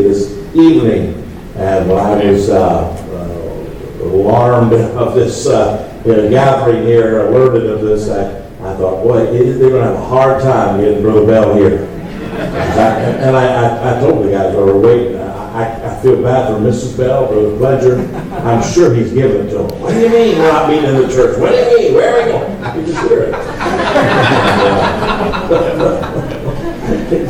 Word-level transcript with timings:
this 0.00 0.30
evening, 0.54 1.14
and 1.56 1.88
when 1.88 1.98
I 1.98 2.24
was 2.30 2.48
alarmed 4.00 4.72
of 4.72 5.14
this 5.14 5.46
uh, 5.46 5.88
you 6.04 6.16
know, 6.16 6.30
gathering 6.30 6.84
here, 6.84 7.26
alerted 7.28 7.66
of 7.70 7.82
this, 7.82 8.08
I, 8.08 8.38
I 8.66 8.74
thought, 8.76 9.02
boy, 9.02 9.26
they're 9.26 9.58
going 9.58 9.72
to 9.74 9.82
have 9.82 9.94
a 9.94 10.04
hard 10.04 10.42
time 10.42 10.80
getting 10.80 11.02
Brother 11.02 11.26
Bell 11.26 11.54
here. 11.54 11.86
And 12.32 13.36
I, 13.36 13.46
I, 13.46 13.96
I 13.96 14.00
told 14.00 14.24
the 14.24 14.30
guys 14.30 14.54
while 14.54 14.64
we 14.66 14.72
were 14.72 14.80
waiting, 14.80 15.16
I, 15.52 15.90
I 15.90 15.92
feel 16.02 16.22
bad 16.22 16.48
for 16.48 16.58
Mrs. 16.60 16.96
Bell, 16.96 17.26
Brother 17.26 17.50
Pledger. 17.58 17.94
I'm 18.44 18.62
sure 18.72 18.94
he's 18.94 19.12
given 19.12 19.48
to 19.48 19.54
them. 19.58 19.68
What 19.80 19.92
do 19.92 20.00
you 20.00 20.08
mean 20.08 20.38
we're 20.38 20.50
not 20.50 20.68
meeting 20.70 20.88
in 20.88 20.96
the 20.96 21.08
church? 21.08 21.36
What 21.38 21.50
do 21.50 21.56
you 21.56 21.78
mean? 21.78 21.92
Where 21.94 22.14
are 22.14 22.24
we 22.24 22.30
going? 22.32 22.48
You 22.80 22.86
just 22.86 23.00
hear 23.06 23.22
it. 23.24 23.32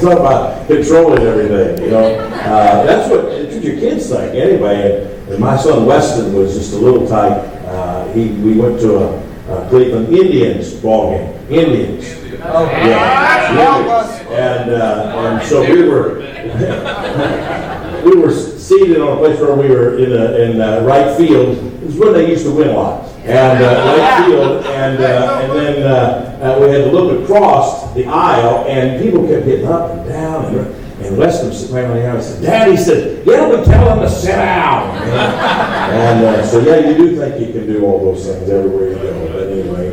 it's 0.02 0.10
all 0.10 0.26
about 0.26 0.66
controlling 0.66 1.22
everything, 1.22 1.84
you 1.84 1.90
know. 1.92 2.04
Uh, 2.04 2.84
that's 2.84 3.08
what, 3.08 3.30
that's 3.30 3.54
what 3.54 3.64
your 3.64 3.76
kids 3.76 4.08
think 4.08 4.34
anyway. 4.34 5.06
And, 5.30 5.38
my 5.38 5.56
son 5.56 5.86
Weston 5.86 6.34
was 6.34 6.54
just 6.54 6.74
a 6.74 6.76
little 6.76 7.08
type. 7.08 7.38
Uh, 7.66 8.12
he, 8.12 8.28
we 8.28 8.54
went 8.54 8.78
to 8.80 8.98
a, 8.98 9.18
a 9.48 9.68
Cleveland 9.70 10.12
Indians 10.12 10.74
ball 10.74 11.12
game. 11.12 11.32
Indians. 11.50 12.04
Oh, 12.42 12.66
Yeah. 12.66 14.18
And, 14.30 14.70
uh, 14.70 15.38
and 15.38 15.48
so 15.48 15.60
we 15.62 15.88
were, 15.88 16.18
we 18.04 18.16
were 18.20 18.32
seated 18.32 19.00
on 19.00 19.16
a 19.16 19.20
place 19.20 19.38
where 19.40 19.54
we 19.54 19.68
were 19.68 19.98
in, 19.98 20.12
a, 20.12 20.32
in 20.42 20.60
uh, 20.60 20.80
right 20.82 21.16
field. 21.16 21.56
This 21.80 21.94
is 21.94 21.98
when 21.98 22.12
they 22.12 22.28
used 22.28 22.44
to 22.44 22.50
win 22.50 22.68
a 22.68 22.72
lot. 22.72 23.08
And 23.24 23.62
uh, 23.62 23.96
right 23.96 24.26
field, 24.26 24.66
and, 24.66 25.02
uh, 25.02 25.40
and 25.42 25.52
then 25.52 26.31
uh, 26.42 26.58
we 26.60 26.68
had 26.70 26.84
to 26.84 26.90
look 26.90 27.22
across 27.22 27.94
the 27.94 28.04
aisle, 28.06 28.66
and 28.66 29.00
people 29.00 29.26
kept 29.28 29.46
getting 29.46 29.66
up 29.66 29.92
and 29.92 30.08
down. 30.08 30.44
And, 30.46 30.82
and 31.02 31.16
Weston 31.16 31.52
sitting 31.52 31.74
right 31.74 31.84
on 31.84 31.96
the 31.96 32.04
aisle 32.04 32.16
and 32.16 32.24
said, 32.24 32.42
Dad, 32.42 32.68
he 32.68 32.76
said, 32.76 33.24
get 33.24 33.40
up 33.40 33.52
and 33.54 33.64
tell 33.64 33.86
them 33.86 34.00
to 34.00 34.10
sit 34.10 34.28
down. 34.28 34.96
and 35.02 36.24
uh, 36.24 36.46
so, 36.46 36.58
yeah, 36.60 36.88
you 36.88 36.96
do 36.96 37.16
think 37.16 37.46
you 37.46 37.52
can 37.52 37.66
do 37.66 37.84
all 37.84 38.12
those 38.12 38.26
things 38.26 38.50
everywhere 38.50 38.88
you 38.88 38.94
go. 38.96 39.32
But 39.32 39.48
anyway, 39.48 39.92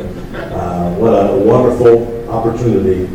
uh, 0.52 0.94
what 0.94 1.12
a 1.12 1.38
wonderful 1.38 2.28
opportunity 2.28 3.06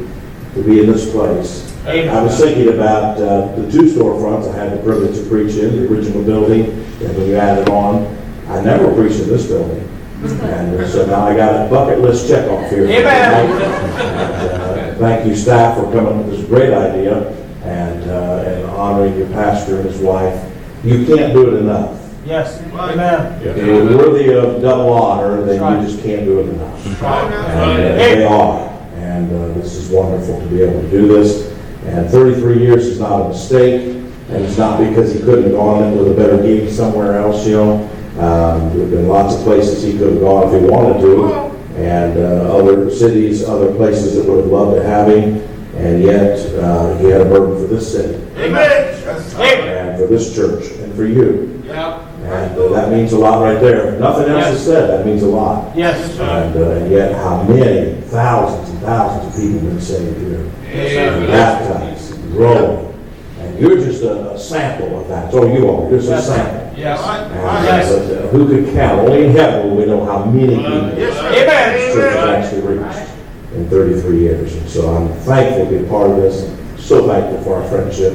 to 0.53 0.63
be 0.63 0.79
in 0.79 0.87
this 0.87 1.11
place. 1.11 1.73
I 1.85 2.23
was 2.23 2.39
thinking 2.39 2.73
about 2.73 3.17
uh, 3.17 3.53
the 3.55 3.71
two 3.71 3.83
storefronts 3.83 4.51
I 4.51 4.55
had 4.55 4.77
the 4.77 4.81
privilege 4.81 5.15
to 5.17 5.29
preach 5.29 5.55
in, 5.55 5.75
the 5.75 5.93
original 5.93 6.23
building, 6.23 6.63
and 6.63 7.17
when 7.17 7.27
you 7.27 7.35
added 7.35 7.69
on, 7.69 8.05
I 8.47 8.61
never 8.61 8.93
preached 8.95 9.19
in 9.19 9.27
this 9.27 9.47
building. 9.47 9.84
And 10.31 10.75
uh, 10.79 10.87
so 10.87 11.05
now 11.05 11.25
I 11.27 11.35
got 11.35 11.65
a 11.67 11.69
bucket 11.69 11.99
list 11.99 12.27
check 12.27 12.49
off 12.49 12.69
here. 12.69 12.85
Amen. 12.85 13.51
And, 13.51 13.61
uh, 13.61 14.95
Thank 14.95 15.27
you, 15.27 15.35
staff, 15.35 15.75
for 15.77 15.83
coming 15.91 16.07
up 16.19 16.25
with 16.25 16.37
this 16.37 16.45
great 16.47 16.73
idea 16.73 17.27
and, 17.63 18.09
uh, 18.09 18.43
and 18.47 18.65
honoring 18.71 19.17
your 19.17 19.27
pastor 19.27 19.77
and 19.81 19.89
his 19.89 19.99
wife. 19.99 20.41
You 20.85 21.05
can't 21.05 21.33
do 21.33 21.53
it 21.53 21.59
enough. 21.59 21.99
Yes, 22.25 22.61
amen. 22.73 23.41
If 23.43 23.57
you're 23.57 23.97
worthy 23.97 24.33
of 24.33 24.61
double 24.61 24.93
honor, 24.93 25.43
then 25.43 25.61
Right. 25.61 25.79
you 25.81 25.87
just 25.87 26.01
can't 26.03 26.23
do 26.25 26.39
it 26.39 26.49
enough. 26.49 26.85
And 26.85 27.03
uh, 27.05 27.75
Hey. 27.97 28.15
they 28.15 28.23
are. 28.25 28.69
And 28.97 29.31
uh, 29.31 29.53
this 29.59 29.75
is 29.75 29.89
wonderful 29.89 30.39
to 30.39 30.47
be 30.47 30.61
able 30.61 30.81
to 30.81 30.89
do 30.89 31.07
this. 31.07 31.51
And 31.85 32.09
33 32.09 32.59
years 32.59 32.87
is 32.87 32.99
not 32.99 33.25
a 33.25 33.29
mistake, 33.29 33.95
and 34.29 34.43
it's 34.45 34.57
not 34.57 34.79
because 34.79 35.13
he 35.13 35.19
couldn't 35.19 35.43
have 35.43 35.53
gone 35.53 35.83
in 35.83 35.97
with 35.97 36.11
a 36.11 36.15
better 36.15 36.37
gig 36.41 36.71
somewhere 36.71 37.17
else, 37.19 37.45
you 37.45 37.57
know. 37.57 37.89
Um, 38.19 38.69
There 38.71 38.81
have 38.81 38.91
been 38.91 39.07
lots 39.07 39.35
of 39.35 39.43
places 39.43 39.83
he 39.83 39.97
could 39.97 40.13
have 40.13 40.21
gone 40.21 40.53
if 40.55 40.61
he 40.61 40.67
wanted 40.67 41.01
to, 41.01 41.51
and 41.75 42.17
uh, 42.17 42.55
other 42.57 42.89
cities, 42.89 43.43
other 43.43 43.73
places 43.75 44.15
that 44.15 44.25
would 44.29 44.43
have 44.45 44.51
loved 44.51 44.77
to 44.77 44.83
have 44.83 45.09
him, 45.09 45.41
and 45.75 46.01
yet 46.01 46.39
uh, 46.55 46.95
he 46.97 47.07
had 47.09 47.19
a 47.21 47.25
burden 47.25 47.57
for 47.59 47.67
this 47.67 47.91
city, 47.91 48.15
Amen. 48.37 48.95
and 49.37 49.99
for 49.99 50.07
this 50.07 50.33
church, 50.33 50.71
and 50.79 50.95
for 50.95 51.05
you. 51.05 51.61
Yeah. 51.65 52.01
And 52.23 52.57
uh, 52.57 52.69
that 52.69 52.89
means 52.89 53.11
a 53.11 53.19
lot 53.19 53.43
right 53.43 53.59
there. 53.59 53.93
If 53.93 53.99
Nothing 53.99 54.29
else 54.29 54.55
is 54.55 54.65
said, 54.65 54.89
that 54.89 55.05
means 55.05 55.21
a 55.21 55.27
lot. 55.27 55.75
Yes. 55.75 56.17
And 56.17 56.55
uh, 56.55 56.71
and 56.71 56.91
yet, 56.91 57.13
how 57.15 57.43
many 57.43 57.99
thousands 58.01 58.69
and 58.69 58.79
thousands 58.79 59.35
of 59.35 59.41
people 59.41 59.59
have 59.59 59.69
been 59.69 59.81
saved 59.81 60.17
here, 60.21 60.49
and 60.71 61.27
baptized, 61.27 62.13
and 62.15 62.31
growing, 62.31 62.97
and 63.39 63.59
you're 63.59 63.75
just 63.77 64.01
a, 64.03 64.31
a 64.31 64.39
sample 64.39 65.01
of 65.01 65.07
that. 65.09 65.31
So 65.33 65.45
you 65.45 65.69
are. 65.69 65.89
You're 65.89 65.99
just 65.99 66.11
a 66.11 66.21
sample. 66.21 66.64
Yes. 66.77 66.99
And, 67.01 67.33
Yes. 67.65 67.91
uh, 67.91 67.99
but, 68.07 68.17
uh, 68.17 68.27
who 68.29 68.47
could 68.47 68.73
count? 68.73 68.99
Only 69.07 69.25
in 69.25 69.31
heaven 69.31 69.69
will 69.69 69.77
we 69.77 69.85
know 69.85 70.03
how 70.05 70.25
many 70.25 70.55
people 70.55 70.81
this 70.95 71.15
Amen. 71.17 71.93
church 71.93 72.13
has 72.15 72.45
actually 72.45 72.61
reached 72.77 73.09
in 73.55 73.69
33 73.69 74.19
years. 74.19 74.55
And 74.55 74.69
so 74.69 74.89
I'm 74.89 75.09
thankful 75.23 75.65
to 75.65 75.71
be 75.71 75.85
a 75.85 75.89
part 75.89 76.09
of 76.11 76.17
this. 76.17 76.51
So 76.77 77.07
thankful 77.07 77.41
for 77.43 77.61
our 77.61 77.67
friendship 77.69 78.13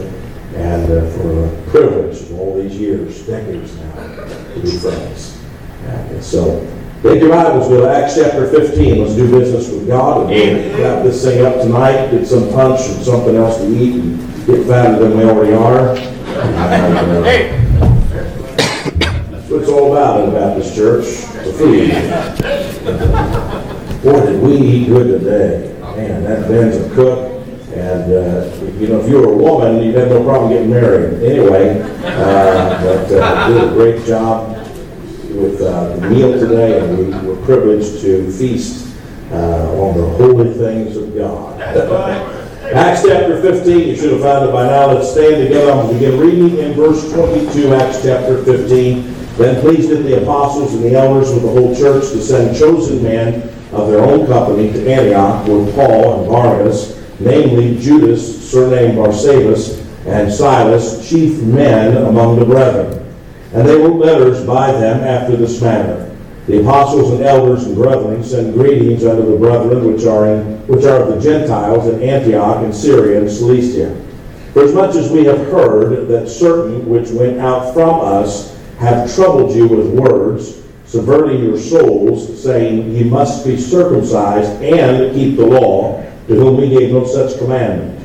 and 0.57 0.85
uh, 0.85 1.11
for 1.12 1.29
the 1.29 1.71
privilege 1.71 2.21
of 2.23 2.39
all 2.39 2.61
these 2.61 2.77
years, 2.79 3.21
decades 3.27 3.77
now, 3.77 4.25
to 4.55 4.61
be 4.61 4.71
friends. 4.77 5.39
And 5.87 6.23
so, 6.23 6.67
take 7.03 7.21
your 7.21 7.31
Bibles, 7.31 7.69
go 7.69 7.81
to 7.81 7.89
Acts 7.91 8.17
chapter 8.17 8.49
15. 8.51 8.99
Let's 9.03 9.15
do 9.15 9.31
business 9.31 9.71
with 9.71 9.87
God. 9.89 10.31
And 10.31 10.73
we'll 10.75 10.83
wrap 10.83 11.03
this 11.05 11.25
thing 11.25 11.45
up 11.45 11.55
tonight, 11.62 12.11
get 12.11 12.27
some 12.27 12.51
punch 12.51 12.81
and 12.89 13.03
something 13.05 13.35
else 13.37 13.57
to 13.59 13.67
eat, 13.69 13.95
and 13.95 14.47
get 14.47 14.67
fatter 14.67 14.99
than 14.99 15.17
we 15.19 15.25
already 15.25 15.55
are. 15.55 15.91
Uh, 15.91 17.23
Hey. 17.25 17.57
All 19.70 19.93
about 19.93 20.25
in 20.25 20.34
Baptist 20.34 20.75
church, 20.75 21.05
the 21.44 21.52
food. 21.52 21.90
Boy, 24.02 24.26
did 24.26 24.43
we 24.43 24.56
eat 24.56 24.87
good 24.87 25.20
today. 25.20 25.78
Man, 25.81 26.25
that 26.25 26.49
Ben's 26.49 26.76
a 26.76 26.94
cook. 26.94 27.37
And, 27.75 28.12
uh, 28.12 28.50
you 28.81 28.88
know, 28.88 29.00
if 29.00 29.08
you 29.08 29.20
were 29.20 29.32
a 29.32 29.37
woman, 29.37 29.82
you'd 29.82 29.94
have 29.94 30.08
no 30.08 30.25
problem 30.25 30.50
getting 30.50 30.70
married. 30.70 31.22
Anyway, 31.22 31.81
uh, 32.05 32.82
but 32.82 33.12
uh, 33.12 33.49
did 33.49 33.62
a 33.62 33.70
great 33.72 34.05
job 34.05 34.56
with 35.31 35.61
uh, 35.61 35.96
the 35.96 36.11
meal 36.11 36.32
today, 36.32 36.81
and 36.81 36.99
we 36.99 37.28
were 37.28 37.40
privileged 37.44 38.00
to 38.00 38.31
feast 38.32 38.96
uh, 39.31 39.81
on 39.81 39.96
the 39.96 40.08
holy 40.16 40.52
things 40.52 40.96
of 40.96 41.14
God. 41.14 41.61
Acts 42.75 43.02
chapter 43.02 43.40
15, 43.40 43.88
you 43.88 43.96
should 43.96 44.12
have 44.12 44.20
found 44.20 44.49
it 44.49 44.52
by 44.52 44.66
now. 44.66 44.93
Let's 44.93 45.11
stand 45.11 45.43
together. 45.43 45.70
I'm 45.73 45.87
going 45.87 45.88
to 45.88 45.94
begin 45.94 46.20
reading 46.20 46.58
in 46.58 46.75
verse 46.75 47.12
22, 47.12 47.75
Acts 47.75 48.02
chapter 48.02 48.44
15. 48.44 49.19
Then 49.40 49.62
pleased 49.62 49.88
did 49.88 50.04
the 50.04 50.20
apostles 50.20 50.75
and 50.75 50.84
the 50.84 50.94
elders 50.94 51.32
with 51.32 51.42
the 51.42 51.48
whole 51.48 51.75
church 51.75 52.12
to 52.12 52.20
send 52.20 52.58
chosen 52.58 53.02
men 53.02 53.40
of 53.72 53.90
their 53.90 54.00
own 54.00 54.26
company 54.26 54.70
to 54.70 54.87
Antioch 54.87 55.48
with 55.48 55.75
Paul 55.75 56.20
and 56.20 56.28
Barnabas, 56.28 57.02
namely 57.20 57.81
Judas, 57.81 58.50
surnamed 58.50 58.98
Barsabas, 58.98 59.82
and 60.04 60.31
Silas, 60.31 61.08
chief 61.08 61.40
men 61.40 61.96
among 61.96 62.38
the 62.38 62.44
brethren. 62.44 63.16
And 63.54 63.66
they 63.66 63.76
wrote 63.76 63.96
letters 63.96 64.44
by 64.44 64.72
them 64.72 65.00
after 65.00 65.37
this 65.37 65.62
manner. 65.62 66.14
The 66.46 66.60
apostles 66.60 67.12
and 67.12 67.22
elders 67.22 67.64
and 67.64 67.75
brethren 67.75 68.22
send 68.22 68.52
greetings 68.52 69.06
unto 69.06 69.25
the 69.25 69.38
brethren 69.38 69.90
which 69.90 70.04
are 70.04 70.26
in 70.26 70.58
which 70.66 70.84
are 70.84 71.00
of 71.02 71.14
the 71.14 71.19
Gentiles 71.19 71.87
in 71.87 72.02
Antioch 72.02 72.62
and 72.62 72.75
Syria 72.75 73.22
and 73.22 73.31
Cilicia. 73.31 73.98
For 74.52 74.64
as 74.64 74.75
much 74.75 74.96
as 74.96 75.10
we 75.10 75.25
have 75.25 75.46
heard 75.46 76.08
that 76.08 76.28
certain 76.28 76.87
which 76.90 77.08
went 77.08 77.38
out 77.38 77.72
from 77.72 78.00
us 78.00 78.60
have 78.81 79.14
troubled 79.14 79.54
you 79.54 79.69
with 79.69 79.88
words, 79.90 80.62
subverting 80.87 81.45
your 81.45 81.59
souls, 81.59 82.43
saying, 82.43 82.90
Ye 82.93 83.04
must 83.04 83.45
be 83.45 83.61
circumcised 83.61 84.50
and 84.62 85.14
keep 85.14 85.37
the 85.37 85.45
law, 85.45 86.02
to 86.26 86.35
whom 86.35 86.57
we 86.57 86.71
gave 86.71 86.90
no 86.90 87.04
such 87.07 87.38
commandment. 87.38 87.99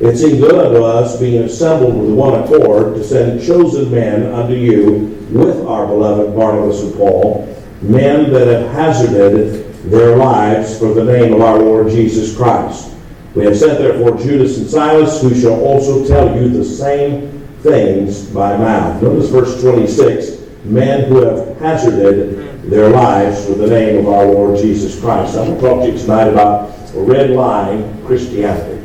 It 0.00 0.16
seemed 0.16 0.40
good 0.40 0.54
unto 0.54 0.82
us, 0.82 1.20
being 1.20 1.42
assembled 1.42 1.96
with 1.98 2.10
one 2.14 2.42
accord, 2.42 2.94
to 2.94 3.04
send 3.04 3.46
chosen 3.46 3.90
men 3.90 4.32
unto 4.32 4.54
you 4.54 5.18
with 5.30 5.66
our 5.66 5.86
beloved 5.86 6.34
Barnabas 6.34 6.82
and 6.82 6.94
Paul, 6.94 7.46
men 7.82 8.32
that 8.32 8.48
have 8.48 8.72
hazarded 8.72 9.70
their 9.84 10.16
lives 10.16 10.78
for 10.78 10.94
the 10.94 11.04
name 11.04 11.34
of 11.34 11.42
our 11.42 11.58
Lord 11.58 11.90
Jesus 11.90 12.34
Christ. 12.34 12.94
We 13.34 13.44
have 13.44 13.56
sent 13.56 13.78
therefore 13.78 14.16
Judas 14.16 14.56
and 14.56 14.68
Silas, 14.68 15.20
who 15.20 15.38
shall 15.38 15.60
also 15.60 16.06
tell 16.06 16.34
you 16.34 16.48
the 16.48 16.64
same 16.64 17.41
things 17.62 18.26
by 18.26 18.56
mouth. 18.56 19.02
Notice 19.02 19.30
verse 19.30 19.60
26 19.60 20.64
men 20.64 21.08
who 21.08 21.24
have 21.24 21.56
hazarded 21.58 22.62
their 22.62 22.90
lives 22.90 23.46
for 23.46 23.54
the 23.54 23.66
name 23.66 23.98
of 23.98 24.08
our 24.08 24.26
Lord 24.26 24.58
Jesus 24.58 25.00
Christ. 25.00 25.36
I'm 25.36 25.46
going 25.46 25.60
to 25.60 25.66
talk 25.66 25.80
to 25.82 25.90
you 25.90 25.98
tonight 25.98 26.28
about 26.28 26.72
red 26.94 27.30
line 27.30 28.04
Christianity. 28.06 28.84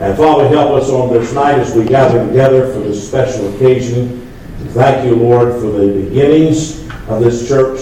And 0.00 0.16
Father, 0.16 0.48
help 0.48 0.82
us 0.82 0.90
on 0.90 1.12
this 1.12 1.32
night 1.32 1.58
as 1.58 1.74
we 1.74 1.86
gather 1.86 2.26
together 2.26 2.72
for 2.72 2.80
this 2.80 3.06
special 3.06 3.54
occasion. 3.54 4.26
Thank 4.70 5.06
you, 5.06 5.16
Lord, 5.16 5.52
for 5.54 5.70
the 5.70 6.02
beginnings 6.02 6.86
of 7.08 7.22
this 7.22 7.48
church, 7.48 7.80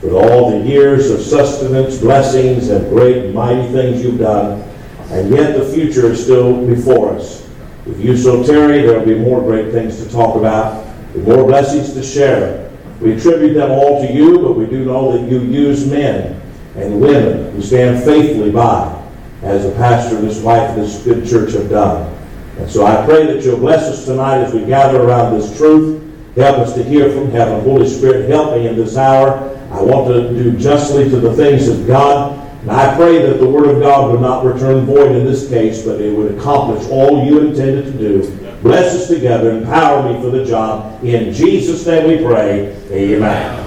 for 0.00 0.14
all 0.14 0.50
the 0.50 0.66
years 0.66 1.10
of 1.10 1.20
sustenance, 1.20 1.98
blessings, 1.98 2.70
and 2.70 2.88
great 2.88 3.32
mighty 3.32 3.70
things 3.72 4.02
you've 4.02 4.18
done. 4.18 4.62
And 5.10 5.30
yet 5.30 5.56
the 5.56 5.64
future 5.72 6.06
is 6.10 6.24
still 6.24 6.66
before 6.66 7.14
us. 7.14 7.43
If 7.86 8.00
you 8.00 8.16
so 8.16 8.42
tarry, 8.42 8.82
there 8.82 8.98
will 8.98 9.06
be 9.06 9.18
more 9.18 9.42
great 9.42 9.72
things 9.72 10.02
to 10.02 10.10
talk 10.10 10.36
about, 10.36 10.86
more 11.16 11.46
blessings 11.46 11.92
to 11.94 12.02
share. 12.02 12.70
We 13.00 13.12
attribute 13.12 13.54
them 13.54 13.70
all 13.70 14.00
to 14.06 14.12
you, 14.12 14.40
but 14.40 14.52
we 14.52 14.66
do 14.66 14.84
know 14.84 15.12
that 15.12 15.30
you 15.30 15.40
use 15.40 15.86
men 15.86 16.40
and 16.76 17.00
women 17.00 17.52
who 17.52 17.62
stand 17.62 18.02
faithfully 18.04 18.50
by, 18.50 19.02
as 19.42 19.64
the 19.64 19.72
pastor 19.72 20.16
and 20.16 20.26
his 20.26 20.40
wife 20.40 20.74
this 20.74 21.02
good 21.04 21.28
church 21.28 21.52
have 21.52 21.68
done. 21.68 22.10
And 22.58 22.70
so 22.70 22.86
I 22.86 23.04
pray 23.04 23.26
that 23.26 23.44
you'll 23.44 23.58
bless 23.58 23.82
us 23.82 24.04
tonight 24.06 24.38
as 24.38 24.54
we 24.54 24.64
gather 24.64 25.02
around 25.02 25.38
this 25.38 25.56
truth. 25.56 26.00
Help 26.36 26.58
us 26.58 26.74
to 26.74 26.82
hear 26.82 27.10
from 27.12 27.30
heaven. 27.30 27.62
Holy 27.62 27.88
Spirit, 27.88 28.28
help 28.28 28.56
me 28.56 28.66
in 28.66 28.76
this 28.76 28.96
hour. 28.96 29.50
I 29.70 29.82
want 29.82 30.08
to 30.08 30.28
do 30.30 30.56
justly 30.56 31.08
to 31.10 31.20
the 31.20 31.34
things 31.34 31.68
of 31.68 31.86
God. 31.86 32.33
And 32.64 32.72
I 32.72 32.96
pray 32.96 33.20
that 33.26 33.40
the 33.40 33.46
Word 33.46 33.68
of 33.68 33.82
God 33.82 34.10
would 34.10 34.22
not 34.22 34.42
return 34.42 34.86
void 34.86 35.12
in 35.12 35.26
this 35.26 35.50
case, 35.50 35.84
but 35.84 36.00
it 36.00 36.16
would 36.16 36.34
accomplish 36.38 36.88
all 36.88 37.22
you 37.26 37.40
intended 37.40 37.84
to 37.84 37.92
do. 37.92 38.38
Bless 38.62 38.94
us 38.94 39.06
together. 39.06 39.50
Empower 39.50 40.10
me 40.10 40.18
for 40.22 40.30
the 40.30 40.46
job. 40.46 41.04
In 41.04 41.30
Jesus' 41.34 41.86
name 41.86 42.08
we 42.08 42.24
pray. 42.24 42.74
Amen. 42.90 43.60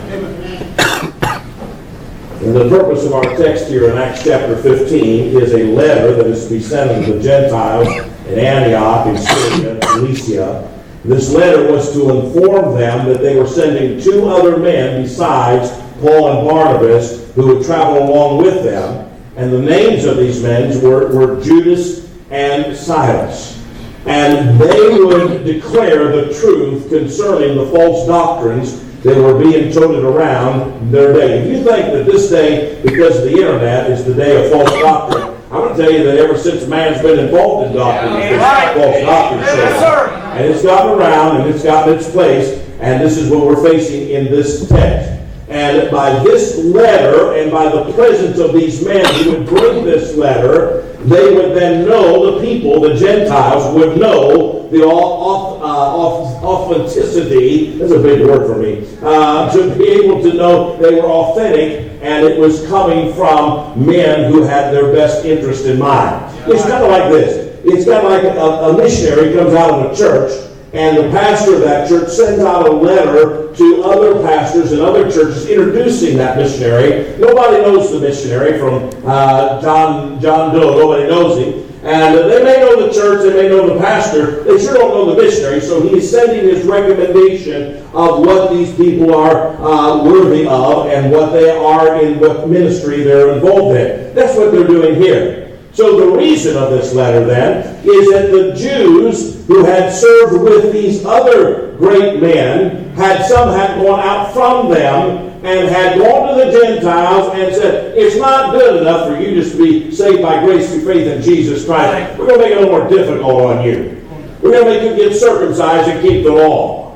And 2.42 2.56
the 2.56 2.68
purpose 2.70 3.06
of 3.06 3.14
our 3.14 3.38
text 3.38 3.68
here 3.68 3.92
in 3.92 4.00
Acts 4.00 4.24
chapter 4.24 4.58
15 4.58 5.42
is 5.44 5.54
a 5.54 5.66
letter 5.66 6.16
that 6.16 6.26
is 6.26 6.48
to 6.48 6.56
be 6.56 6.60
sent 6.60 7.06
to 7.06 7.14
the 7.14 7.22
Gentiles 7.22 7.88
in 8.26 8.40
Antioch, 8.40 9.06
in 9.06 9.18
Syria, 9.20 9.80
Cilicia. 9.84 10.82
This 11.06 11.32
letter 11.32 11.72
was 11.72 11.94
to 11.94 12.10
inform 12.18 12.76
them 12.76 13.08
that 13.10 13.22
they 13.22 13.36
were 13.36 13.46
sending 13.46 14.02
two 14.02 14.28
other 14.28 14.58
men 14.58 15.04
besides 15.04 15.70
Paul 16.02 16.40
and 16.40 16.48
Barnabas 16.48 17.27
who 17.38 17.56
would 17.56 17.64
travel 17.64 18.02
along 18.02 18.42
with 18.42 18.64
them. 18.64 19.08
And 19.36 19.54
the 19.54 19.62
names 19.62 20.06
of 20.06 20.18
these 20.18 20.42
men 20.42 20.82
were, 20.82 21.16
were 21.16 21.40
Judas 21.44 22.12
and 22.32 22.76
Silas. 22.76 23.64
And 24.08 24.60
they 24.60 25.00
would 25.00 25.46
declare 25.46 26.16
the 26.16 26.34
truth 26.34 26.90
concerning 26.90 27.56
the 27.56 27.68
false 27.68 28.08
doctrines 28.08 28.84
that 29.04 29.16
were 29.16 29.38
being 29.38 29.72
toted 29.72 30.04
around 30.04 30.92
their 30.92 31.14
day. 31.14 31.44
If 31.44 31.52
you 31.52 31.64
think 31.64 31.94
that 31.94 32.08
this 32.08 32.32
day, 32.32 32.82
because 32.82 33.18
of 33.18 33.26
the 33.26 33.34
internet, 33.34 33.92
is 33.92 34.04
the 34.04 34.16
day 34.16 34.44
of 34.44 34.52
false 34.52 34.72
doctrine, 34.82 35.38
I 35.52 35.60
want 35.60 35.78
to 35.78 35.84
tell 35.84 35.92
you 35.92 36.04
that 36.06 36.18
ever 36.18 36.40
since 36.40 36.66
man's 36.66 37.04
been 37.04 37.20
involved 37.20 37.68
in 37.68 37.78
doctrine, 37.78 38.14
it's 38.16 38.30
been 38.32 38.84
false 38.84 39.06
doctrine. 39.06 39.42
Yes, 39.42 39.80
sir. 39.80 40.10
And 40.10 40.46
it's 40.46 40.64
gotten 40.64 41.00
around 41.00 41.42
and 41.42 41.54
it's 41.54 41.64
gotten 41.64 41.96
its 41.96 42.10
place, 42.10 42.60
and 42.80 43.00
this 43.00 43.16
is 43.16 43.30
what 43.30 43.46
we're 43.46 43.64
facing 43.64 44.10
in 44.10 44.26
this 44.26 44.68
text. 44.68 45.17
And 45.50 45.90
by 45.90 46.24
this 46.24 46.58
letter 46.58 47.34
and 47.34 47.52
by 47.52 47.70
the 47.70 47.94
presence 47.94 48.38
of 48.38 48.54
these 48.54 48.84
men 48.84 49.06
who 49.24 49.32
would 49.32 49.48
bring 49.48 49.86
this 49.86 50.16
letter, 50.16 50.82
they 51.06 51.34
would 51.34 51.56
then 51.56 51.88
know, 51.88 52.32
the 52.32 52.46
people, 52.46 52.82
the 52.82 52.96
Gentiles, 52.96 53.74
would 53.74 53.98
know 53.98 54.68
the 54.70 54.84
uh, 54.84 54.90
au- 54.90 56.40
authenticity, 56.44 57.78
that's 57.78 57.94
a 57.94 58.00
big 58.00 58.22
word 58.28 58.46
for 58.46 58.58
me, 58.62 58.86
uh, 59.02 59.50
to 59.54 59.74
be 59.78 59.88
able 59.88 60.22
to 60.22 60.34
know 60.34 60.76
they 60.78 60.96
were 60.96 61.08
authentic 61.08 61.88
and 62.02 62.26
it 62.26 62.38
was 62.38 62.68
coming 62.68 63.14
from 63.14 63.86
men 63.86 64.32
who 64.32 64.44
had 64.44 64.74
their 64.74 64.92
best 64.92 65.26
interest 65.26 65.66
in 65.66 65.80
mind. 65.80 66.26
It's 66.48 66.64
kind 66.64 66.84
of 66.84 66.92
like 66.92 67.10
this. 67.10 67.58
It's 67.64 67.86
kind 67.86 68.06
of 68.06 68.12
like 68.12 68.24
a, 68.24 68.40
a 68.40 68.78
missionary 68.78 69.34
comes 69.34 69.54
out 69.54 69.72
of 69.72 69.92
a 69.92 69.96
church 69.96 70.47
and 70.78 70.96
the 70.96 71.10
pastor 71.10 71.56
of 71.56 71.62
that 71.62 71.90
church 71.90 72.10
sends 72.10 72.40
out 72.44 72.68
a 72.68 72.72
letter 72.72 73.52
to 73.56 73.84
other 73.84 74.22
pastors 74.22 74.72
and 74.72 74.82
other 74.82 75.12
churches 75.12 75.50
introducing 75.50 76.18
that 76.18 76.38
missionary. 76.38 77.18
Nobody 77.18 77.58
knows 77.64 77.92
the 77.92 78.00
missionary 78.00 78.60
from 78.60 78.92
uh, 79.04 79.60
John 79.60 80.22
John 80.22 80.54
Doe. 80.54 80.78
Nobody 80.78 81.08
knows 81.08 81.40
him. 81.40 81.68
And 81.84 82.16
they 82.30 82.44
may 82.44 82.58
know 82.60 82.86
the 82.86 82.94
church, 82.94 83.24
they 83.24 83.42
may 83.42 83.50
know 83.50 83.74
the 83.74 83.80
pastor, 83.80 84.44
they 84.44 84.62
sure 84.62 84.74
don't 84.74 84.92
know 84.92 85.16
the 85.16 85.22
missionary. 85.22 85.62
So 85.62 85.82
he's 85.82 86.12
sending 86.12 86.44
his 86.44 86.66
recommendation 86.66 87.78
of 87.94 88.20
what 88.20 88.52
these 88.52 88.76
people 88.76 89.16
are 89.16 89.56
uh, 89.62 90.04
worthy 90.04 90.46
of 90.46 90.88
and 90.88 91.12
what 91.12 91.32
they 91.32 91.50
are 91.50 92.04
in 92.04 92.20
what 92.20 92.50
ministry 92.50 93.04
they're 93.04 93.32
involved 93.34 93.78
in. 93.78 94.14
That's 94.14 94.38
what 94.38 94.52
they're 94.52 94.68
doing 94.68 95.02
here. 95.02 95.47
So 95.78 95.96
the 95.96 96.18
reason 96.18 96.58
of 96.58 96.72
this 96.72 96.96
letter 96.96 97.24
then 97.24 97.86
is 97.86 98.10
that 98.10 98.32
the 98.32 98.52
Jews 98.56 99.46
who 99.46 99.64
had 99.64 99.94
served 99.94 100.42
with 100.42 100.74
these 100.74 101.06
other 101.06 101.74
great 101.78 102.20
men 102.20 102.96
had 102.96 103.24
some 103.28 103.50
had 103.50 103.80
gone 103.80 104.00
out 104.00 104.34
from 104.34 104.72
them 104.72 105.46
and 105.46 105.70
had 105.70 106.00
gone 106.00 106.36
to 106.36 106.46
the 106.46 106.52
Gentiles 106.52 107.32
and 107.36 107.54
said, 107.54 107.96
it's 107.96 108.16
not 108.16 108.54
good 108.54 108.82
enough 108.82 109.08
for 109.08 109.22
you 109.22 109.36
just 109.36 109.56
to 109.56 109.64
be 109.64 109.92
saved 109.92 110.24
by 110.24 110.44
grace 110.44 110.68
through 110.68 110.84
faith 110.84 111.06
in 111.06 111.22
Jesus 111.22 111.64
Christ. 111.64 112.18
We're 112.18 112.26
going 112.26 112.40
to 112.40 112.46
make 112.46 112.54
it 112.54 112.58
a 112.58 112.62
little 112.62 112.80
more 112.80 112.90
difficult 112.90 113.42
on 113.44 113.64
you. 113.64 114.04
We're 114.42 114.54
going 114.54 114.66
to 114.66 114.70
make 114.72 114.82
you 114.82 115.10
get 115.10 115.16
circumcised 115.16 115.90
and 115.90 116.02
keep 116.02 116.24
the 116.24 116.32
law. 116.32 116.87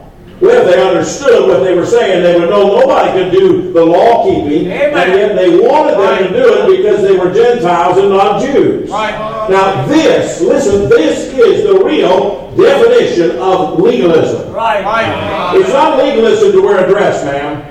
Well, 0.41 0.67
if 0.67 0.73
they 0.73 0.81
understood 0.81 1.47
what 1.47 1.59
they 1.63 1.75
were 1.75 1.85
saying, 1.85 2.23
they 2.23 2.39
would 2.39 2.49
know 2.49 2.79
nobody 2.79 3.11
could 3.11 3.31
do 3.31 3.71
the 3.71 3.85
law 3.85 4.25
keeping, 4.25 4.71
and 4.71 5.13
yet 5.13 5.35
they 5.35 5.59
wanted 5.59 5.97
them 5.99 6.33
to 6.33 6.33
do 6.33 6.53
it 6.53 6.77
because 6.77 7.01
they 7.03 7.15
were 7.15 7.31
Gentiles 7.31 7.99
and 7.99 8.09
not 8.09 8.41
Jews. 8.41 8.89
Right. 8.89 9.13
Now, 9.51 9.85
this, 9.85 10.41
listen, 10.41 10.89
this 10.89 11.31
is 11.33 11.63
the 11.63 11.83
real 11.85 12.51
definition 12.57 13.37
of 13.37 13.79
legalism. 13.79 14.51
Right. 14.51 14.83
Right. 14.83 15.57
It's 15.59 15.69
not 15.69 15.99
legalism 15.99 16.53
to 16.53 16.61
wear 16.61 16.85
a 16.85 16.89
dress, 16.89 17.23
ma'am. 17.23 17.61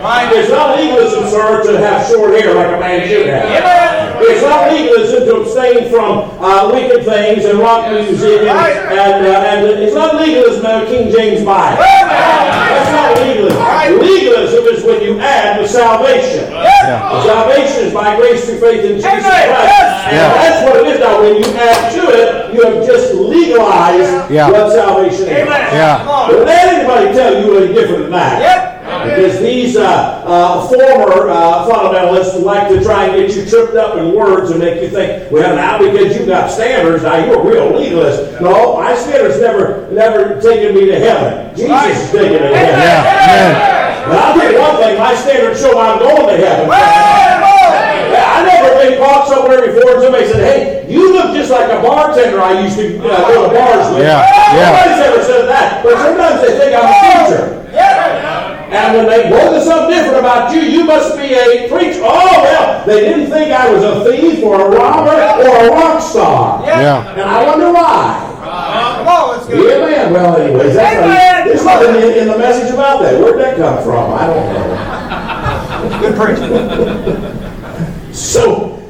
Right. 0.00 0.32
It's 0.32 0.48
not 0.50 0.76
legalism, 0.78 1.28
sir, 1.28 1.62
to 1.64 1.78
have 1.78 2.06
short 2.08 2.32
hair 2.32 2.54
like 2.54 2.72
a 2.74 2.80
man 2.80 3.06
should 3.08 3.26
have. 3.28 3.44
Amen. 3.44 4.16
It's 4.22 4.42
not 4.42 4.72
legalism 4.72 5.24
to 5.28 5.36
abstain 5.44 5.90
from 5.90 6.28
uh, 6.40 6.70
wicked 6.72 7.04
things 7.04 7.44
and 7.44 7.58
rock 7.58 7.90
music, 7.92 8.40
and, 8.40 8.48
Right. 8.48 8.76
and, 8.96 9.26
uh, 9.26 9.48
and 9.52 9.66
it's 9.80 9.94
not 9.94 10.16
legalism 10.16 10.62
to 10.62 10.68
have 10.68 10.88
King 10.88 11.10
James 11.12 11.44
Bible. 11.44 11.80
That's 11.84 12.92
not 12.92 13.16
legalism. 13.26 13.58
Right. 13.60 13.92
Legalism 13.96 14.64
is 14.72 14.84
when 14.84 15.02
you 15.02 15.20
add 15.20 15.60
the 15.60 15.68
salvation. 15.68 16.50
Yeah. 16.52 17.22
Salvation 17.22 17.84
is 17.88 17.92
by 17.94 18.16
grace 18.16 18.44
through 18.44 18.60
faith 18.60 18.84
in 18.84 18.96
Jesus 18.96 19.04
Amen. 19.04 19.20
Christ. 19.22 19.48
Yes. 19.52 20.04
And 20.08 20.16
Yeah. 20.16 20.32
that's 20.40 20.60
what 20.64 20.76
it 20.80 20.86
is 20.96 21.00
now. 21.00 21.20
When 21.20 21.34
you 21.36 21.44
add 21.60 21.92
to 21.92 22.02
it, 22.08 22.54
you 22.54 22.60
have 22.64 22.86
just 22.86 23.14
legalized 23.14 24.30
Yeah. 24.30 24.48
what 24.50 24.72
salvation 24.72 25.28
is. 25.28 25.48
Yeah. 25.48 26.04
Don't 26.28 26.44
let 26.46 26.68
anybody 26.72 27.12
tell 27.12 27.36
you 27.40 27.56
any 27.58 27.72
different 27.74 28.02
than 28.04 28.12
that. 28.12 28.40
Yep. 28.40 28.69
Because 29.04 29.40
these 29.40 29.76
uh, 29.76 30.22
uh, 30.26 30.68
former 30.68 31.28
uh, 31.30 31.66
fundamentalists 31.68 32.42
like 32.42 32.68
to 32.68 32.82
try 32.82 33.06
and 33.06 33.16
get 33.16 33.34
you 33.36 33.48
tripped 33.48 33.74
up 33.76 33.96
in 33.96 34.14
words 34.14 34.50
and 34.50 34.60
make 34.60 34.82
you 34.82 34.88
think, 34.90 35.30
well, 35.32 35.54
now 35.56 35.78
because 35.78 36.16
you've 36.16 36.26
got 36.28 36.50
standards, 36.50 37.02
now 37.02 37.16
you're 37.24 37.40
a 37.40 37.44
real 37.44 37.70
legalist. 37.72 38.40
No, 38.40 38.76
my 38.76 38.94
standards 38.94 39.40
never, 39.40 39.90
never 39.92 40.40
taken 40.40 40.74
me 40.74 40.86
to 40.86 40.98
heaven. 40.98 41.54
Jesus 41.56 41.70
Right. 41.70 41.90
is 41.90 42.10
taking 42.10 42.32
me 42.32 42.38
to 42.38 42.56
heaven. 42.56 42.80
Yeah. 42.80 43.00
Amen. 43.24 43.80
And 44.10 44.12
I'll 44.18 44.34
tell 44.38 44.52
you 44.52 44.58
one 44.58 44.76
thing, 44.82 44.98
my 44.98 45.14
standards 45.14 45.60
show 45.60 45.78
I'm 45.78 45.98
going 45.98 46.26
to 46.26 46.36
heaven. 46.36 46.68
Yeah, 46.68 48.26
I 48.26 48.42
never 48.44 48.74
been 48.82 48.98
caught 48.98 49.28
somewhere 49.28 49.60
before 49.64 49.94
and 49.94 50.02
somebody 50.02 50.26
said, 50.26 50.42
hey, 50.42 50.86
you 50.92 51.12
look 51.12 51.32
just 51.34 51.50
like 51.50 51.70
a 51.70 51.80
bartender 51.80 52.40
I 52.40 52.60
used 52.64 52.76
to 52.76 52.98
uh, 53.06 53.28
go 53.28 53.48
to 53.48 53.54
bars 53.54 53.94
with. 53.94 54.02
Yeah, 54.02 54.26
yeah. 54.54 54.70
Nobody's 54.74 55.06
ever 55.06 55.22
said 55.22 55.46
that, 55.46 55.84
but 55.84 55.94
sometimes 55.96 56.40
they 56.42 56.58
think 56.58 56.74
I'm 56.74 56.90
a 56.90 56.94
teacher. 57.30 57.70
Yeah. 57.72 58.29
And 58.70 58.96
when 58.96 59.06
they, 59.06 59.28
boy, 59.28 59.50
there's 59.50 59.64
something 59.64 59.90
different 59.90 60.18
about 60.20 60.54
you. 60.54 60.60
You 60.60 60.84
must 60.84 61.16
be 61.16 61.34
a 61.34 61.68
preacher. 61.68 62.02
Oh, 62.04 62.42
well, 62.42 62.86
they 62.86 63.00
didn't 63.00 63.30
think 63.30 63.50
I 63.52 63.72
was 63.72 63.82
a 63.82 64.04
thief 64.10 64.44
or 64.44 64.60
a 64.60 64.70
robber 64.70 65.10
or 65.10 65.66
a 65.66 65.70
rock 65.70 66.00
star. 66.00 66.64
Yeah. 66.64 67.10
And 67.12 67.22
I 67.22 67.44
wonder 67.46 67.72
why. 67.72 68.30
Come 68.40 69.08
on, 69.08 69.36
let's 69.36 69.48
go. 69.48 69.54
Amen. 69.54 70.12
Well, 70.12 70.36
anyways, 70.36 70.74
that's 70.74 71.04
Amen. 71.04 71.48
there's 71.48 71.64
nothing 71.64 71.96
in, 71.96 72.18
in 72.18 72.28
the 72.28 72.38
message 72.38 72.72
about 72.72 73.00
that. 73.02 73.18
Where'd 73.18 73.40
that 73.40 73.56
come 73.56 73.82
from? 73.82 74.12
I 74.12 74.26
don't 74.26 74.52
know. 74.52 76.00
Good 76.00 76.14
preaching. 76.16 78.14
So, 78.14 78.82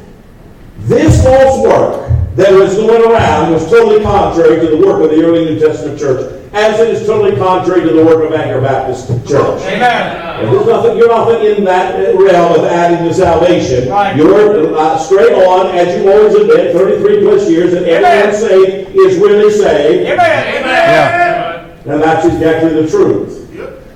this 0.80 1.22
false 1.22 1.62
work 1.66 2.10
that 2.36 2.52
was 2.52 2.74
going 2.74 3.10
around 3.10 3.52
was 3.52 3.68
totally 3.70 4.02
contrary 4.02 4.60
to 4.60 4.76
the 4.76 4.86
work 4.86 5.02
of 5.02 5.10
the 5.10 5.24
early 5.24 5.44
New 5.44 5.58
Testament 5.58 5.98
church, 5.98 6.39
as 6.52 6.80
it 6.80 6.88
is 6.88 7.06
totally 7.06 7.36
contrary 7.36 7.82
to 7.82 7.92
the 7.92 8.04
work 8.04 8.24
of 8.24 8.32
Anchor 8.32 8.60
Baptist 8.60 9.08
Church. 9.28 9.62
Amen. 9.62 10.50
There's 10.50 10.66
nothing, 10.66 10.96
you're 10.96 11.08
nothing 11.08 11.44
in 11.44 11.64
that 11.64 11.94
realm 12.16 12.58
of 12.58 12.64
adding 12.64 13.06
to 13.06 13.14
salvation. 13.14 13.88
Right. 13.88 14.16
You're 14.16 14.76
uh, 14.76 14.98
straight 14.98 15.32
on, 15.32 15.66
as 15.76 15.96
you 15.96 16.10
always 16.10 16.36
have 16.36 16.48
been, 16.48 16.72
33 16.76 17.20
plus 17.22 17.48
years, 17.48 17.74
and 17.74 17.86
everyone 17.86 18.28
Amen. 18.28 18.34
saved 18.34 18.96
is 18.96 19.18
really 19.18 19.50
saved. 19.50 20.08
Amen. 20.08 20.56
Amen. 20.56 20.64
Yeah. 20.64 21.92
And 21.92 22.02
that's 22.02 22.26
exactly 22.26 22.82
the 22.82 22.88
truth. 22.88 23.38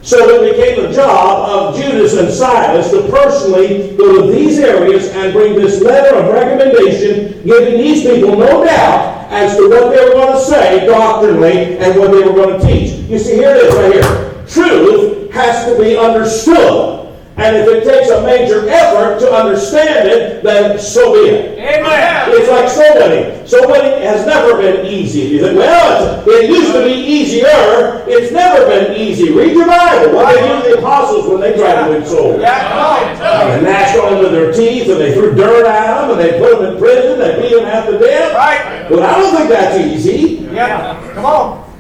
So 0.03 0.19
it 0.19 0.55
became 0.55 0.83
the 0.83 0.93
job 0.93 1.49
of 1.49 1.81
Judas 1.81 2.15
and 2.19 2.31
Silas 2.31 2.91
to 2.91 3.09
personally 3.09 3.97
go 3.97 4.21
to 4.21 4.31
these 4.31 4.59
areas 4.59 5.09
and 5.09 5.33
bring 5.33 5.55
this 5.55 5.81
letter 5.81 6.15
of 6.15 6.31
recommendation, 6.31 7.43
giving 7.43 7.79
these 7.79 8.03
people 8.03 8.37
no 8.37 8.65
doubt 8.65 9.14
as 9.35 9.57
to 9.57 9.69
what 9.69 9.91
they 9.91 10.05
were 10.05 10.13
going 10.13 10.33
to 10.33 10.41
say 10.41 10.87
doctrinally 10.87 11.77
and 11.79 11.99
what 11.99 12.13
they 12.13 12.23
were 12.23 12.33
going 12.33 12.61
to 12.61 12.67
teach. 12.67 12.93
You 13.11 13.19
see, 13.19 13.35
here 13.35 13.51
it 13.51 13.65
is 13.65 13.75
right 13.75 13.93
here. 13.93 14.47
Truth 14.47 15.33
has 15.33 15.67
to 15.67 15.79
be 15.83 15.97
understood. 15.97 17.04
And 17.37 17.57
if 17.57 17.67
it 17.67 17.83
takes 17.83 18.11
a 18.11 18.23
major 18.23 18.69
effort 18.69 19.19
to 19.19 19.33
understand 19.33 20.09
it, 20.09 20.45
then 20.45 20.79
so 20.79 21.15
be 21.15 21.31
it. 21.31 21.59
Amen. 21.59 22.31
It's 22.31 22.49
like 22.49 22.69
soul 22.71 22.95
winning. 22.95 23.47
Soul 23.47 23.67
winning 23.67 24.03
has 24.03 24.25
never 24.25 24.57
been 24.57 24.87
easy. 24.87 25.23
You 25.23 25.41
think, 25.41 25.59
well, 25.59 26.21
it's, 26.21 26.29
it 26.29 26.49
used 26.49 26.73
to 26.73 26.85
be 26.85 26.95
easier. 26.95 28.05
It's 28.07 28.31
never 28.31 28.69
been 28.69 28.97
easy. 28.97 29.33
Read 29.33 29.53
your 29.53 29.67
Bible. 29.67 30.15
What 30.15 30.33
they 30.33 30.47
do 30.47 30.71
the 30.71 30.79
apostles 30.79 31.27
when 31.27 31.41
they 31.41 31.57
tried 31.59 31.85
to 31.85 31.91
win 31.91 32.07
souls. 32.07 32.41
Yeah, 32.41 33.57
they 33.57 33.63
gnashed 33.65 33.99
on 33.99 34.13
them 34.13 34.23
with 34.23 34.33
their 34.33 34.53
teeth, 34.53 34.89
and 34.89 35.01
they 35.01 35.13
threw 35.13 35.35
dirt 35.35 35.67
at 35.67 36.03
them, 36.03 36.11
and 36.13 36.21
they 36.21 36.39
put 36.39 36.61
them 36.61 36.73
in 36.73 36.79
prison, 36.79 37.19
they 37.19 37.43
beat 37.43 37.57
them 37.57 37.65
half 37.65 37.87
to 37.87 37.99
death. 37.99 38.35
Right. 38.35 38.89
But 38.89 39.03
I 39.03 39.19
don't 39.19 39.35
think 39.37 39.49
that's 39.51 39.77
easy. 39.81 40.47
Yeah, 40.53 41.13
come 41.15 41.25
on. 41.25 41.74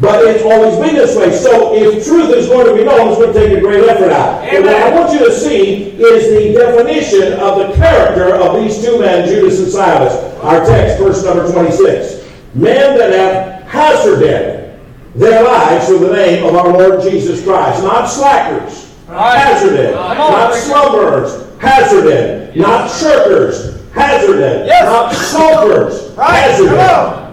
But 0.00 0.24
it's 0.26 0.44
always 0.44 0.76
been 0.78 0.94
this 0.94 1.16
way. 1.16 1.34
So 1.36 1.74
if 1.74 2.04
truth 2.06 2.30
is 2.30 2.46
going 2.46 2.66
to 2.66 2.74
be 2.74 2.84
known, 2.84 3.08
it's 3.08 3.18
going 3.18 3.32
to 3.32 3.38
take 3.38 3.58
a 3.58 3.60
great 3.60 3.88
effort 3.88 4.12
out. 4.12 4.44
And 4.44 4.64
what 4.64 4.74
I 4.74 4.94
want 4.94 5.12
you 5.12 5.18
to 5.26 5.32
see 5.32 5.90
is 5.90 6.30
the 6.30 6.58
definition 6.58 7.32
of 7.40 7.58
the 7.58 7.74
character 7.74 8.36
of 8.36 8.62
these 8.62 8.84
two 8.84 9.00
men, 9.00 9.26
Judas 9.26 9.58
and 9.58 9.68
Silas. 9.68 10.14
Our 10.42 10.64
text, 10.64 11.02
verse 11.02 11.24
number 11.24 11.50
26. 11.50 12.28
Men 12.54 12.96
that 12.96 13.12
have 13.12 13.68
hazarded 13.68 14.78
their 15.16 15.42
lives 15.42 15.88
for 15.88 15.98
the 15.98 16.12
name 16.14 16.46
of 16.46 16.54
our 16.54 16.68
Lord 16.68 17.02
Jesus 17.02 17.42
Christ. 17.42 17.82
Not 17.82 18.06
slackers. 18.06 18.94
Right. 19.08 19.36
Hazarded. 19.38 19.94
Not 19.94 20.54
slumberers. 20.54 21.60
Hazarded. 21.60 22.54
Not 22.56 22.88
shirkers. 22.88 23.90
Hazarded. 23.92 24.66
Yes. 24.66 24.84
Not 24.84 25.12
sulkers. 25.12 26.16
Right, 26.16 26.50
Hazarded. 26.50 27.27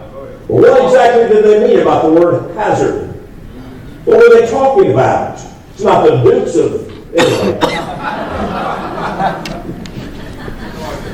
Come 0.48 0.56
on. 0.56 0.62
Well, 0.62 0.74
what 0.74 0.86
exactly 0.86 1.36
did 1.36 1.46
they 1.46 1.68
mean 1.68 1.80
about 1.80 2.06
the 2.06 2.12
word 2.12 2.56
hazard? 2.56 3.10
What 4.06 4.18
were 4.18 4.40
they 4.40 4.50
talking 4.50 4.92
about? 4.92 5.40
It's 5.74 5.84
not 5.84 6.06
the 6.06 6.22
dukes 6.24 6.56
of. 6.56 6.90
Anyway. 7.16 7.60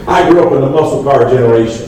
I 0.08 0.30
grew 0.30 0.44
up 0.46 0.52
in 0.54 0.62
the 0.62 0.70
muscle 0.70 1.04
car 1.04 1.30
generation. 1.30 1.88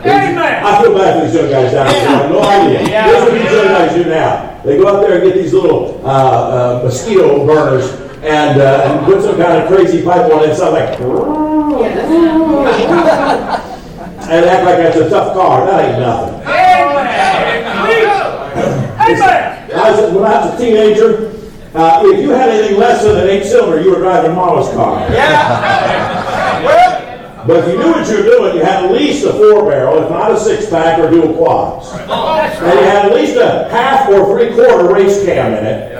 Amen. 0.00 0.64
I 0.64 0.82
feel 0.82 0.94
bad 0.94 1.20
for 1.20 1.26
these 1.26 1.34
young 1.34 1.50
guys 1.50 1.72
down 1.72 1.86
here. 1.86 1.96
I 1.96 2.10
have 2.10 2.30
no 2.30 2.42
idea. 2.42 2.88
Yeah. 2.88 3.06
Here's 3.06 3.22
what 3.22 3.32
these 3.32 3.52
young 3.52 3.66
guys 3.66 3.94
do 3.94 4.04
now. 4.04 4.60
They 4.64 4.76
go 4.78 4.88
out 4.88 5.00
there 5.02 5.20
and 5.20 5.24
get 5.24 5.34
these 5.40 5.52
little 5.52 6.00
uh, 6.04 6.10
uh, 6.10 6.80
mosquito 6.84 7.46
burners 7.46 7.90
and, 8.22 8.60
uh, 8.60 8.82
and 8.86 9.06
put 9.06 9.22
some 9.22 9.36
kind 9.36 9.62
of 9.62 9.68
crazy 9.68 10.02
pipe 10.02 10.30
on 10.32 10.42
it. 10.42 10.50
It 10.50 10.56
sounds 10.56 10.72
like. 10.72 10.98
and 14.30 14.44
act 14.44 14.64
like 14.64 14.76
that's 14.76 14.96
a 14.96 15.08
tough 15.08 15.34
car. 15.34 15.66
That 15.66 15.84
ain't 15.84 15.98
nothing. 16.00 16.69
Amen. 19.16 19.70
I 19.74 19.90
was, 19.90 20.12
when 20.14 20.24
I 20.24 20.46
was 20.46 20.54
a 20.54 20.58
teenager, 20.58 21.30
uh, 21.74 22.02
if 22.04 22.20
you 22.20 22.30
had 22.30 22.48
anything 22.50 22.78
less 22.78 23.02
than 23.04 23.16
an 23.16 23.28
eight 23.28 23.44
cylinder, 23.44 23.80
you 23.82 23.90
were 23.90 23.98
driving 24.00 24.34
mama's 24.34 24.68
car. 24.74 25.00
Yeah. 25.12 26.64
Well, 26.64 27.46
But 27.46 27.56
if 27.64 27.68
you 27.72 27.78
knew 27.78 27.92
what 27.92 28.06
you 28.08 28.16
were 28.18 28.22
doing, 28.22 28.56
you 28.56 28.62
had 28.64 28.84
at 28.84 28.92
least 28.92 29.24
a 29.24 29.32
four 29.32 29.64
barrel, 29.70 30.02
if 30.02 30.10
not 30.10 30.30
a 30.32 30.38
six 30.38 30.68
pack 30.68 30.98
or 30.98 31.08
dual 31.10 31.34
quads. 31.36 31.90
And 31.92 32.78
you 32.78 32.84
had 32.84 33.06
at 33.06 33.14
least 33.14 33.36
a 33.36 33.68
half 33.70 34.08
or 34.10 34.26
three 34.36 34.54
quarter 34.54 34.92
race 34.92 35.24
cam 35.24 35.54
in 35.54 35.64
it. 35.64 35.96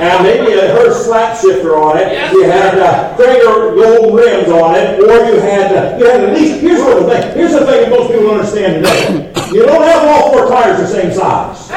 And 0.00 0.22
maybe 0.22 0.52
a 0.54 0.68
Hurst 0.72 1.04
slap 1.04 1.36
shifter 1.36 1.76
on 1.76 1.98
it. 1.98 2.12
Yes, 2.12 2.32
You 2.32 2.44
had 2.44 2.78
uh, 2.78 3.16
Cragar 3.18 3.74
gold 3.74 4.14
rims 4.16 4.48
on 4.48 4.76
it, 4.76 4.98
or 5.00 5.26
you 5.34 5.40
had 5.40 5.72
uh, 5.74 5.98
you 5.98 6.06
had 6.06 6.20
at 6.24 6.32
least. 6.34 6.60
Here's 6.60 6.80
what 6.80 7.02
the 7.02 7.08
thing. 7.10 7.36
Here's 7.36 7.52
the 7.52 7.66
thing 7.66 7.82
that 7.82 7.90
most 7.90 8.10
people 8.12 8.30
understand 8.30 8.84
today. 8.84 9.27
You 9.52 9.64
don't 9.64 9.82
have 9.82 10.04
all 10.06 10.32
four 10.32 10.48
tires 10.48 10.78
the 10.78 10.86
same 10.86 11.12
size. 11.12 11.70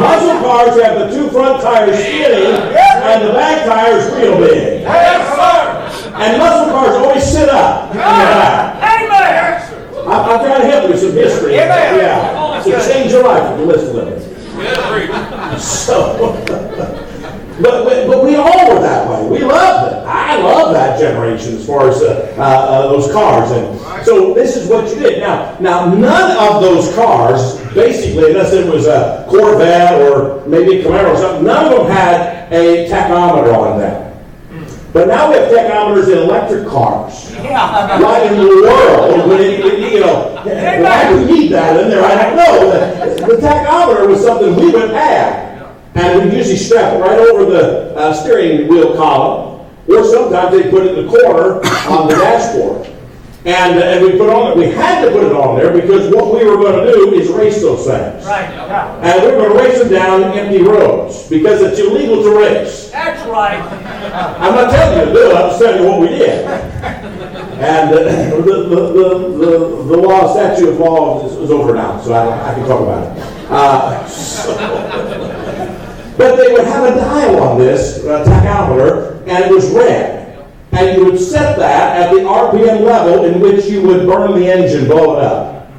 Muscle 0.00 0.40
cars 0.40 0.80
have 0.80 0.98
the 0.98 1.14
two 1.14 1.28
front 1.30 1.62
tires 1.62 1.98
skinny 1.98 2.46
and 2.46 3.28
the 3.28 3.32
back 3.32 3.66
tires 3.66 4.10
real 4.14 4.38
big. 4.38 4.82
Yes, 4.82 5.28
sir. 5.36 6.10
And 6.14 6.38
muscle 6.38 6.70
cars 6.70 6.94
always 6.96 7.24
sit 7.24 7.48
up 7.48 7.90
in 7.90 7.96
the 7.98 8.02
back. 8.02 9.02
Amen. 9.02 10.08
I'm, 10.08 10.30
I'm 10.30 10.46
trying 10.46 10.60
to 10.62 10.66
help 10.68 10.84
you 10.84 10.90
with 10.90 11.00
some 11.00 11.12
history. 11.12 11.54
Amen. 11.54 11.96
Yeah. 11.98 12.62
To 12.64 12.92
change 12.92 13.12
your 13.12 13.24
life 13.24 13.52
if 13.52 13.60
you 13.60 13.66
listen 13.66 13.94
to 13.96 14.04
me. 14.06 15.58
So, 15.58 16.34
but, 17.60 17.84
but, 17.84 18.06
but 18.06 18.24
we 18.24 18.36
all 18.36 18.74
were 18.74 18.80
that 18.80 19.08
way. 19.10 19.28
We 19.28 19.44
loved 19.44 19.92
it. 19.92 19.98
I 20.06 20.40
love 20.40 20.72
that 20.72 20.98
generation 20.98 21.56
as 21.56 21.66
far 21.66 21.88
as 21.90 22.00
uh, 22.02 22.34
uh, 22.38 22.88
those 22.88 23.12
cars. 23.12 23.50
And 23.50 23.77
so 24.08 24.32
this 24.32 24.56
is 24.56 24.68
what 24.70 24.88
you 24.88 25.00
did. 25.00 25.20
Now, 25.20 25.58
now 25.60 25.92
none 25.92 26.30
of 26.38 26.62
those 26.62 26.94
cars, 26.94 27.60
basically, 27.74 28.30
unless 28.30 28.54
it 28.54 28.72
was 28.72 28.86
a 28.86 29.26
Corvette 29.28 30.00
or 30.00 30.46
maybe 30.46 30.80
a 30.80 30.82
Camaro 30.82 31.12
or 31.12 31.16
something, 31.18 31.44
none 31.44 31.70
of 31.70 31.80
them 31.80 31.90
had 31.90 32.50
a 32.50 32.88
tachometer 32.88 33.54
on 33.54 33.78
them. 33.78 34.06
But 34.94 35.08
now 35.08 35.28
we 35.28 35.36
have 35.36 35.52
tachometers 35.52 36.10
in 36.10 36.18
electric 36.18 36.66
cars. 36.68 37.34
Yeah. 37.34 38.00
Why 38.00 38.22
in 38.22 38.38
the 38.38 38.46
world 38.46 39.28
would 39.28 39.40
it, 39.42 39.92
you 39.92 40.00
know, 40.00 40.40
why 40.42 41.10
do 41.10 41.18
we 41.18 41.24
need 41.30 41.52
that 41.52 41.78
in 41.78 41.90
there? 41.90 42.02
I 42.02 42.14
don't 42.16 42.36
know. 42.36 42.70
The, 42.70 43.26
the 43.26 43.46
tachometer 43.46 44.08
was 44.08 44.22
something 44.22 44.56
we 44.56 44.70
would 44.70 44.90
have. 44.90 45.76
And 45.96 46.24
we'd 46.24 46.32
usually 46.32 46.56
strap 46.56 46.94
it 46.94 47.00
right 47.00 47.18
over 47.18 47.44
the 47.44 47.94
uh, 47.94 48.14
steering 48.14 48.68
wheel 48.68 48.96
column. 48.96 49.66
Or 49.86 50.02
sometimes 50.02 50.56
they'd 50.56 50.70
put 50.70 50.86
it 50.86 50.96
in 50.96 51.04
the 51.04 51.10
corner 51.10 51.56
on 51.90 52.08
the 52.08 52.14
dashboard. 52.14 52.97
And, 53.44 53.78
uh, 53.78 53.82
and 53.82 54.04
we 54.04 54.18
put 54.18 54.28
on 54.30 54.50
it, 54.52 54.56
we 54.58 54.66
had 54.74 55.04
to 55.04 55.10
put 55.12 55.22
it 55.24 55.32
on 55.32 55.56
there 55.56 55.72
because 55.72 56.12
what 56.12 56.34
we 56.34 56.44
were 56.44 56.56
going 56.56 56.84
to 56.84 56.92
do 56.92 57.14
is 57.14 57.30
race 57.30 57.60
those 57.62 57.86
things. 57.86 58.24
Right. 58.26 58.50
Yeah. 58.50 59.00
And 59.00 59.22
we 59.22 59.30
were 59.32 59.38
going 59.48 59.52
to 59.56 59.64
race 59.64 59.78
them 59.78 59.90
down 59.90 60.22
empty 60.36 60.60
roads 60.62 61.28
because 61.30 61.62
it's 61.62 61.78
illegal 61.78 62.22
to 62.24 62.36
race. 62.36 62.90
That's 62.90 63.24
right. 63.28 63.60
I'm 64.40 64.54
not 64.54 64.70
telling 64.72 64.98
you 64.98 65.04
to 65.06 65.12
do 65.12 65.30
it, 65.30 65.36
I'm 65.36 65.48
just 65.50 65.60
telling 65.60 65.82
you 65.82 65.88
what 65.88 66.00
we 66.00 66.08
did. 66.08 66.46
And 67.58 67.90
uh, 67.90 68.02
the, 68.02 68.42
the, 68.42 68.76
the, 68.92 69.18
the, 69.38 69.58
the 69.84 69.96
law, 69.96 70.32
statute 70.32 70.68
of 70.68 70.78
law 70.78 71.26
is, 71.26 71.32
is 71.36 71.50
over 71.50 71.74
now, 71.74 72.00
so 72.00 72.12
I, 72.12 72.50
I 72.50 72.54
can 72.54 72.66
talk 72.68 72.80
about 72.82 73.16
it. 73.16 73.22
Uh, 73.50 74.06
so- 74.08 75.34
but 76.18 76.34
they 76.34 76.52
would 76.52 76.64
have 76.64 76.84
a 76.92 76.96
dial 76.96 77.40
on 77.44 77.58
this 77.58 78.04
uh, 78.04 78.24
tachometer, 78.24 79.20
and 79.28 79.44
it 79.44 79.52
was 79.54 79.70
red. 79.70 80.17
And 80.72 80.96
you 80.96 81.04
would 81.06 81.18
set 81.18 81.58
that 81.58 81.96
at 81.96 82.12
the 82.12 82.20
RPM 82.20 82.82
level 82.82 83.24
in 83.24 83.40
which 83.40 83.66
you 83.66 83.82
would 83.82 84.06
burn 84.06 84.38
the 84.38 84.50
engine, 84.50 84.86
blow 84.86 85.16
it 85.16 85.24
up. 85.24 85.70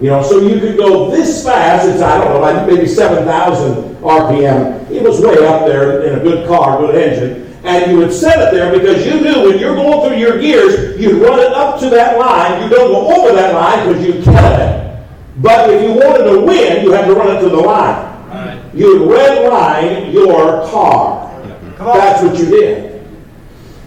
You 0.00 0.10
know, 0.10 0.22
so 0.22 0.40
you 0.40 0.60
could 0.60 0.76
go 0.76 1.10
this 1.10 1.44
fast, 1.44 1.88
it's, 1.88 2.00
I 2.00 2.18
don't 2.18 2.34
know, 2.34 2.40
like 2.40 2.66
maybe 2.68 2.86
7,000 2.86 3.96
RPM. 3.96 4.90
It 4.90 5.02
was 5.02 5.20
way 5.20 5.44
up 5.46 5.66
there 5.66 6.02
in 6.04 6.20
a 6.20 6.22
good 6.22 6.46
car, 6.46 6.78
good 6.78 6.94
engine. 6.94 7.52
And 7.64 7.90
you 7.90 7.98
would 7.98 8.12
set 8.12 8.38
it 8.38 8.54
there 8.54 8.72
because 8.72 9.04
you 9.04 9.20
knew 9.20 9.48
when 9.48 9.58
you're 9.58 9.74
going 9.74 10.08
through 10.08 10.18
your 10.18 10.40
gears, 10.40 10.98
you'd 11.00 11.20
run 11.20 11.40
it 11.40 11.52
up 11.52 11.80
to 11.80 11.90
that 11.90 12.16
line. 12.16 12.62
You 12.62 12.68
don't 12.70 12.92
go 12.92 13.22
over 13.22 13.34
that 13.34 13.52
line 13.52 13.88
because 13.88 14.06
you 14.06 14.22
count 14.22 14.62
it. 14.62 15.06
But 15.38 15.70
if 15.70 15.82
you 15.82 15.92
wanted 15.92 16.30
to 16.30 16.40
win, 16.40 16.84
you 16.84 16.92
had 16.92 17.06
to 17.06 17.14
run 17.14 17.36
it 17.36 17.40
to 17.40 17.48
the 17.48 17.56
line. 17.56 18.70
You 18.74 19.00
would 19.00 19.10
red 19.10 19.50
line 19.50 20.12
your 20.12 20.64
car. 20.68 21.28
Come. 21.76 21.86
That's 21.86 22.22
what 22.22 22.38
you 22.38 22.46
did. 22.46 22.87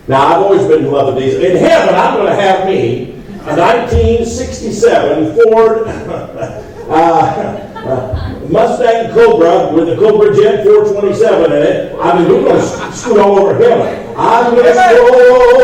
Now, 0.08 0.28
I've 0.28 0.42
always 0.42 0.68
been 0.68 0.86
in 0.86 0.92
love 0.92 1.14
with 1.14 1.24
these. 1.24 1.36
In 1.36 1.58
heaven, 1.58 1.94
I'm 1.94 2.16
going 2.16 2.28
to 2.28 2.36
have 2.42 2.66
me 2.66 3.14
a 3.42 3.56
1967 3.56 5.36
Ford 5.36 5.88
uh, 5.88 7.72
uh, 7.82 8.40
Mustang 8.50 9.14
Cobra 9.14 9.74
with 9.74 9.90
a 9.90 9.96
Cobra 9.96 10.36
Jet 10.36 10.64
427 10.64 11.52
in 11.52 11.62
it. 11.62 11.96
I 12.00 12.20
mean, 12.20 12.30
we're 12.30 12.44
going 12.44 12.60
to 12.60 12.92
scoot 12.92 13.20
all 13.20 13.40
over 13.40 13.56
heaven. 13.56 14.14
I'm 14.18 14.56
going 14.56 14.66
to 14.66 14.74
scoot 14.74 15.12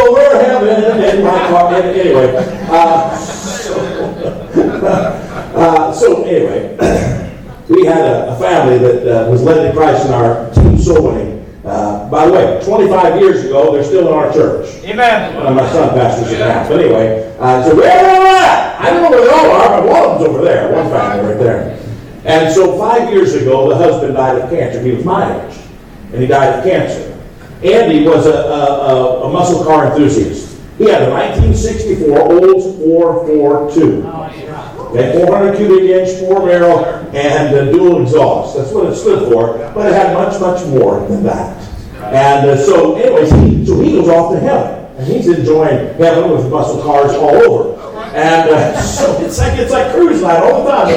over 0.08 0.44
heaven 0.44 1.18
in 1.18 1.24
my 1.24 1.38
car. 1.50 1.74
Anyway, 1.74 2.34
uh, 2.70 3.16
so, 3.18 3.80
uh, 5.56 5.92
so 5.92 6.24
anyway, 6.24 6.78
we 7.70 7.86
had 7.86 8.06
a, 8.06 8.36
a 8.36 8.40
family 8.40 8.78
that 8.78 9.26
uh, 9.26 9.30
was 9.30 9.42
led 9.44 9.68
to 9.68 9.74
Christ 9.74 10.06
in 10.06 10.14
our 10.14 10.50
team 10.52 10.78
soul 10.80 11.12
winning. 11.12 11.37
Uh, 11.68 12.10
by 12.10 12.26
the 12.26 12.32
way, 12.32 12.62
25 12.64 13.20
years 13.20 13.44
ago, 13.44 13.74
they're 13.74 13.84
still 13.84 14.08
in 14.08 14.14
our 14.14 14.32
church. 14.32 14.70
Amen. 14.86 15.36
Uh, 15.36 15.52
my 15.54 15.70
son 15.70 15.90
pastors 15.90 16.32
it 16.32 16.40
now. 16.40 16.66
But 16.66 16.80
anyway, 16.80 17.36
uh, 17.40 17.62
so 17.62 17.76
where 17.76 17.92
are 17.92 18.04
they 18.04 18.30
at? 18.30 18.80
I 18.80 18.90
don't 18.90 19.04
know 19.04 19.10
where 19.12 19.26
they 19.26 19.34
all 19.34 19.52
are, 19.52 19.82
but 19.82 19.90
one 19.90 20.04
of 20.04 20.20
them's 20.20 20.30
over 20.30 20.46
there, 20.46 20.72
one 20.72 20.90
family 20.90 21.28
right 21.28 21.38
there. 21.38 21.78
And 22.24 22.54
so 22.56 22.78
five 22.78 23.12
years 23.12 23.34
ago, 23.36 23.68
the 23.68 23.76
husband 23.76 24.14
died 24.14 24.42
of 24.42 24.50
cancer. 24.50 24.82
He 24.82 24.92
was 24.92 25.04
my 25.04 25.46
age, 25.46 25.58
and 26.14 26.22
he 26.22 26.28
died 26.28 26.58
of 26.58 26.64
cancer. 26.64 27.14
Andy 27.62 28.08
was 28.08 28.26
a, 28.28 28.32
a, 28.32 29.24
a, 29.24 29.24
a 29.28 29.30
muscle 29.34 29.66
car 29.66 29.88
enthusiast. 29.88 30.58
He 30.78 30.86
had 30.86 31.02
a 31.02 31.10
1964 31.10 32.22
Olds 32.32 32.78
442. 32.78 34.47
Okay, 34.88 35.26
400 35.26 35.58
cubic 35.58 35.84
inch, 35.84 36.20
four 36.20 36.46
barrel, 36.46 36.86
and 37.14 37.54
uh, 37.54 37.72
dual 37.72 38.02
exhaust. 38.02 38.56
That's 38.56 38.72
what 38.72 38.86
it 38.92 38.96
stood 38.96 39.30
for, 39.30 39.58
but 39.74 39.88
it 39.88 39.94
had 39.94 40.14
much, 40.14 40.40
much 40.40 40.66
more 40.68 41.06
than 41.10 41.24
that. 41.24 41.62
And 42.14 42.50
uh, 42.50 42.58
so, 42.58 42.96
anyways, 42.96 43.30
he, 43.32 43.66
so 43.66 43.82
he 43.82 43.92
goes 43.92 44.08
off 44.08 44.34
to 44.34 44.40
heaven, 44.40 44.86
and 44.98 45.06
he's 45.06 45.28
enjoying 45.28 45.94
heaven 45.96 46.32
with 46.32 46.50
muscle 46.50 46.82
cars 46.82 47.12
all 47.12 47.36
over. 47.36 47.78
And 48.16 48.50
uh, 48.50 48.82
so 48.82 49.20
it's 49.20 49.38
like 49.40 49.60
it's 49.60 49.72
like 49.72 49.92
cruise 49.94 50.22
line 50.22 50.42
all 50.42 50.64
the 50.64 50.72
time. 50.72 50.88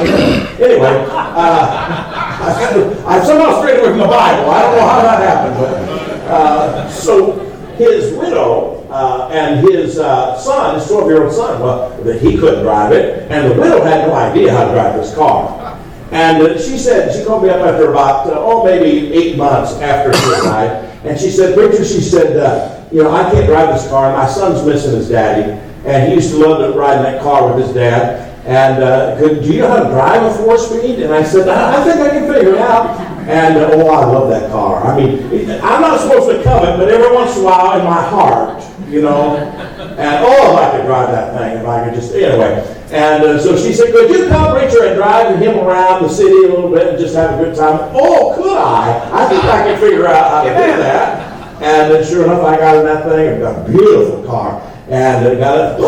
Anyway, 0.61 1.05
uh, 1.09 1.11
I, 2.41 3.03
I 3.05 3.23
somehow 3.25 3.59
strayed 3.59 3.79
away 3.79 3.89
from 3.89 3.99
the 3.99 4.07
Bible. 4.07 4.49
I 4.49 4.61
don't 4.61 4.75
know 4.77 4.87
how 4.87 5.01
that 5.01 5.21
happened, 5.21 5.55
but 5.57 6.31
uh, 6.31 6.89
so 6.89 7.39
his 7.75 8.13
widow 8.13 8.80
uh, 9.01 9.29
and 9.29 9.67
his 9.67 9.97
uh, 9.97 10.37
son, 10.37 10.79
his 10.79 10.87
12 10.87 11.07
year 11.09 11.23
old 11.23 11.33
son, 11.33 11.59
well, 11.59 12.03
he 12.19 12.37
couldn't 12.37 12.61
drive 12.61 12.91
it, 12.91 13.31
and 13.31 13.49
the 13.49 13.59
widow 13.59 13.83
had 13.83 14.07
no 14.07 14.13
idea 14.13 14.53
how 14.53 14.65
to 14.65 14.71
drive 14.73 14.95
this 14.95 15.15
car. 15.15 15.79
And 16.11 16.45
uh, 16.45 16.59
she 16.59 16.77
said, 16.77 17.15
she 17.15 17.25
called 17.25 17.43
me 17.43 17.49
up 17.49 17.61
after 17.61 17.89
about, 17.89 18.27
uh, 18.27 18.33
oh, 18.35 18.63
maybe 18.63 19.11
eight 19.13 19.37
months 19.37 19.73
after 19.81 20.13
she 20.13 20.29
died. 20.43 20.85
And 21.03 21.19
she 21.19 21.31
said, 21.31 21.55
Preacher, 21.55 21.83
she 21.83 22.01
said, 22.01 22.37
uh, 22.37 22.85
you 22.91 23.01
know, 23.01 23.11
I 23.11 23.31
can't 23.31 23.47
drive 23.47 23.73
this 23.73 23.87
car. 23.89 24.15
My 24.15 24.27
son's 24.27 24.65
missing 24.67 24.91
his 24.91 25.09
daddy. 25.09 25.53
And 25.85 26.09
he 26.09 26.15
used 26.15 26.31
to 26.31 26.37
love 26.37 26.59
to 26.59 26.77
ride 26.77 26.97
in 26.97 27.03
that 27.03 27.23
car 27.23 27.47
with 27.47 27.65
his 27.65 27.73
dad. 27.73 28.29
And 28.45 28.83
uh, 28.83 29.17
could, 29.17 29.41
do 29.41 29.53
you 29.53 29.61
know 29.61 29.69
how 29.69 29.83
to 29.83 29.89
drive 29.89 30.23
a 30.23 30.33
four 30.43 30.57
speed? 30.57 30.99
And 30.99 31.13
I 31.13 31.23
said, 31.23 31.47
I, 31.47 31.81
I 31.81 31.83
think 31.83 32.01
I 32.01 32.09
can 32.09 32.31
figure 32.31 32.53
it 32.55 32.59
out. 32.59 32.99
And 33.27 33.57
oh, 33.57 33.87
I 33.87 34.05
love 34.05 34.29
that 34.29 34.51
car. 34.51 34.85
I 34.85 34.97
mean, 34.97 35.49
I'm 35.49 35.81
not 35.81 36.01
supposed 36.01 36.35
to 36.35 36.43
covet, 36.43 36.77
but 36.77 36.89
every 36.89 37.15
once 37.15 37.35
in 37.35 37.43
a 37.43 37.45
while 37.45 37.79
in 37.79 37.85
my 37.85 38.01
heart, 38.01 38.61
you 38.91 39.01
know. 39.01 39.37
And 39.37 40.25
oh, 40.25 40.53
if 40.53 40.59
I 40.59 40.77
could 40.77 40.85
drive 40.85 41.11
that 41.11 41.37
thing, 41.37 41.57
if 41.57 41.65
I 41.65 41.85
could 41.85 41.93
just, 41.93 42.13
anyway. 42.13 42.59
And 42.91 43.23
uh, 43.23 43.39
so 43.39 43.55
she 43.55 43.73
said, 43.73 43.93
Could 43.93 44.09
you 44.09 44.27
come, 44.27 44.57
Preacher, 44.57 44.83
and 44.85 44.95
drive 44.95 45.39
him 45.39 45.57
around 45.59 46.03
the 46.03 46.09
city 46.09 46.35
a 46.35 46.49
little 46.49 46.69
bit 46.69 46.89
and 46.89 46.99
just 46.99 47.15
have 47.15 47.39
a 47.39 47.43
good 47.43 47.55
time? 47.55 47.79
Oh, 47.93 48.33
could 48.35 48.57
I? 48.57 49.09
I 49.13 49.29
think 49.29 49.43
I 49.45 49.63
can 49.63 49.79
figure 49.79 50.07
out 50.07 50.29
how 50.29 50.43
to 50.43 50.49
do 50.49 50.77
that. 50.83 51.61
And 51.61 51.93
uh, 51.93 52.05
sure 52.05 52.25
enough, 52.25 52.43
I 52.43 52.57
got 52.57 52.77
in 52.77 52.85
that 52.85 53.03
thing, 53.03 53.27
and 53.33 53.41
got 53.41 53.67
a 53.67 53.71
beautiful 53.71 54.23
car. 54.23 54.61
And 54.89 55.25
uh, 55.25 55.35
got 55.35 55.79
it. 55.79 55.81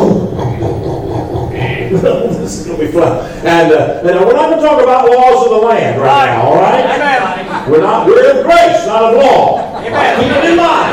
this 1.94 2.60
is 2.60 2.66
going 2.66 2.80
to 2.80 2.86
be 2.86 2.92
fun. 2.92 3.26
And, 3.46 3.72
uh, 3.74 4.02
and 4.04 4.26
we're 4.26 4.34
not 4.34 4.50
going 4.50 4.62
to 4.62 4.68
talk 4.68 4.82
about 4.82 5.10
laws 5.10 5.46
of 5.46 5.52
the 5.52 5.68
land 5.68 6.02
right, 6.02 6.28
now, 6.28 6.42
all 6.42 6.56
right? 6.56 6.86
Amen. 6.86 7.72
We're 7.72 7.82
not, 7.82 8.08
we're 8.08 8.38
in 8.38 8.44
grace, 8.44 8.86
not 8.88 9.14
of 9.14 9.18
law. 9.18 9.80
Amen. 9.80 10.20
Keep 10.20 10.32
it 10.32 10.52
in 10.52 10.58
mind. 10.58 10.93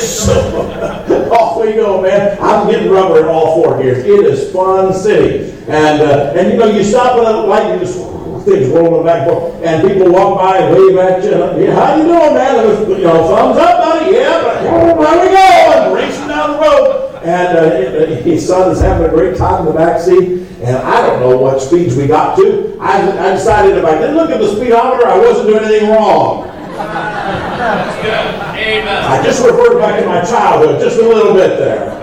So, 0.00 1.30
off 1.32 1.62
we 1.62 1.74
go, 1.74 2.00
man. 2.00 2.38
I'm 2.40 2.70
getting 2.70 2.90
rubber 2.90 3.20
in 3.20 3.26
all 3.26 3.62
four 3.62 3.82
gears. 3.82 3.98
It 3.98 4.24
is 4.24 4.52
fun 4.52 4.94
city. 4.94 5.52
And, 5.68 6.00
uh, 6.00 6.32
and 6.36 6.52
you 6.52 6.58
know, 6.58 6.66
you 6.66 6.82
stop 6.82 7.16
at 7.18 7.34
a 7.34 7.40
light, 7.42 7.74
you 7.74 7.80
just, 7.80 7.96
things 8.44 8.68
rolling 8.70 9.04
back 9.04 9.28
and 9.28 9.30
forth, 9.30 9.62
and 9.62 9.86
people 9.86 10.10
walk 10.10 10.40
by 10.40 10.58
and 10.58 10.74
wave 10.74 10.96
at 10.96 11.22
you. 11.22 11.32
And, 11.32 11.62
yeah, 11.62 11.74
how 11.74 11.96
you 11.96 12.04
doing, 12.04 12.34
man? 12.34 12.64
It 12.64 12.68
was, 12.68 12.88
you 12.88 13.04
know, 13.04 13.28
thumbs 13.28 13.58
up, 13.58 13.78
buddy. 13.78 14.14
Yeah, 14.16 14.42
but 14.42 14.56
oh, 14.66 15.20
we 15.20 15.28
going? 15.28 15.94
Racing 15.94 16.28
down 16.28 16.52
the 16.52 16.58
road. 16.58 17.20
And 17.22 17.58
uh, 17.58 18.06
his 18.22 18.46
son 18.46 18.72
is 18.72 18.80
having 18.80 19.06
a 19.06 19.10
great 19.10 19.36
time 19.36 19.60
in 19.60 19.66
the 19.66 19.78
back 19.78 20.00
seat. 20.00 20.46
And 20.62 20.76
I 20.76 21.06
don't 21.06 21.20
know 21.20 21.36
what 21.36 21.60
speeds 21.60 21.96
we 21.96 22.06
got 22.06 22.36
to. 22.36 22.76
I, 22.80 23.28
I 23.28 23.32
decided 23.32 23.76
if 23.76 23.84
I 23.84 23.98
didn't 23.98 24.16
look 24.16 24.30
at 24.30 24.40
the 24.40 24.48
speedometer, 24.56 25.06
I 25.06 25.18
wasn't 25.18 25.48
doing 25.48 25.64
anything 25.64 25.90
wrong. 25.90 26.48
I 28.60 29.22
just 29.22 29.44
referred 29.44 29.78
back 29.78 30.00
to 30.00 30.06
my 30.06 30.20
childhood 30.22 30.80
just 30.80 30.98
a 30.98 31.02
little 31.02 31.32
bit 31.34 31.58
there. 31.58 31.96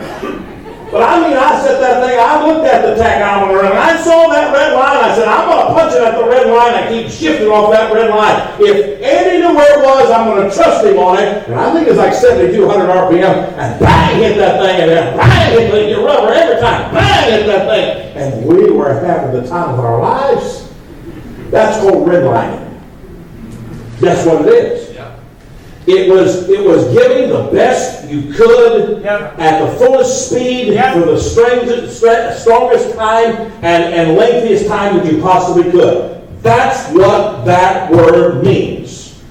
But 0.92 1.04
I 1.04 1.20
mean, 1.20 1.36
I 1.36 1.60
said 1.60 1.84
that 1.84 2.00
thing, 2.00 2.16
I 2.16 2.48
looked 2.48 2.66
at 2.66 2.80
the 2.82 2.96
tachometer 2.96 3.60
and 3.60 3.78
I 3.78 4.00
saw 4.02 4.32
that 4.32 4.56
red 4.56 4.72
line. 4.72 5.04
I 5.04 5.14
said, 5.14 5.28
I'm 5.28 5.44
going 5.52 5.68
to 5.68 5.74
punch 5.76 5.94
it 5.94 6.02
at 6.02 6.16
the 6.16 6.24
red 6.24 6.48
line. 6.48 6.74
I 6.74 6.88
keep 6.88 7.12
shifting 7.12 7.50
off 7.50 7.72
that 7.74 7.92
red 7.92 8.10
line. 8.10 8.56
If 8.64 9.04
Andy 9.04 9.44
knew 9.44 9.54
where 9.54 9.68
it 9.78 9.84
was, 9.84 10.10
I'm 10.10 10.32
going 10.32 10.50
to 10.50 10.56
trust 10.56 10.86
him 10.86 10.98
on 10.98 11.20
it. 11.20 11.46
And 11.46 11.60
I 11.60 11.74
think 11.74 11.90
it's 11.90 11.98
like 11.98 12.14
7,200 12.14 12.88
RPM. 12.88 13.52
And 13.60 13.80
bang, 13.84 14.16
hit 14.16 14.38
that 14.38 14.64
thing. 14.64 14.80
And 14.80 14.90
then 14.90 15.18
bang, 15.18 15.60
hit 15.60 15.96
the 15.96 16.02
rubber 16.02 16.32
every 16.32 16.62
time. 16.62 16.94
Bang, 16.94 17.32
hit 17.32 17.46
that 17.48 17.68
thing. 17.68 17.88
And 18.16 18.46
we 18.48 18.72
were 18.72 18.94
having 19.04 19.36
the 19.36 19.46
time 19.46 19.74
of 19.76 19.80
our 19.82 20.00
lives. 20.00 20.72
That's 21.52 21.82
called 21.82 22.08
redlining. 22.08 22.64
That's 24.00 24.26
what 24.26 24.48
it 24.48 24.54
is. 24.54 24.77
It 25.88 26.12
was 26.12 26.50
it 26.50 26.62
was 26.64 26.84
giving 26.94 27.30
the 27.30 27.44
best 27.52 28.10
you 28.10 28.34
could 28.34 29.02
Yep. 29.04 29.40
at 29.40 29.66
the 29.66 29.72
fullest 29.78 30.30
speed 30.30 30.74
Yep. 30.74 30.94
for 30.94 31.00
the 31.12 31.18
strangest, 31.20 32.00
strongest 32.44 32.94
time 32.96 33.36
and, 33.64 33.84
and 33.94 34.18
lengthiest 34.18 34.68
time 34.68 34.98
that 34.98 35.12
you 35.12 35.22
possibly 35.22 35.72
could. 35.72 36.22
That's 36.44 36.92
what 36.92 37.46
that 37.46 37.90
word 37.92 38.44
means. 38.44 39.22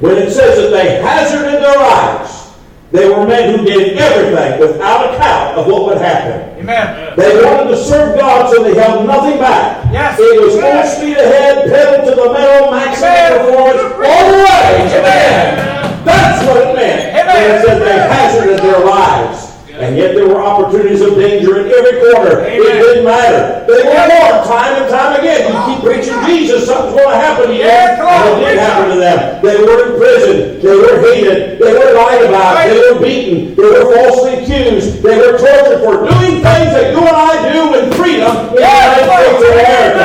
When 0.00 0.16
it 0.16 0.30
says 0.32 0.56
that 0.58 0.70
they 0.70 1.00
hazarded 1.02 1.62
their 1.62 1.76
lives, 1.76 2.50
they 2.92 3.08
were 3.08 3.26
men 3.26 3.58
who 3.58 3.64
did 3.64 3.96
everything 3.96 4.60
without 4.60 5.14
account 5.14 5.56
of 5.58 5.66
what 5.66 5.86
would 5.86 5.98
happen. 5.98 6.58
Amen. 6.60 7.14
They 7.16 7.42
wanted 7.44 7.70
to 7.70 7.76
serve 7.76 8.18
God, 8.18 8.52
so 8.52 8.62
they 8.64 8.74
held 8.74 9.06
nothing 9.06 9.38
back. 9.38 9.86
Yes. 9.92 10.18
It 10.18 10.40
was 10.42 10.54
full 10.60 10.82
speed 10.84 11.16
ahead, 11.16 11.70
pedal 11.70 12.04
to 12.10 12.14
the 12.20 12.32
metal, 12.32 12.70
maximum 12.70 13.10
Amen. 13.12 13.46
performance, 13.46 13.92
all 13.94 14.30
the 14.32 14.38
way 14.38 14.88
to 14.92 15.00
the 15.00 15.14
end. 15.14 15.69
That's 16.04 16.46
what 16.46 16.56
it 16.56 16.74
meant. 16.74 17.16
Amen. 17.16 17.26
When 17.26 17.56
it 17.56 17.64
said 17.64 17.78
they 17.80 17.98
hazarded 18.14 18.58
their 18.60 18.84
lives. 18.84 19.49
And 19.80 19.96
yet 19.96 20.14
there 20.14 20.28
were 20.28 20.42
opportunities 20.42 21.00
of 21.00 21.16
danger 21.16 21.64
in 21.64 21.72
every 21.72 22.04
corner. 22.04 22.44
It 22.44 22.60
didn't 22.60 23.04
matter. 23.04 23.64
They 23.64 23.80
were 23.80 23.96
on 23.96 24.44
time 24.44 24.76
and 24.76 24.88
time 24.92 25.18
again. 25.18 25.48
You 25.48 25.56
keep 25.72 25.80
preaching 25.80 26.20
Jesus, 26.28 26.66
something's 26.68 27.00
going 27.00 27.08
to 27.08 27.16
happen 27.16 27.48
to 27.48 27.54
you. 27.54 27.64
Yeah, 27.64 27.96
and 27.96 28.28
it 28.28 28.44
did 28.44 28.58
happen 28.60 28.92
to 28.92 28.98
them. 29.00 29.40
They 29.40 29.56
were 29.56 29.88
in 29.88 29.96
prison. 29.96 30.60
They 30.60 30.76
were 30.76 31.00
hated. 31.00 31.58
They 31.58 31.72
were 31.72 31.96
lied 31.96 32.28
about. 32.28 32.60
They 32.68 32.76
were 32.76 33.00
beaten. 33.00 33.56
They 33.56 33.68
were 33.72 33.88
falsely 33.88 34.44
accused. 34.44 35.00
They 35.00 35.16
were 35.16 35.40
tortured 35.40 35.80
for 35.80 36.04
doing 36.04 36.44
things 36.44 36.70
that 36.76 36.92
you 36.92 37.00
and 37.00 37.16
I 37.16 37.32
do 37.48 37.72
in 37.80 37.88
freedom 37.96 38.52
in 38.52 38.60
the 38.60 38.68
United 38.68 39.08
States 39.08 39.40
of 39.40 39.48
America. 39.48 40.04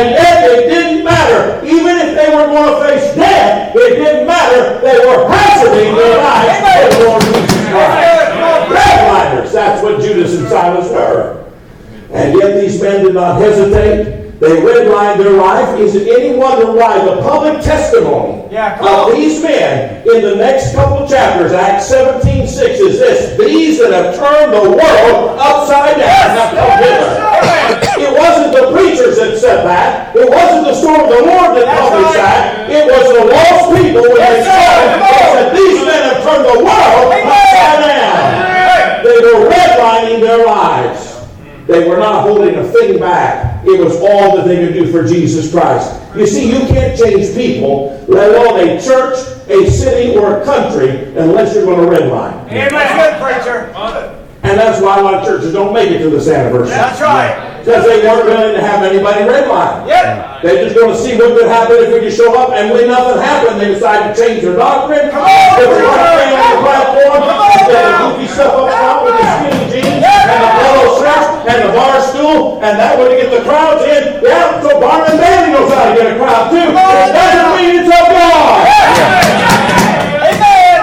And 0.00 0.16
yet 0.16 0.48
it 0.48 0.64
didn't 0.72 1.04
matter. 1.04 1.60
Even 1.66 2.00
if 2.08 2.16
they 2.16 2.32
were 2.32 2.48
going 2.48 2.72
to 2.72 2.76
face 2.88 3.14
death, 3.14 3.76
it 3.76 4.00
didn't 4.00 4.26
matter. 4.26 4.80
They 4.80 4.96
were 5.04 5.28
hazarding 5.28 5.92
their 5.92 6.16
lives 6.24 6.56
for 6.56 6.88
the 6.88 7.04
Lord 7.04 7.20
Jesus 7.20 7.68
Christ. 7.68 8.16
Redliners, 8.70 9.52
that's 9.52 9.82
what 9.82 10.00
Judas 10.00 10.38
and 10.38 10.48
Silas 10.48 10.88
were. 10.90 11.50
And 12.20 12.38
yet 12.38 12.60
these 12.60 12.80
men 12.82 13.04
did 13.04 13.14
not 13.14 13.40
hesitate. 13.40 14.18
They 14.40 14.56
redlined 14.56 15.18
their 15.18 15.32
life. 15.36 15.78
Is 15.78 15.94
it 15.94 16.08
any 16.08 16.34
wonder 16.36 16.72
why 16.72 16.96
the 17.04 17.20
public 17.20 17.60
testimony 17.62 18.48
Yeah, 18.50 18.80
of 18.80 19.12
these 19.12 19.42
men 19.42 20.00
in 20.08 20.22
the 20.22 20.36
next 20.36 20.74
couple 20.74 21.06
chapters, 21.06 21.52
Acts 21.52 21.88
17 21.88 22.48
6, 22.48 22.80
is 22.80 22.98
this 22.98 23.36
these 23.36 23.78
that 23.80 23.92
have 23.92 24.16
turned 24.16 24.52
the 24.56 24.64
world 24.70 25.36
upside 25.38 25.96
down 26.00 26.28
have 26.40 26.56
come 26.56 26.72
hither. 26.80 27.12
It 28.00 28.16
wasn't 28.16 28.56
the 28.56 28.72
preachers 28.72 29.18
that 29.20 29.36
said 29.36 29.60
that. 29.68 30.16
It 30.16 30.24
wasn't 30.24 30.64
the 30.64 30.74
storm 30.74 31.00
of 31.04 31.08
the 31.12 31.20
Lord 31.20 31.52
that 31.60 31.68
published 31.76 32.16
that. 32.16 32.64
It 32.72 32.84
was 32.88 33.04
the 33.12 33.24
lost 33.28 33.76
people 33.76 34.02
when 34.08 34.16
Yes, 34.16 34.40
they 34.40 34.56
sir. 34.56 34.72
it. 34.72 34.88
Come 34.88 35.04
They 35.04 35.36
said, 35.36 35.48
These 35.52 35.80
men 35.84 36.02
have 36.08 36.20
turned 36.24 36.44
the 36.48 36.58
world 36.64 37.12
upside 37.28 37.80
down. 37.84 39.04
They 39.04 39.18
were 39.20 39.52
redlining 39.52 40.20
their 40.24 40.46
lives. 40.48 41.09
They 41.66 41.88
were 41.88 41.98
not 41.98 42.22
holding 42.22 42.56
a 42.56 42.64
thing 42.64 42.98
back. 42.98 43.64
It 43.64 43.78
was 43.82 43.96
all 43.96 44.36
that 44.36 44.46
they 44.46 44.66
could 44.66 44.74
do 44.74 44.90
for 44.90 45.06
Jesus 45.06 45.50
Christ. 45.50 46.00
You 46.16 46.26
see, 46.26 46.50
you 46.50 46.66
can't 46.66 46.98
change 46.98 47.34
people, 47.34 48.04
let 48.08 48.30
alone 48.34 48.68
a 48.68 48.80
church, 48.80 49.18
a 49.48 49.70
city, 49.70 50.16
or 50.16 50.40
a 50.40 50.44
country, 50.44 51.14
unless 51.16 51.54
you're 51.54 51.64
going 51.64 51.88
to 51.88 51.96
redline. 51.96 52.46
Amen. 52.48 52.70
Good 52.70 53.22
preacher. 53.22 53.72
And 54.42 54.58
that's 54.58 54.80
why 54.80 54.98
a 54.98 55.02
lot 55.02 55.14
of 55.14 55.24
churches 55.24 55.52
don't 55.52 55.72
make 55.74 55.90
it 55.90 55.98
to 55.98 56.10
this 56.10 56.26
anniversary. 56.28 56.70
That's 56.70 57.00
right. 57.00 57.49
Because 57.60 57.84
they 57.84 58.00
weren't 58.02 58.24
willing 58.24 58.54
to 58.56 58.62
have 58.64 58.80
anybody 58.82 59.20
redline. 59.28 59.84
Yep. 59.86 60.42
They're 60.42 60.64
just 60.64 60.74
going 60.74 60.90
to 60.90 60.98
see 60.98 61.12
what 61.20 61.36
could 61.36 61.44
happen 61.46 61.76
if 61.76 61.92
we 61.92 62.00
could 62.00 62.16
show 62.16 62.32
up, 62.32 62.56
and 62.56 62.72
when 62.72 62.88
nothing 62.88 63.20
happened, 63.20 63.60
they 63.60 63.68
decided 63.76 64.10
to 64.10 64.14
change 64.16 64.40
their 64.40 64.56
doctrine. 64.56 65.12
Come 65.12 65.20
on, 65.28 65.60
Put 65.60 65.68
the 65.68 65.84
right 65.84 66.32
on 66.32 66.48
the 66.56 66.60
platform, 66.64 67.20
Come 67.20 67.36
on, 67.36 67.52
instead 67.52 67.84
of 67.84 67.92
now. 67.92 68.16
goofy 68.16 68.26
stuff 68.32 68.54
up 68.56 68.72
front 68.72 68.98
with 69.04 69.14
the 69.20 69.26
skinny 69.28 69.64
jeans 69.76 70.00
and 70.00 70.40
the 70.40 70.50
polo 70.56 70.84
shirts 71.04 71.28
and 71.52 71.58
the 71.68 71.72
bar 71.76 71.96
stool, 72.00 72.64
and 72.64 72.72
that 72.80 72.96
way 72.96 73.06
to 73.12 73.16
get 73.20 73.28
the 73.28 73.44
crowds 73.44 73.84
in. 73.84 74.24
Yeah, 74.24 74.56
so 74.64 74.80
Barnum 74.80 75.20
Bailey 75.20 75.52
knows 75.52 75.68
how 75.68 75.84
to 75.84 75.94
get 76.00 76.06
a 76.08 76.16
crowd 76.16 76.48
too. 76.48 76.64
It 76.64 77.12
doesn't 77.12 77.50
mean 77.60 77.84
it's 77.84 77.92
of 77.92 78.06
God. 78.08 78.64
Amen. 80.24 80.80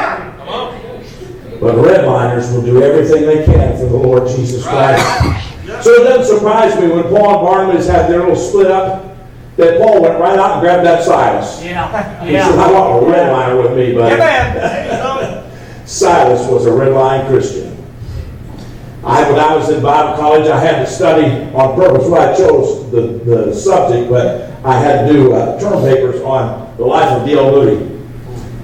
But 1.58 1.74
redliners 1.82 2.54
will 2.54 2.62
do 2.62 2.84
everything 2.86 3.26
they 3.26 3.42
can 3.46 3.74
for 3.82 3.90
the 3.90 3.98
Lord 3.98 4.30
Jesus 4.30 4.62
Christ. 4.62 5.57
So 5.82 5.92
it 5.92 6.04
doesn't 6.04 6.38
surprise 6.38 6.80
me 6.80 6.88
when 6.88 7.04
Paul 7.04 7.36
and 7.36 7.48
Barnabas 7.48 7.88
had 7.88 8.10
their 8.10 8.20
little 8.20 8.36
split 8.36 8.72
up, 8.72 9.16
that 9.58 9.80
Paul 9.80 10.02
went 10.04 10.20
right 10.20 10.38
out 10.38 10.54
and 10.54 10.62
grabbed 10.62 10.86
that 10.86 11.04
Silas. 11.04 11.63
Yeah. 11.63 12.24
He 12.24 12.34
said, 12.34 12.60
I 12.60 12.72
want 12.72 13.04
a 13.04 13.08
redliner 13.08 13.62
with 13.63 13.76
me, 13.76 13.96
buddy. 13.96 14.16
Amen. 14.16 15.44
Silas 15.88 16.48
was 16.50 16.66
a 16.66 16.70
redline 16.70 17.28
Christian. 17.28 17.68
I, 19.04 19.30
when 19.32 19.40
I 19.40 19.56
was 19.56 19.70
in 19.70 19.82
Bible 19.82 20.18
college, 20.18 20.48
I 20.48 20.60
had 20.60 20.86
to 20.86 20.92
study 20.92 21.26
on 21.56 21.76
purpose 21.76 22.08
why 22.08 22.32
I 22.32 22.38
chose 22.38 22.92
the, 22.92 23.02
the 23.24 23.56
subject, 23.56 24.10
but 24.10 24.52
I 24.66 24.78
had 24.78 25.08
to 25.08 25.13
do 25.13 25.34
uh, 25.34 25.58
term 25.60 25.82
papers 25.82 26.22
on 26.22 26.76
the 26.78 26.86
life 26.86 27.10
of 27.12 27.26
D.L. 27.26 27.52
Moody. 27.52 27.86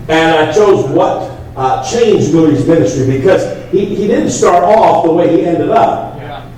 And 0.10 0.36
I 0.36 0.52
chose 0.52 0.86
what 0.90 1.32
uh, 1.56 1.90
changed 1.90 2.34
Moody's 2.34 2.68
ministry 2.68 3.06
because 3.18 3.72
he, 3.72 3.86
he 3.86 4.06
didn't 4.08 4.32
start 4.32 4.64
off 4.64 5.06
the 5.06 5.12
way 5.14 5.30
he 5.30 5.46
ended 5.46 5.70
up. 5.70 6.13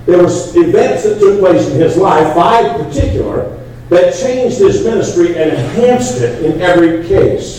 There 0.06 0.18
were 0.18 0.30
events 0.30 1.02
that 1.02 1.18
took 1.18 1.40
place 1.40 1.68
in 1.68 1.80
his 1.80 1.96
life, 1.96 2.34
five 2.34 2.80
particular, 2.80 3.62
that 3.88 4.14
changed 4.14 4.58
his 4.58 4.84
ministry 4.84 5.36
and 5.36 5.50
enhanced 5.50 6.18
it 6.18 6.44
in 6.44 6.60
every 6.60 7.06
case. 7.06 7.58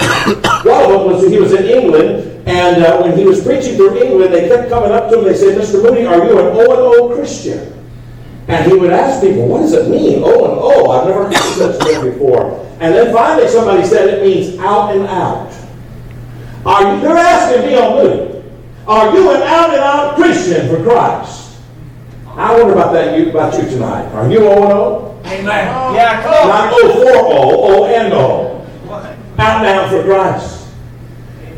One 0.64 0.84
of 0.84 0.90
them 0.90 1.06
was 1.06 1.30
he 1.30 1.40
was 1.40 1.54
in 1.54 1.66
England, 1.66 2.48
and 2.48 2.84
uh, 2.84 3.02
when 3.02 3.18
he 3.18 3.26
was 3.26 3.44
preaching 3.44 3.76
through 3.76 4.02
England, 4.02 4.34
they 4.34 4.48
kept 4.48 4.70
coming 4.70 4.92
up 4.92 5.10
to 5.12 5.20
him. 5.20 5.26
They 5.26 5.36
said, 5.36 5.58
"Mr. 5.58 5.84
Moody, 5.84 6.06
are 6.06 6.26
you 6.26 6.40
an 6.40 6.48
O 6.48 6.62
and 6.62 7.12
O 7.12 7.16
Christian?" 7.16 7.74
And 8.48 8.72
he 8.72 8.78
would 8.78 8.92
ask 8.92 9.22
people, 9.22 9.48
what 9.48 9.60
does 9.60 9.74
it 9.74 9.90
mean? 9.90 10.24
O 10.24 10.30
and 10.30 10.58
O. 10.58 10.92
I've 10.92 11.08
never 11.08 11.26
heard 11.26 11.36
such 11.36 11.84
thing 11.84 12.12
before. 12.12 12.66
And 12.80 12.94
then 12.94 13.14
finally 13.14 13.48
somebody 13.50 13.86
said 13.86 14.08
it 14.08 14.24
means 14.24 14.58
out 14.60 14.96
and 14.96 15.06
out. 15.06 15.54
Are 16.66 16.96
you, 16.96 17.02
they're 17.02 17.18
asking 17.18 17.68
me 17.68 17.76
on 17.76 17.94
Moody, 17.94 18.44
are 18.88 19.14
you 19.14 19.32
an 19.32 19.42
out 19.42 19.70
and 19.72 19.80
out 19.80 20.16
Christian 20.16 20.70
for 20.70 20.82
Christ? 20.82 21.47
I 22.38 22.56
wonder 22.56 22.74
about 22.74 22.94
that 22.94 23.18
you 23.18 23.32
about 23.32 23.60
you 23.60 23.68
tonight. 23.68 24.06
Are 24.14 24.30
you 24.30 24.48
O 24.48 24.64
and 24.64 24.72
O? 24.72 25.22
Amen. 25.26 25.96
Yeah, 25.96 26.22
come 26.22 26.34
on. 26.34 26.48
Not 26.48 26.74
O 26.74 26.94
for 26.94 27.18
O, 27.18 27.82
O 27.82 27.86
and 27.86 28.14
O. 28.14 28.64
Out 29.40 29.66
and 29.66 29.68
out 29.68 29.90
for 29.90 30.04
Christ. 30.04 30.68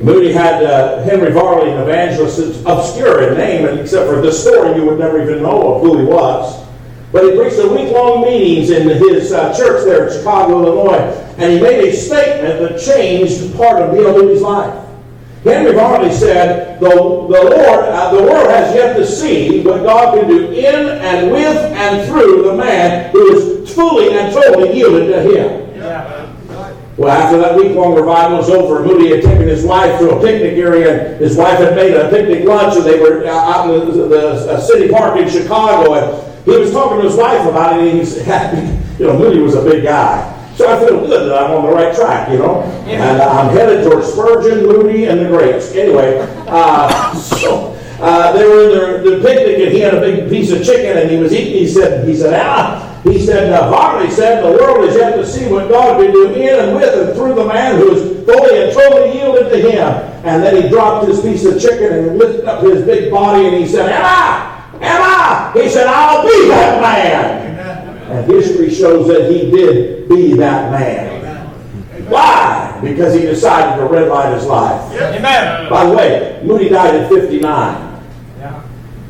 Moody 0.01 0.31
had 0.31 0.63
uh, 0.63 1.03
Henry 1.03 1.31
Varley, 1.31 1.71
an 1.71 1.81
evangelist, 1.81 2.39
it's 2.39 2.59
obscure 2.65 3.29
in 3.29 3.37
name, 3.37 3.67
and 3.67 3.81
except 3.81 4.09
for 4.09 4.21
this 4.21 4.41
story, 4.41 4.73
you 4.77 4.85
would 4.85 4.97
never 4.97 5.21
even 5.21 5.43
know 5.43 5.75
of 5.75 5.81
who 5.81 5.97
he 5.97 6.05
was. 6.05 6.65
But 7.11 7.25
he 7.25 7.37
preached 7.37 7.59
a 7.59 7.67
week-long 7.67 8.21
meetings 8.21 8.69
in 8.69 8.87
his 8.87 9.33
uh, 9.33 9.53
church 9.57 9.83
there 9.83 10.07
in 10.07 10.17
Chicago, 10.17 10.63
Illinois, 10.63 11.13
and 11.37 11.51
he 11.51 11.59
made 11.59 11.89
a 11.89 11.93
statement 11.93 12.59
that 12.59 12.79
changed 12.79 13.53
part 13.57 13.81
of 13.81 13.93
D.L. 13.93 14.13
Moody's 14.13 14.41
life. 14.41 14.88
Henry 15.43 15.73
Varley 15.73 16.11
said, 16.11 16.79
the, 16.81 16.89
the 16.89 16.95
Lord, 16.95 17.85
uh, 17.85 18.11
the 18.11 18.21
world 18.21 18.49
has 18.49 18.75
yet 18.75 18.97
to 18.97 19.05
see 19.05 19.61
what 19.61 19.83
God 19.83 20.19
can 20.19 20.27
do 20.27 20.51
in 20.51 20.89
and 20.99 21.31
with 21.31 21.57
and 21.57 22.07
through 22.09 22.43
the 22.43 22.55
man 22.55 23.11
who 23.11 23.35
is 23.35 23.73
fully 23.73 24.17
and 24.17 24.33
totally 24.33 24.75
yielded 24.75 25.07
to 25.07 25.21
Him. 25.21 25.77
Yeah. 25.77 26.35
Well, 26.97 27.09
after 27.17 27.37
that 27.37 27.55
week-long 27.55 27.95
revival 27.95 28.39
was 28.39 28.49
over, 28.49 28.83
Moody 28.83 29.15
had 29.15 29.23
taken 29.23 29.47
his 29.47 29.63
wife 29.63 29.97
to 29.99 30.09
a 30.09 30.21
picnic 30.21 30.57
area, 30.57 31.13
and 31.13 31.21
his 31.21 31.37
wife 31.37 31.57
had 31.57 31.73
made 31.73 31.93
a 31.93 32.09
picnic 32.09 32.43
lunch, 32.43 32.75
and 32.75 32.85
they 32.85 32.99
were 32.99 33.25
out 33.25 33.69
in 33.69 33.87
the, 33.87 34.07
the 34.09 34.59
city 34.59 34.89
park 34.89 35.17
in 35.17 35.29
Chicago, 35.29 35.93
and 35.93 36.43
he 36.43 36.57
was 36.57 36.73
talking 36.73 36.97
to 36.97 37.07
his 37.07 37.15
wife 37.15 37.47
about 37.47 37.79
it, 37.79 37.87
and 37.87 38.05
he 38.05 38.99
you 38.99 39.07
know, 39.07 39.17
Moody 39.17 39.39
was 39.39 39.55
a 39.55 39.63
big 39.63 39.83
guy. 39.83 40.38
So 40.59 40.67
I 40.67 40.77
feel 40.85 40.99
good 41.07 41.31
that 41.31 41.41
I'm 41.41 41.51
on 41.55 41.67
the 41.67 41.71
right 41.71 41.95
track, 41.95 42.29
you 42.29 42.37
know? 42.37 42.63
And 42.83 43.21
uh, 43.21 43.29
I'm 43.29 43.55
headed 43.55 43.81
towards 43.85 44.11
Spurgeon, 44.11 44.67
Moody, 44.67 45.05
and 45.05 45.21
the 45.21 45.27
Greats. 45.27 45.71
Anyway, 45.71 46.19
uh, 46.49 47.15
so 47.15 47.79
uh, 48.01 48.33
they 48.33 48.43
were 48.43 48.65
in 48.65 48.69
their, 48.71 48.97
the 49.01 49.23
picnic, 49.23 49.55
and 49.55 49.71
he 49.71 49.79
had 49.79 49.93
a 49.93 50.01
big 50.01 50.29
piece 50.29 50.51
of 50.51 50.61
chicken, 50.61 50.97
and 50.97 51.09
he 51.09 51.15
was 51.15 51.31
eating. 51.31 51.53
He 51.53 51.65
said, 51.65 52.05
he 52.05 52.13
said, 52.13 52.33
ah, 52.43 52.99
he 53.05 53.25
said, 53.25 53.53
uh, 53.53 54.09
said, 54.09 54.43
the 54.43 54.51
world 54.51 54.83
is 54.83 54.97
yet 54.97 55.15
to 55.15 55.25
see 55.25 55.47
what 55.47 55.69
God 55.69 56.01
can 56.01 56.11
do 56.11 56.33
in 56.33 56.59
and 56.59 56.75
with 56.75 57.07
and 57.07 57.15
through 57.15 57.35
the 57.35 57.45
man 57.45 57.79
who 57.79 57.95
is 57.95 58.25
fully 58.25 58.61
and 58.61 58.73
totally 58.73 59.17
yielded 59.17 59.49
to 59.49 59.57
him. 59.61 59.87
And 60.27 60.43
then 60.43 60.61
he 60.61 60.67
dropped 60.67 61.07
his 61.07 61.21
piece 61.21 61.45
of 61.45 61.61
chicken 61.61 61.93
and 61.93 62.17
lifted 62.17 62.43
up 62.43 62.61
his 62.63 62.83
big 62.83 63.09
body, 63.09 63.47
and 63.47 63.55
he 63.55 63.65
said, 63.65 63.87
Emma, 63.87 64.75
Emma, 64.81 65.53
he 65.53 65.69
said, 65.69 65.87
I'll 65.87 66.21
be 66.21 66.49
that 66.49 66.81
man. 66.81 67.48
And 68.09 68.25
history 68.29 68.73
shows 68.73 69.07
that 69.07 69.31
he 69.31 69.51
did 69.51 70.09
be 70.09 70.33
that 70.33 70.71
man. 70.71 71.47
Why? 72.09 72.79
Because 72.81 73.13
he 73.13 73.21
decided 73.21 73.79
to 73.81 73.87
redline 73.87 74.33
his 74.33 74.45
life. 74.45 74.91
Amen. 74.93 75.69
By 75.69 75.85
the 75.85 75.95
way, 75.95 76.41
Moody 76.43 76.69
died 76.69 76.95
at 76.95 77.09
59. 77.09 77.88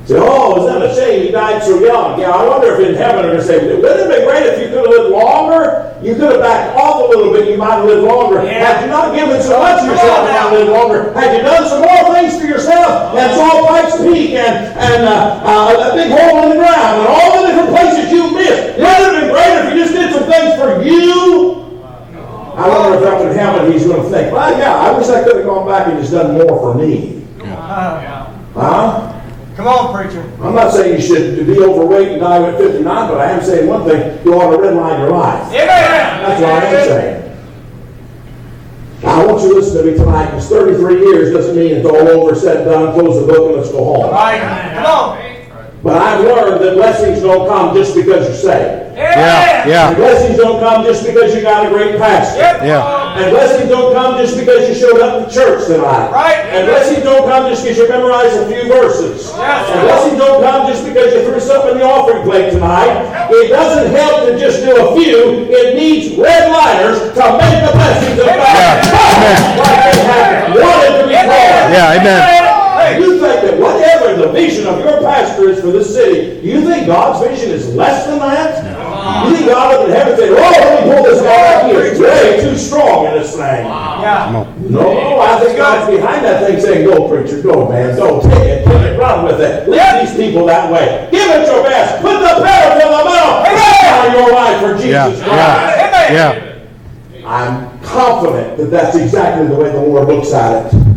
Yeah. 0.10 0.18
Say, 0.18 0.26
oh, 0.26 0.58
is 0.58 0.66
that 0.66 0.82
a 0.82 0.90
shame 0.98 1.26
he 1.26 1.32
died 1.32 1.62
so 1.62 1.78
young? 1.78 2.20
Yeah, 2.20 2.34
I 2.34 2.42
wonder 2.48 2.74
if 2.74 2.82
in 2.82 2.96
heaven 2.96 3.30
they're 3.30 3.38
going 3.38 3.46
to 3.46 3.46
say, 3.46 3.62
wouldn't 3.62 3.86
it 3.86 4.00
have 4.02 4.10
been 4.10 4.26
great 4.26 4.46
if 4.50 4.58
you 4.58 4.68
could 4.74 4.82
have 4.82 4.90
lived 4.90 5.14
longer? 5.14 5.86
You 6.02 6.16
could 6.18 6.34
have 6.34 6.42
backed 6.42 6.74
off 6.82 7.06
a 7.06 7.08
little 7.14 7.30
bit, 7.30 7.46
you 7.46 7.58
might 7.62 7.78
have 7.78 7.86
lived 7.86 8.08
longer. 8.10 8.42
Yeah. 8.42 8.66
Had 8.66 8.86
you 8.86 8.90
not 8.90 9.14
given 9.14 9.38
so 9.44 9.62
much 9.62 9.86
of 9.86 9.92
yourself, 9.92 10.26
you 10.26 10.34
might 10.34 10.42
have 10.42 10.54
lived 10.58 10.72
longer. 10.74 11.14
Had 11.14 11.38
you 11.38 11.42
done 11.46 11.64
some 11.70 11.82
more 11.86 12.04
things 12.16 12.34
for 12.42 12.48
yourself, 12.50 13.14
and 13.14 13.28
saw 13.38 13.68
Pikes 13.70 14.02
Peak 14.02 14.34
and, 14.34 14.74
and 14.82 15.02
uh, 15.06 15.46
uh, 15.46 15.92
a 15.92 15.96
big 15.96 16.10
hole 16.10 16.42
in 16.42 16.58
the 16.58 16.60
ground, 16.60 17.06
and 17.06 17.08
all 17.08 17.30
the 17.38 17.54
different 17.54 17.70
places 17.70 18.10
you 18.10 18.34
missed, 18.34 18.82
wouldn't 18.82 18.90
it 18.90 19.06
have 19.06 19.16
been 19.22 19.30
great 19.30 19.54
if 19.62 19.66
you 19.70 19.76
just 19.84 19.94
did 19.94 20.10
some 20.10 20.26
things 20.26 20.58
for 20.58 20.82
you? 20.82 21.70
I 22.58 22.66
wonder 22.68 22.98
if 22.98 23.06
up 23.06 23.22
in 23.22 23.36
heaven 23.38 23.72
he's 23.72 23.86
going 23.86 24.02
to 24.02 24.10
think, 24.10 24.34
well, 24.34 24.58
yeah, 24.58 24.74
I 24.74 24.98
wish 24.98 25.08
I 25.08 25.24
could 25.24 25.38
have 25.38 25.46
gone 25.46 25.68
back 25.68 25.88
and 25.88 26.00
just 26.00 26.12
done 26.12 26.34
more 26.34 26.58
for 26.58 26.74
me. 26.76 27.22
Uh, 27.44 28.26
Huh? 28.56 29.19
Come 29.60 29.68
on, 29.68 29.94
preacher. 29.94 30.22
I'm 30.42 30.56
not 30.56 30.72
saying 30.72 31.02
you 31.02 31.06
should 31.06 31.46
be 31.46 31.60
overweight 31.60 32.14
and 32.14 32.22
die 32.22 32.48
at 32.48 32.58
59, 32.58 32.86
but 32.86 33.20
I 33.20 33.32
am 33.32 33.44
saying 33.44 33.68
one 33.68 33.84
thing, 33.86 34.24
you 34.24 34.34
ought 34.34 34.56
to 34.56 34.58
redline 34.58 35.00
your 35.00 35.12
life. 35.12 35.48
Amen. 35.50 35.68
That's 35.68 36.42
what 36.42 36.50
I 36.50 36.66
am 36.66 36.88
saying. 36.88 37.40
Now, 39.04 39.20
I 39.20 39.26
want 39.26 39.42
you 39.44 39.50
to 39.50 39.56
listen 39.56 39.84
to 39.84 39.92
me 39.92 39.98
tonight, 39.98 40.28
because 40.28 40.48
33 40.48 41.00
years 41.02 41.34
doesn't 41.34 41.58
mean 41.58 41.76
it's 41.76 41.86
all 41.86 42.08
over, 42.08 42.36
said, 42.36 42.64
done, 42.64 42.94
close 42.94 43.20
the 43.20 43.28
book, 43.28 43.48
and 43.48 43.58
let's 43.58 43.70
go 43.70 43.84
home. 43.84 44.12
Right. 44.14 44.40
Come 44.76 44.86
on. 44.86 45.20
But 45.84 45.98
I've 45.98 46.24
learned 46.24 46.64
that 46.64 46.76
blessings 46.76 47.22
don't 47.22 47.46
come 47.50 47.76
just 47.76 47.96
because 47.96 48.28
you're 48.28 48.38
saved. 48.38 48.96
Yeah, 48.96 49.60
And 49.60 49.70
yeah, 49.70 49.94
blessings 49.94 50.38
don't 50.38 50.62
come 50.62 50.86
just 50.86 51.06
because 51.06 51.36
you 51.36 51.42
got 51.42 51.66
a 51.66 51.70
great 51.70 51.98
pastor. 51.98 52.40
Yep. 52.40 52.62
Yeah. 52.64 52.99
And 53.18 53.32
blessings 53.32 53.70
don't 53.70 53.94
come 53.94 54.18
just 54.18 54.38
because 54.38 54.68
you 54.70 54.76
showed 54.76 55.00
up 55.02 55.26
to 55.26 55.34
church 55.34 55.68
tonight. 55.68 56.12
Right. 56.12 56.46
And 56.54 56.68
blessings 56.68 57.04
don't 57.04 57.28
come 57.28 57.50
just 57.50 57.64
because 57.64 57.78
you 57.78 57.90
memorized 57.90 58.36
a 58.38 58.46
few 58.48 58.68
verses. 58.68 59.32
Yes. 59.36 59.70
And 59.72 59.82
blessings 59.88 60.18
don't 60.20 60.44
come 60.44 60.68
just 60.68 60.86
because 60.86 61.14
you 61.14 61.24
threw 61.26 61.40
something 61.40 61.72
in 61.72 61.78
the 61.80 61.86
offering 61.86 62.24
plate 62.24 62.52
tonight. 62.52 63.30
It 63.32 63.50
doesn't 63.50 63.92
help 63.96 64.28
to 64.28 64.38
just 64.40 64.62
do 64.64 64.76
a 64.76 64.96
few. 64.96 65.48
It 65.50 65.76
needs 65.76 66.16
red 66.18 66.52
liners 66.52 67.00
to 67.16 67.24
make 67.38 67.58
the 67.66 67.72
blessings 67.74 68.20
of 68.20 68.26
God. 68.26 68.38
Yeah. 68.38 68.82
come 68.88 69.20
Like 69.60 69.80
they 69.84 70.02
have 70.04 70.56
wanted 70.56 71.02
to 71.02 71.08
be 71.08 71.16
called. 71.16 71.74
yeah, 71.74 71.98
amen. 72.00 72.49
Hey, 72.90 73.00
you 73.00 73.20
think 73.20 73.42
that 73.46 73.60
whatever 73.60 74.16
the 74.20 74.32
vision 74.32 74.66
of 74.68 74.80
your 74.80 75.02
pastor 75.02 75.50
is 75.50 75.62
for 75.62 75.72
this 75.72 75.94
city, 75.94 76.46
you 76.46 76.62
think 76.62 76.88
God's 76.88 77.28
vision 77.28 77.52
is 77.52 77.74
less 77.76 78.08
than 78.08 78.20
that? 78.20 78.64
No. 78.64 79.30
You 79.30 79.36
think 79.36 79.48
God 79.48 79.76
up 79.76 79.86
in 79.88 79.92
heaven 79.94 80.18
said, 80.18 80.30
oh, 80.30 80.36
let 80.36 80.86
me 80.86 80.94
pull 80.94 81.04
this 81.04 81.22
guy 81.22 81.54
out 81.54 81.70
here. 81.72 81.90
He's 81.90 82.00
way 82.00 82.42
too 82.42 82.58
strong 82.58 83.06
in 83.08 83.14
this 83.14 83.32
thing. 83.32 83.66
Yeah. 83.66 84.46
No, 84.70 85.20
I 85.22 85.40
think 85.40 85.58
God's 85.58 85.96
behind 85.96 86.26
that 86.26 86.46
thing 86.46 86.60
saying, 86.60 86.86
go, 86.88 87.08
preacher, 87.08 87.42
go, 87.42 87.70
man. 87.70 87.96
Go, 87.96 88.22
take 88.22 88.32
it, 88.34 88.66
take 88.66 88.82
it, 88.82 89.00
run 89.00 89.26
with 89.26 89.40
it. 89.40 89.70
Lead 89.70 90.08
these 90.08 90.16
people 90.16 90.46
that 90.48 90.72
way. 90.72 91.08
Give 91.12 91.30
it 91.30 91.48
your 91.48 91.64
best. 91.64 92.02
Put 92.02 92.20
the 92.20 92.44
pedal 92.44 92.80
to 92.80 92.86
the 92.86 93.04
metal. 93.06 93.46
Amen. 93.46 94.18
your 94.18 94.32
life 94.34 94.60
for 94.62 94.86
Yeah, 94.88 95.10
Jesus 95.10 95.24
Christ. 95.24 95.38
yeah, 95.38 96.12
yeah. 96.12 97.26
I'm 97.26 97.80
confident 97.82 98.58
that 98.58 98.72
that's 98.72 98.96
exactly 98.96 99.48
the 99.48 99.56
way 99.56 99.72
the 99.72 99.82
Lord 99.82 100.08
looks 100.08 100.34
at 100.34 100.74
it. 100.74 100.89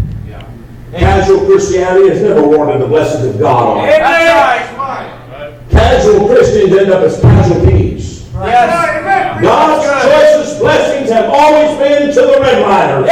Casual 0.93 1.47
Christianity 1.47 2.11
has 2.11 2.23
never 2.23 2.43
wanted 2.47 2.81
the 2.81 2.87
blessings 2.87 3.35
of 3.35 3.41
God 3.41 3.79
on 3.79 3.89
it. 3.89 3.99
That's 3.99 4.77
right. 4.77 5.71
Casual 5.71 6.27
Christians 6.29 6.77
end 6.77 6.91
up 6.91 7.03
as 7.03 7.21
casualties. 7.21 8.29
Yes. 8.35 9.43
God's 9.43 9.87
choicest 10.05 10.61
blessings 10.61 11.11
have 11.11 11.31
always 11.33 11.79
been 11.79 12.09
to 12.09 12.21
the 12.21 12.39
redliners. 12.45 13.09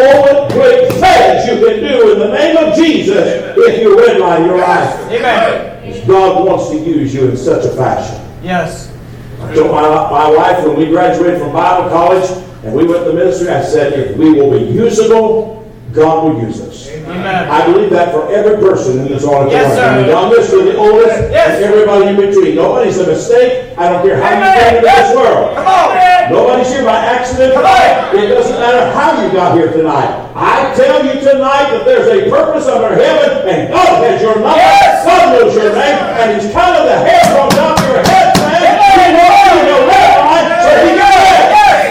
Oh, 0.00 0.20
what 0.22 0.52
great 0.52 0.88
things 0.92 1.46
you 1.46 1.66
can 1.66 1.80
do 1.80 2.12
in 2.12 2.18
the 2.20 2.28
name 2.28 2.56
of 2.56 2.74
Jesus 2.74 3.54
if 3.56 3.82
you 3.82 3.96
redline 3.96 4.46
your 4.46 4.58
life. 4.58 5.10
Amen. 5.10 6.06
God 6.06 6.46
wants 6.46 6.70
to 6.70 6.76
use 6.76 7.12
you 7.14 7.28
in 7.28 7.36
such 7.36 7.64
a 7.64 7.70
fashion. 7.76 8.24
Yes. 8.42 8.94
I 9.40 9.54
told 9.54 9.70
my, 9.72 9.82
my 9.82 10.30
wife 10.30 10.64
when 10.64 10.76
we 10.76 10.86
graduated 10.86 11.40
from 11.40 11.52
Bible 11.52 11.90
college 11.90 12.30
and 12.64 12.74
we 12.74 12.86
went 12.86 13.04
to 13.04 13.12
ministry, 13.12 13.48
I 13.48 13.62
said, 13.62 13.92
if 13.92 14.16
we 14.16 14.32
will 14.32 14.58
be 14.58 14.64
usable, 14.64 15.57
God 15.92 16.24
will 16.24 16.40
use 16.42 16.60
us. 16.60 16.88
Amen. 16.90 17.48
I 17.48 17.64
believe 17.66 17.88
that 17.90 18.12
for 18.12 18.28
every 18.30 18.58
person 18.60 18.98
in 19.00 19.08
this 19.08 19.24
auditorium. 19.24 19.50
Yes, 19.56 19.72
sir. 19.74 20.02
The 20.04 20.08
youngest 20.12 20.50
to 20.50 20.62
the 20.62 20.76
oldest, 20.76 21.32
Yes. 21.32 21.56
and 21.56 21.64
everybody 21.72 22.08
in 22.12 22.16
between. 22.16 22.54
Nobody's 22.56 22.98
a 22.98 23.06
mistake. 23.06 23.72
I 23.78 23.88
don't 23.88 24.04
care 24.04 24.20
how 24.20 24.36
you 24.36 24.44
came 24.60 24.76
into 24.76 24.86
this 24.86 25.16
world. 25.16 25.56
Come 25.56 25.66
on. 25.66 25.88
Nobody's 26.28 26.68
here 26.68 26.84
by 26.84 27.00
accident. 27.00 27.54
Come 27.54 27.64
on. 27.64 28.12
It 28.20 28.28
doesn't 28.28 28.60
matter 28.60 28.92
how 28.92 29.16
you 29.24 29.32
got 29.32 29.56
here 29.56 29.72
tonight. 29.72 30.12
I 30.36 30.74
tell 30.76 31.00
you 31.00 31.16
tonight 31.24 31.72
that 31.72 31.82
there's 31.88 32.06
a 32.12 32.28
purpose 32.28 32.68
under 32.68 32.92
heaven, 32.94 33.48
and 33.48 33.72
God 33.72 34.04
has 34.04 34.20
your 34.20 34.34
number. 34.36 34.60
Yes. 34.60 35.04
God 35.08 35.24
knows 35.40 35.54
your 35.56 35.72
name, 35.72 35.98
and 36.20 36.36
He's 36.36 36.52
counted 36.52 36.84
the 36.84 36.98
hair 37.00 37.24
from 37.32 37.48
top 37.56 37.80
of 37.80 37.88
your 37.88 38.04
head, 38.04 38.36
man. 38.36 38.60
He 38.60 39.08
knows 39.16 39.48
you 39.56 39.62
know 39.72 39.82
that, 39.88 40.12
right? 40.20 40.46
So 40.60 40.70
He 40.84 40.90
got 41.00 41.16
it. 41.16 41.48
Yes. 41.48 41.88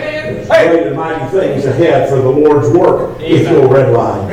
There's 0.00 0.48
great 0.68 0.86
and 0.86 0.96
mighty 0.96 1.30
things 1.30 1.64
ahead 1.64 2.08
for 2.08 2.16
the 2.16 2.28
Lord's 2.28 2.68
work 2.70 3.20
if 3.20 3.48
you'll 3.48 3.68
red 3.68 3.92
line. 3.92 4.28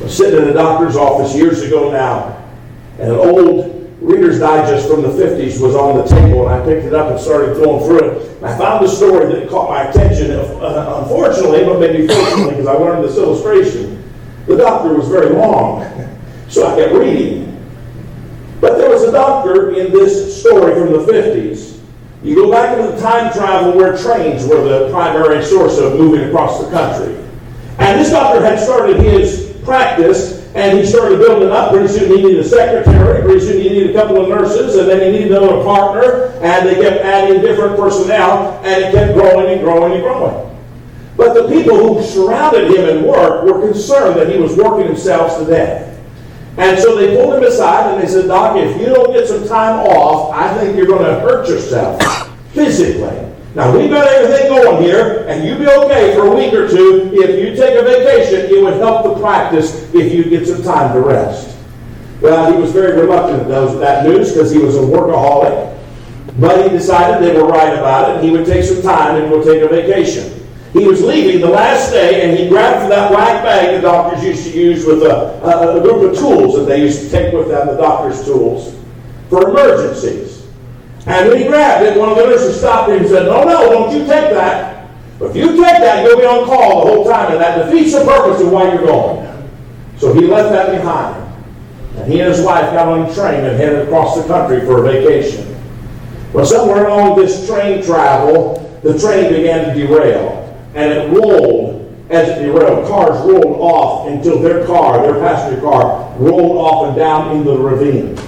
I 0.00 0.02
was 0.02 0.16
sitting 0.16 0.42
in 0.42 0.48
a 0.48 0.52
doctor's 0.52 0.96
office 0.96 1.34
years 1.34 1.62
ago 1.62 1.90
now, 1.90 2.44
and 2.98 3.10
an 3.10 3.16
old 3.16 3.74
Reader's 4.00 4.38
Digest 4.38 4.88
from 4.88 5.00
the 5.00 5.08
50s 5.08 5.60
was 5.62 5.74
on 5.74 5.96
the 5.96 6.04
table, 6.04 6.46
and 6.46 6.54
I 6.54 6.64
picked 6.64 6.84
it 6.84 6.94
up 6.94 7.10
and 7.10 7.18
started 7.18 7.56
going 7.56 7.82
through 7.86 8.10
it. 8.10 8.36
And 8.36 8.46
I 8.46 8.58
found 8.58 8.84
a 8.84 8.88
story 8.88 9.32
that 9.32 9.48
caught 9.48 9.70
my 9.70 9.84
attention, 9.84 10.30
uh, 10.32 11.00
unfortunately, 11.02 11.64
but 11.64 11.80
maybe 11.80 12.06
fortunately, 12.06 12.50
because 12.50 12.66
I 12.66 12.74
learned 12.74 13.02
this 13.02 13.16
illustration. 13.16 14.02
The 14.46 14.56
doctor 14.56 14.92
was 14.92 15.08
very 15.08 15.30
long, 15.30 15.82
so 16.48 16.66
I 16.66 16.76
kept 16.76 16.92
reading. 16.92 17.50
But 18.60 18.76
there 18.76 18.90
was 18.90 19.04
a 19.04 19.12
doctor 19.12 19.72
in 19.74 19.90
this 19.90 20.38
story 20.38 20.74
from 20.74 20.92
the 20.92 20.98
50s. 20.98 21.80
You 22.24 22.34
go 22.34 22.50
back 22.50 22.78
into 22.78 22.90
the 22.90 23.00
time 23.02 23.30
travel 23.34 23.76
where 23.76 23.98
trains 23.98 24.46
were 24.46 24.64
the 24.64 24.90
primary 24.90 25.44
source 25.44 25.76
of 25.76 25.98
moving 25.98 26.26
across 26.26 26.64
the 26.64 26.70
country. 26.70 27.14
And 27.78 28.00
this 28.00 28.10
doctor 28.10 28.40
had 28.42 28.58
started 28.58 28.98
his 28.98 29.54
practice, 29.62 30.42
and 30.54 30.78
he 30.78 30.86
started 30.86 31.18
building 31.18 31.50
up. 31.50 31.70
Pretty 31.70 31.88
soon 31.88 32.08
he 32.08 32.22
needed 32.22 32.38
a 32.38 32.48
secretary, 32.48 33.22
pretty 33.22 33.40
soon 33.40 33.60
he 33.60 33.68
needed 33.68 33.90
a 33.90 33.92
couple 33.92 34.22
of 34.22 34.30
nurses, 34.30 34.76
and 34.76 34.88
then 34.88 35.02
he 35.02 35.18
needed 35.18 35.36
another 35.36 35.62
partner, 35.64 36.32
and 36.40 36.66
they 36.66 36.76
kept 36.76 37.04
adding 37.04 37.42
different 37.42 37.76
personnel, 37.76 38.58
and 38.64 38.84
it 38.84 38.92
kept 38.94 39.12
growing 39.12 39.52
and 39.52 39.60
growing 39.60 39.92
and 39.92 40.02
growing. 40.02 40.50
But 41.18 41.34
the 41.34 41.46
people 41.48 41.76
who 41.76 42.02
surrounded 42.02 42.70
him 42.70 42.88
in 42.88 43.04
work 43.04 43.44
were 43.44 43.60
concerned 43.60 44.18
that 44.18 44.30
he 44.30 44.38
was 44.38 44.56
working 44.56 44.86
himself 44.86 45.38
to 45.40 45.44
death. 45.44 45.90
And 46.56 46.78
so 46.78 46.96
they 46.96 47.16
pulled 47.16 47.34
him 47.34 47.42
aside 47.42 47.94
and 47.94 48.02
they 48.02 48.08
said, 48.08 48.28
Doc, 48.28 48.56
if 48.56 48.80
you 48.80 48.86
don't 48.86 49.12
get 49.12 49.26
some 49.26 49.46
time 49.46 49.80
off, 49.80 50.03
I 50.34 50.58
think 50.58 50.76
you're 50.76 50.86
going 50.86 51.04
to 51.04 51.20
hurt 51.20 51.48
yourself 51.48 52.02
physically. 52.52 53.20
Now, 53.54 53.76
we've 53.76 53.88
got 53.88 54.08
everything 54.08 54.48
going 54.48 54.82
here, 54.82 55.26
and 55.28 55.46
you'd 55.46 55.60
be 55.60 55.68
okay 55.68 56.12
for 56.16 56.26
a 56.26 56.34
week 56.34 56.52
or 56.52 56.68
two. 56.68 57.12
If 57.14 57.38
you 57.38 57.54
take 57.54 57.78
a 57.78 57.84
vacation, 57.84 58.52
it 58.52 58.60
would 58.60 58.74
help 58.74 59.04
the 59.04 59.20
practice 59.20 59.94
if 59.94 60.12
you 60.12 60.24
get 60.24 60.48
some 60.48 60.64
time 60.64 60.92
to 60.92 61.00
rest. 61.00 61.56
Well, 62.20 62.52
he 62.52 62.58
was 62.58 62.72
very 62.72 63.00
reluctant 63.00 63.44
to 63.44 63.78
that 63.78 64.04
news 64.04 64.32
because 64.32 64.50
he 64.50 64.58
was 64.58 64.76
a 64.76 64.80
workaholic. 64.80 65.78
But 66.40 66.64
he 66.64 66.76
decided 66.76 67.22
they 67.22 67.40
were 67.40 67.46
right 67.46 67.72
about 67.78 68.16
it, 68.16 68.24
he 68.24 68.30
would 68.32 68.44
take 68.44 68.64
some 68.64 68.82
time 68.82 69.22
and 69.22 69.30
go 69.30 69.44
take 69.44 69.62
a 69.62 69.68
vacation. 69.68 70.44
He 70.72 70.88
was 70.88 71.00
leaving 71.00 71.40
the 71.40 71.48
last 71.48 71.92
day, 71.92 72.28
and 72.28 72.36
he 72.36 72.48
grabbed 72.48 72.82
for 72.82 72.88
that 72.88 73.12
black 73.12 73.44
bag 73.44 73.76
the 73.76 73.82
doctors 73.82 74.24
used 74.24 74.50
to 74.50 74.58
use 74.58 74.84
with 74.84 75.04
a, 75.04 75.40
a, 75.44 75.78
a 75.78 75.80
group 75.80 76.10
of 76.10 76.18
tools 76.18 76.56
that 76.56 76.64
they 76.64 76.80
used 76.80 77.02
to 77.02 77.08
take 77.08 77.32
with 77.32 77.46
them, 77.46 77.68
the 77.68 77.76
doctor's 77.76 78.24
tools, 78.24 78.74
for 79.28 79.50
emergencies. 79.50 80.46
And 81.06 81.28
when 81.28 81.38
he 81.38 81.44
grabbed 81.44 81.84
it, 81.84 81.98
one 81.98 82.10
of 82.10 82.16
the 82.16 82.24
nurses 82.24 82.58
stopped 82.58 82.90
him 82.90 82.98
and 82.98 83.08
said, 83.08 83.26
No, 83.26 83.44
no, 83.44 83.70
don't 83.70 83.92
you 83.92 84.00
take 84.00 84.30
that. 84.30 84.88
If 85.20 85.36
you 85.36 85.48
take 85.48 85.78
that, 85.78 86.04
you'll 86.04 86.18
be 86.18 86.26
on 86.26 86.46
call 86.46 86.84
the 86.84 86.90
whole 86.90 87.04
time, 87.04 87.32
and 87.32 87.40
that 87.40 87.64
defeats 87.64 87.92
the 87.92 88.04
purpose 88.04 88.40
of 88.40 88.50
why 88.50 88.72
you're 88.72 88.84
going. 88.84 89.24
So 89.98 90.12
he 90.12 90.22
left 90.26 90.50
that 90.50 90.70
behind. 90.70 91.22
And 91.96 92.12
he 92.12 92.20
and 92.20 92.34
his 92.34 92.44
wife 92.44 92.72
got 92.72 92.88
on 92.88 93.08
a 93.08 93.14
train 93.14 93.44
and 93.44 93.56
headed 93.56 93.86
across 93.86 94.20
the 94.20 94.26
country 94.26 94.60
for 94.60 94.84
a 94.84 94.92
vacation. 94.92 95.54
Well, 96.32 96.44
somewhere 96.44 96.86
along 96.86 97.16
this 97.16 97.46
train 97.46 97.82
travel, 97.84 98.78
the 98.82 98.98
train 98.98 99.32
began 99.32 99.68
to 99.68 99.74
derail. 99.74 100.40
And 100.74 100.92
it 100.92 101.16
rolled, 101.16 101.94
as 102.10 102.28
it 102.30 102.42
derailed, 102.42 102.88
cars 102.88 103.20
rolled 103.24 103.60
off 103.60 104.08
until 104.08 104.40
their 104.40 104.66
car, 104.66 105.00
their 105.02 105.20
passenger 105.20 105.60
car, 105.60 106.12
rolled 106.18 106.56
off 106.56 106.88
and 106.88 106.96
down 106.96 107.36
into 107.36 107.52
the 107.52 107.58
ravine. 107.58 108.18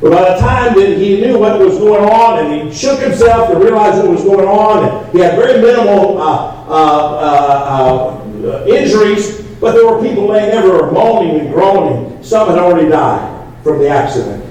But 0.00 0.12
by 0.12 0.34
the 0.34 0.40
time 0.40 0.74
that 0.78 0.96
he 0.96 1.20
knew 1.20 1.38
what 1.38 1.58
was 1.58 1.76
going 1.76 2.02
on 2.04 2.38
and 2.38 2.70
he 2.70 2.74
shook 2.74 3.00
himself 3.00 3.50
to 3.50 3.58
realize 3.58 3.98
what 3.98 4.08
was 4.08 4.24
going 4.24 4.48
on, 4.48 4.88
and 4.88 5.12
he 5.12 5.18
had 5.18 5.36
very 5.36 5.60
minimal 5.60 6.20
uh, 6.20 6.66
uh, 6.68 7.20
uh, 7.28 8.48
uh, 8.48 8.66
injuries, 8.66 9.42
but 9.60 9.72
there 9.72 9.86
were 9.86 10.00
people 10.02 10.28
laying 10.28 10.50
there 10.50 10.90
moaning 10.90 11.40
and 11.40 11.52
groaning. 11.52 12.22
Some 12.22 12.48
had 12.48 12.58
already 12.58 12.88
died 12.88 13.52
from 13.62 13.78
the 13.78 13.88
accident. 13.88 14.42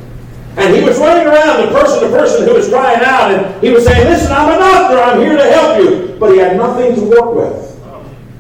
And 0.58 0.76
he 0.76 0.84
was 0.84 1.00
running 1.00 1.26
around 1.26 1.66
to 1.66 1.72
person 1.72 2.02
to 2.04 2.10
person 2.10 2.46
who 2.48 2.54
was 2.54 2.70
crying 2.70 3.02
out, 3.04 3.32
and 3.32 3.64
he 3.64 3.70
was 3.72 3.86
saying, 3.86 4.08
Listen, 4.08 4.32
I'm 4.32 4.54
a 4.54 4.58
doctor, 4.60 5.00
I'm 5.00 5.20
here 5.20 5.38
to 5.38 5.52
help 5.52 5.82
you. 5.82 6.18
But 6.20 6.34
he 6.34 6.40
had 6.40 6.58
nothing 6.58 6.96
to 6.96 7.02
work 7.02 7.34
with. 7.34 7.82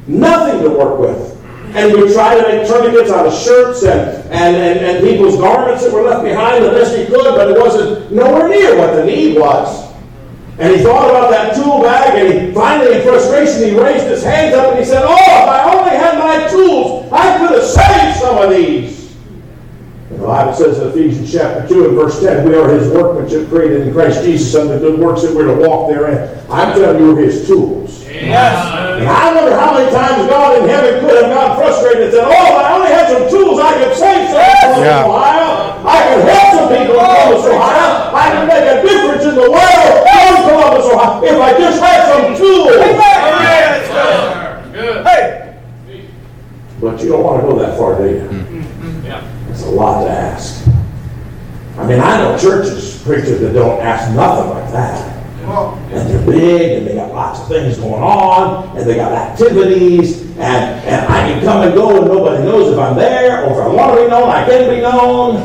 Nothing 0.08 0.64
to 0.64 0.70
work 0.70 1.00
with. 1.00 1.29
And 1.76 1.92
he 1.92 1.96
would 1.96 2.14
try 2.14 2.36
to 2.36 2.42
make 2.48 2.68
tourniquets 2.68 3.12
out 3.12 3.28
of 3.28 3.34
shirts 3.34 3.84
and, 3.84 4.10
and, 4.32 4.56
and, 4.56 4.80
and 4.80 5.08
people's 5.08 5.38
garments 5.38 5.84
that 5.84 5.94
were 5.94 6.02
left 6.02 6.24
behind 6.24 6.66
the 6.66 6.70
best 6.70 6.98
he 6.98 7.06
could, 7.06 7.36
but 7.36 7.50
it 7.50 7.60
wasn't 7.60 8.12
nowhere 8.12 8.50
near 8.50 8.78
what 8.78 8.96
the 8.96 9.06
need 9.06 9.38
was. 9.38 9.90
And 10.58 10.76
he 10.76 10.84
thought 10.84 11.10
about 11.10 11.30
that 11.30 11.56
tool 11.56 11.82
bag, 11.82 12.20
and 12.20 12.48
he 12.48 12.54
finally, 12.54 12.98
in 12.98 13.04
frustration, 13.04 13.70
he 13.70 13.80
raised 13.80 14.08
his 14.08 14.24
hands 14.24 14.54
up 14.56 14.72
and 14.72 14.80
he 14.80 14.86
said, 14.86 15.04
Oh, 15.06 15.14
if 15.14 15.50
I 15.50 15.74
only 15.74 15.92
had 15.92 16.20
my 16.20 16.48
tools, 16.50 17.12
I 17.14 17.38
could 17.38 17.52
have 17.52 17.64
saved 17.64 18.20
some 18.20 18.38
of 18.40 18.50
these. 18.50 19.16
The 20.10 20.18
Bible 20.18 20.54
says 20.54 20.80
in 20.80 20.90
Ephesians 20.90 21.32
chapter 21.32 21.66
2 21.68 21.88
and 21.88 21.96
verse 21.96 22.20
10, 22.20 22.50
we 22.50 22.56
are 22.56 22.68
his 22.68 22.90
workmanship 22.90 23.48
created 23.48 23.88
in 23.88 23.94
Christ 23.94 24.24
Jesus 24.24 24.54
unto 24.54 24.74
the 24.74 24.80
good 24.80 25.00
works 25.00 25.22
that 25.22 25.34
we're 25.34 25.56
to 25.56 25.66
walk 25.66 25.88
therein. 25.88 26.46
I'm 26.50 26.74
telling 26.74 27.02
you, 27.02 27.14
we're 27.14 27.22
his 27.22 27.48
tools. 27.48 27.99
Yes. 28.20 29.00
And 29.00 29.08
I 29.08 29.34
wonder 29.34 29.56
how 29.56 29.74
many 29.80 29.88
times 29.92 30.28
God 30.28 30.60
in 30.62 30.68
heaven 30.68 31.00
could 31.00 31.16
have 31.24 31.32
gotten 31.32 31.56
frustrated 31.56 32.04
and 32.04 32.14
said, 32.14 32.26
Oh, 32.28 32.32
if 32.32 32.56
I 32.60 32.74
only 32.76 32.92
had 32.92 33.08
some 33.08 33.26
tools, 33.32 33.60
I 33.60 33.72
could 33.80 33.96
save 33.96 34.28
some 34.28 34.44
people 34.44 34.84
Yeah. 34.84 35.06
in 35.06 35.12
Ohio. 35.12 35.50
I 35.88 35.98
could 36.04 36.24
help 36.28 36.48
some 36.60 36.68
people 36.68 36.96
in 36.96 37.00
oh, 37.00 37.16
Columbus, 37.16 37.46
Ohio. 37.48 37.90
I 38.12 38.26
could 38.36 38.48
make 38.52 38.66
a 38.68 38.78
difference 38.84 39.24
in 39.24 39.36
the 39.40 39.48
world 39.48 39.92
in 40.04 40.36
Columbus, 40.52 40.86
Ohio, 40.92 41.24
if 41.24 41.38
I 41.40 41.52
just 41.58 41.80
had 41.80 42.00
some 42.12 42.36
tools. 42.36 42.76
Good. 44.80 45.06
Hey. 45.06 45.58
But 46.80 47.02
you 47.02 47.10
don't 47.10 47.24
want 47.24 47.42
to 47.42 47.48
go 47.48 47.60
that 47.60 47.78
far, 47.78 47.98
do 47.98 48.08
you? 48.10 48.22
Mm-hmm. 48.22 49.06
Yeah. 49.06 49.50
It's 49.50 49.64
a 49.64 49.70
lot 49.70 50.04
to 50.06 50.10
ask. 50.12 50.66
I 51.78 51.86
mean, 51.88 52.00
I 52.00 52.18
know 52.20 52.38
churches, 52.38 53.02
preachers 53.04 53.40
that 53.42 53.54
don't 53.54 53.80
ask 53.82 54.14
nothing 54.16 54.50
like 54.52 54.72
that. 54.72 55.19
And 55.50 56.10
they're 56.10 56.26
big, 56.26 56.78
and 56.78 56.88
they 56.88 56.96
got 56.96 57.12
lots 57.12 57.40
of 57.42 57.48
things 57.48 57.78
going 57.78 58.04
on, 58.04 58.78
and 58.78 58.88
they 58.88 58.96
got 58.96 59.12
activities, 59.12 60.22
and, 60.38 60.80
and 60.86 61.06
I 61.08 61.30
can 61.30 61.44
come 61.44 61.64
and 61.64 61.74
go, 61.74 61.98
and 61.98 62.06
nobody 62.06 62.44
knows 62.44 62.72
if 62.72 62.80
I'm 62.80 62.96
there, 62.96 63.46
or 63.46 63.52
if 63.52 63.58
I 63.58 63.68
want 63.68 63.98
to 63.98 64.04
be 64.04 64.10
known, 64.10 64.30
I 64.30 64.46
can 64.46 64.70
be 64.70 64.82
known. 64.82 65.38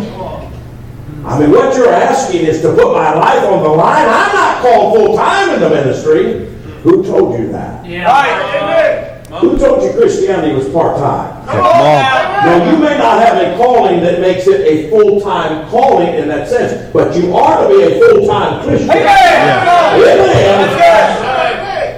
I 1.27 1.39
mean, 1.41 1.51
what 1.53 1.75
you're 1.75 1.89
asking 1.89 2.43
is 2.43 2.61
to 2.61 2.75
put 2.75 2.93
my 2.93 3.15
life 3.15 3.45
on 3.45 3.63
the 3.63 3.69
line. 3.71 4.07
I'm 4.07 4.35
not 4.35 4.61
called 4.61 4.95
full 4.95 5.17
time 5.17 5.55
in 5.55 5.61
the 5.61 5.71
ministry. 5.71 6.51
Who 6.83 7.03
told 7.03 7.39
you 7.41 7.51
that? 7.53 7.83
Right. 8.07 8.61
Amen. 8.63 9.04
Who 9.41 9.59
told 9.59 9.83
you 9.83 9.91
Christianity 9.99 10.55
was 10.55 10.69
part 10.71 10.97
time? 10.99 11.45
Come 11.47 11.59
on 11.61 11.79
now. 11.83 12.45
Now, 12.45 12.71
you 12.71 12.79
may 12.79 12.97
not 12.99 13.19
have 13.25 13.37
a 13.37 13.57
calling 13.57 14.01
that 14.03 14.21
makes 14.21 14.47
it 14.47 14.61
a 14.63 14.89
full-time 14.91 15.69
calling 15.71 16.15
in 16.15 16.29
that 16.29 16.47
sense, 16.49 16.93
but 16.93 17.17
you 17.17 17.35
are 17.35 17.67
to 17.67 17.69
be 17.75 17.83
a 17.83 17.99
full-time 17.99 18.63
Christian. 18.65 18.91
Amen. 18.91 20.45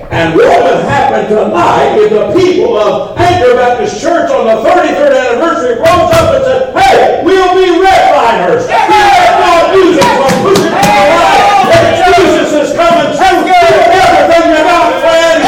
And 0.08 0.34
what 0.34 0.62
would 0.64 0.84
happen 0.88 1.28
tonight 1.28 1.98
if 1.98 2.08
the 2.10 2.32
people 2.32 2.78
of 2.78 3.18
Anchor 3.18 3.54
Baptist 3.54 4.00
Church 4.00 4.30
on 4.30 4.46
the 4.46 4.56
33rd 4.64 5.12
anniversary 5.12 5.74
rose 5.76 6.08
up 6.14 6.34
and 6.36 6.44
said, 6.46 6.72
hey, 6.78 7.20
we'll 7.24 7.52
be 7.52 7.66
redliners. 7.84 8.64
We 8.64 8.72
let 8.72 9.34
God 9.36 9.76
use 9.76 9.98
us 9.98 10.08
from 10.16 10.32
pushing 10.46 10.72
to 10.72 10.78
the 10.78 11.04
right. 11.20 11.68
If 11.68 11.84
Jesus 12.16 12.48
is 12.54 12.70
coming 12.72 13.12
through, 13.12 13.44
give 13.44 13.76
everything 13.92 14.44
you 14.56 14.62
got, 14.64 14.88
friend. 15.04 15.38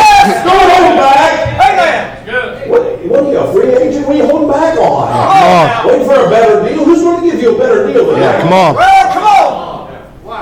Don't 0.44 0.68
hold 0.68 0.98
back. 1.00 1.32
Amen. 1.64 2.26
Good. 2.26 2.68
What, 2.68 2.82
what 3.08 3.20
are 3.24 3.30
you, 3.32 3.38
a 3.38 3.52
free 3.54 3.70
agent? 3.72 4.04
What 4.06 4.16
are 4.16 4.18
you 4.18 4.26
holding 4.26 4.50
back 4.50 4.76
on? 4.76 5.06
on. 5.08 5.86
Waiting 5.86 6.04
for 6.06 6.18
a 6.26 6.28
better 6.28 6.68
deal? 6.68 6.84
Who's 6.84 7.00
going 7.00 7.24
to 7.24 7.30
give 7.30 7.40
you 7.40 7.54
a 7.56 7.58
better 7.58 7.86
deal 7.86 8.04
than 8.10 8.20
Yeah, 8.20 8.32
that? 8.32 8.42
come 8.42 8.52
on. 8.52 8.74
Well, 8.74 9.12
come 9.14 9.22
on. 9.24 9.58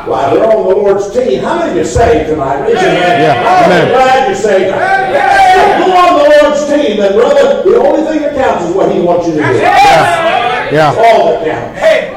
Why, 0.07 0.31
they're 0.31 0.45
on 0.47 0.63
the 0.63 0.71
Lord's 0.71 1.11
team. 1.11 1.43
How 1.43 1.59
many 1.59 1.71
of 1.73 1.77
you 1.79 1.85
saved 1.85 2.31
tonight? 2.31 2.63
Raise 2.63 2.79
your 2.79 2.95
hand. 2.95 3.19
Yeah, 3.27 3.43
I'm 3.43 3.67
amen. 3.67 3.91
glad 3.91 4.27
you're 4.31 4.39
saved. 4.39 4.71
If 4.71 5.83
you're 5.83 5.99
on 5.99 6.15
the 6.15 6.27
Lord's 6.31 6.63
team, 6.71 6.95
then 7.03 7.13
brother, 7.19 7.63
the 7.67 7.75
only 7.83 8.03
thing 8.07 8.23
that 8.23 8.35
counts 8.39 8.71
is 8.71 8.75
what 8.75 8.95
He 8.95 9.01
wants 9.03 9.27
you 9.27 9.35
to 9.35 9.39
do. 9.43 9.59
That's 9.59 10.66
Yeah. 10.77 10.93
all 10.93 11.33
that 11.33 11.45
counts. 11.45 11.81
Hey. 11.81 12.13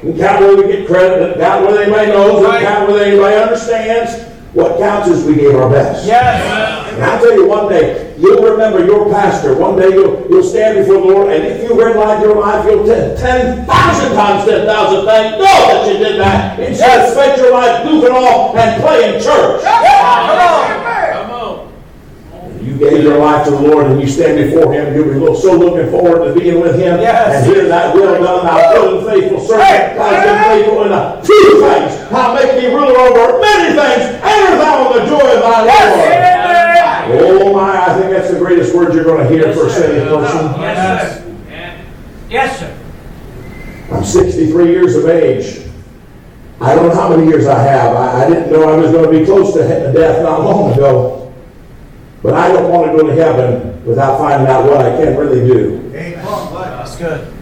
Doesn't 0.00 0.18
count 0.18 0.40
whether 0.40 0.56
we 0.56 0.72
get 0.72 0.86
credit, 0.86 1.18
doesn't 1.18 1.40
count 1.40 1.66
whether 1.66 1.82
anybody 1.82 2.08
knows, 2.08 2.42
doesn't 2.42 2.62
count 2.62 2.88
whether 2.88 3.04
anybody 3.04 3.36
understands. 3.36 4.24
What 4.54 4.78
counts 4.78 5.08
is 5.08 5.24
we 5.24 5.34
gave 5.36 5.54
our 5.54 5.68
best. 5.68 6.06
Yes. 6.06 6.40
And 6.94 7.04
I'll 7.04 7.20
tell 7.20 7.34
you 7.34 7.46
one 7.46 7.68
day, 7.68 8.16
you'll 8.16 8.42
remember 8.42 8.84
your 8.84 9.10
pastor. 9.12 9.54
One 9.54 9.76
day 9.76 9.90
you'll, 9.90 10.26
you'll 10.30 10.42
stand 10.42 10.78
before 10.78 11.02
the 11.02 11.06
Lord, 11.06 11.30
and 11.30 11.44
if 11.44 11.62
you 11.62 11.76
redline 11.76 12.22
your 12.22 12.40
life, 12.40 12.64
you'll 12.64 12.86
tell 12.86 13.14
10,000 13.14 13.66
times 13.66 14.48
10,000 14.48 15.04
thank 15.04 15.36
God 15.36 15.86
that 15.86 15.92
you 15.92 15.98
did 15.98 16.18
that. 16.18 16.58
Instead 16.58 17.06
of 17.06 17.12
spent 17.12 17.36
your 17.38 17.52
life 17.52 17.84
goofing 17.84 18.10
off 18.10 18.56
and 18.56 18.82
playing 18.82 19.22
church. 19.22 19.62
Come 19.62 19.84
on. 19.84 20.57
Come 22.78 22.88
on. 22.88 22.90
You 22.90 22.96
gave 22.96 23.04
your 23.04 23.18
life 23.18 23.44
to 23.44 23.50
the 23.50 23.60
Lord, 23.60 23.86
and 23.86 24.00
you 24.00 24.06
stand 24.06 24.36
before 24.36 24.72
Him, 24.72 24.94
you'll 24.94 25.34
be 25.34 25.40
so 25.40 25.56
looking 25.56 25.90
forward 25.90 26.32
to 26.32 26.38
being 26.38 26.60
with 26.60 26.74
Him 26.76 27.00
Yes. 27.00 27.44
and 27.44 27.52
hearing 27.52 27.68
that 27.68 27.94
will 27.94 28.14
done, 28.22 28.44
thou 28.44 28.72
good 28.74 28.98
and 28.98 29.06
faithful 29.06 29.40
servant. 29.40 29.96
God's 29.96 30.26
been 30.26 30.42
faithful 30.44 30.84
in 30.84 30.92
a 30.92 31.22
few 31.24 31.60
things. 31.60 32.12
I'll 32.12 32.34
make 32.34 32.60
thee 32.60 32.66
ruler 32.68 32.98
over 32.98 33.40
many 33.40 33.74
things. 33.74 34.22
Enter 34.22 34.56
thou 34.58 34.92
the 34.92 35.06
joy 35.06 35.18
of 35.18 35.42
thy 35.42 35.58
Lord. 35.58 35.66
Yes. 35.66 36.28
Oh 37.10 37.52
my, 37.54 37.86
I 37.86 37.98
think 37.98 38.10
that's 38.12 38.30
the 38.30 38.38
greatest 38.38 38.74
word 38.74 38.94
you're 38.94 39.04
going 39.04 39.26
to 39.26 39.28
hear 39.34 39.52
for 39.54 39.66
a 39.66 39.70
saved 39.70 40.08
person. 40.08 40.60
Yes, 40.60 41.18
sir. 41.18 41.84
Yes, 42.28 42.58
sir. 42.60 42.78
I'm 43.90 44.04
63 44.04 44.66
years 44.70 44.94
of 44.96 45.06
age. 45.06 45.64
I 46.60 46.74
don't 46.74 46.88
know 46.88 46.94
how 46.94 47.08
many 47.08 47.26
years 47.26 47.46
I 47.46 47.58
have. 47.62 47.96
I, 47.96 48.24
I 48.24 48.28
didn't 48.28 48.52
know 48.52 48.68
I 48.68 48.76
was 48.76 48.90
going 48.90 49.10
to 49.10 49.18
be 49.18 49.24
close 49.24 49.54
to 49.54 49.60
death 49.92 50.22
not 50.22 50.42
long 50.44 50.72
ago. 50.74 51.17
But 52.28 52.36
I 52.36 52.52
don't 52.52 52.70
want 52.70 52.92
to 52.92 52.98
go 52.98 53.06
to 53.06 53.14
heaven 53.14 53.82
without 53.86 54.18
finding 54.18 54.48
out 54.48 54.64
what 54.66 54.82
I 54.84 54.90
can't 54.98 55.18
really 55.18 55.48
do. 55.48 55.88
That's 55.94 56.94
good. 56.96 57.32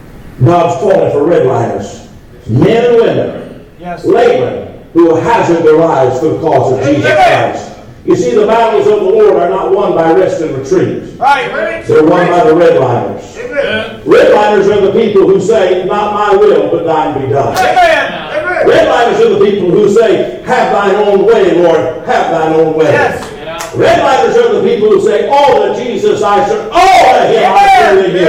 God's 0.44 0.80
calling 0.80 1.10
for 1.10 1.26
redliners, 1.26 2.08
men 2.48 2.84
and 2.84 2.94
women, 2.94 3.66
Yes. 3.80 4.04
laymen 4.04 4.84
who 4.92 5.06
will 5.06 5.20
hazard 5.20 5.64
their 5.64 5.76
lives 5.76 6.20
for 6.20 6.26
the 6.28 6.38
cause 6.38 6.78
of 6.78 6.84
Jesus 6.86 7.04
Christ. 7.12 7.78
You 8.04 8.14
see, 8.14 8.36
the 8.36 8.46
battles 8.46 8.86
of 8.86 9.00
the 9.00 9.06
Lord 9.06 9.34
are 9.34 9.50
not 9.50 9.72
won 9.72 9.96
by 9.96 10.12
rest 10.12 10.40
and 10.40 10.56
retreat. 10.56 11.18
Right. 11.18 11.84
They're 11.84 12.04
won 12.04 12.28
by 12.28 12.44
the 12.44 12.52
redliners. 12.52 13.36
Amen. 13.38 14.02
Redliners 14.04 14.70
are 14.70 14.86
the 14.86 14.92
people 14.92 15.26
who 15.26 15.40
say, 15.40 15.84
not 15.86 16.14
my 16.14 16.36
will, 16.36 16.70
but 16.70 16.84
thine 16.84 17.20
be 17.20 17.28
done. 17.32 17.58
Amen. 17.58 18.66
Redliners 18.68 19.18
are 19.26 19.36
the 19.36 19.44
people 19.44 19.68
who 19.68 19.88
say, 19.92 20.42
have 20.44 20.72
thine 20.72 20.94
own 20.94 21.26
way, 21.26 21.60
Lord, 21.60 22.06
have 22.06 22.30
thine 22.30 22.52
own 22.52 22.74
way. 22.76 22.84
Yes. 22.84 23.32
Redliners 23.76 24.34
are 24.40 24.52
the 24.56 24.62
people 24.64 24.88
who 24.88 25.00
say, 25.04 25.28
oh, 25.28 25.36
all 25.36 25.74
to 25.74 25.84
Jesus 25.84 26.22
I 26.22 26.48
serve, 26.48 26.70
all 26.72 27.12
to 27.12 27.28
him 27.28 27.44
I 27.52 28.08
give. 28.08 28.28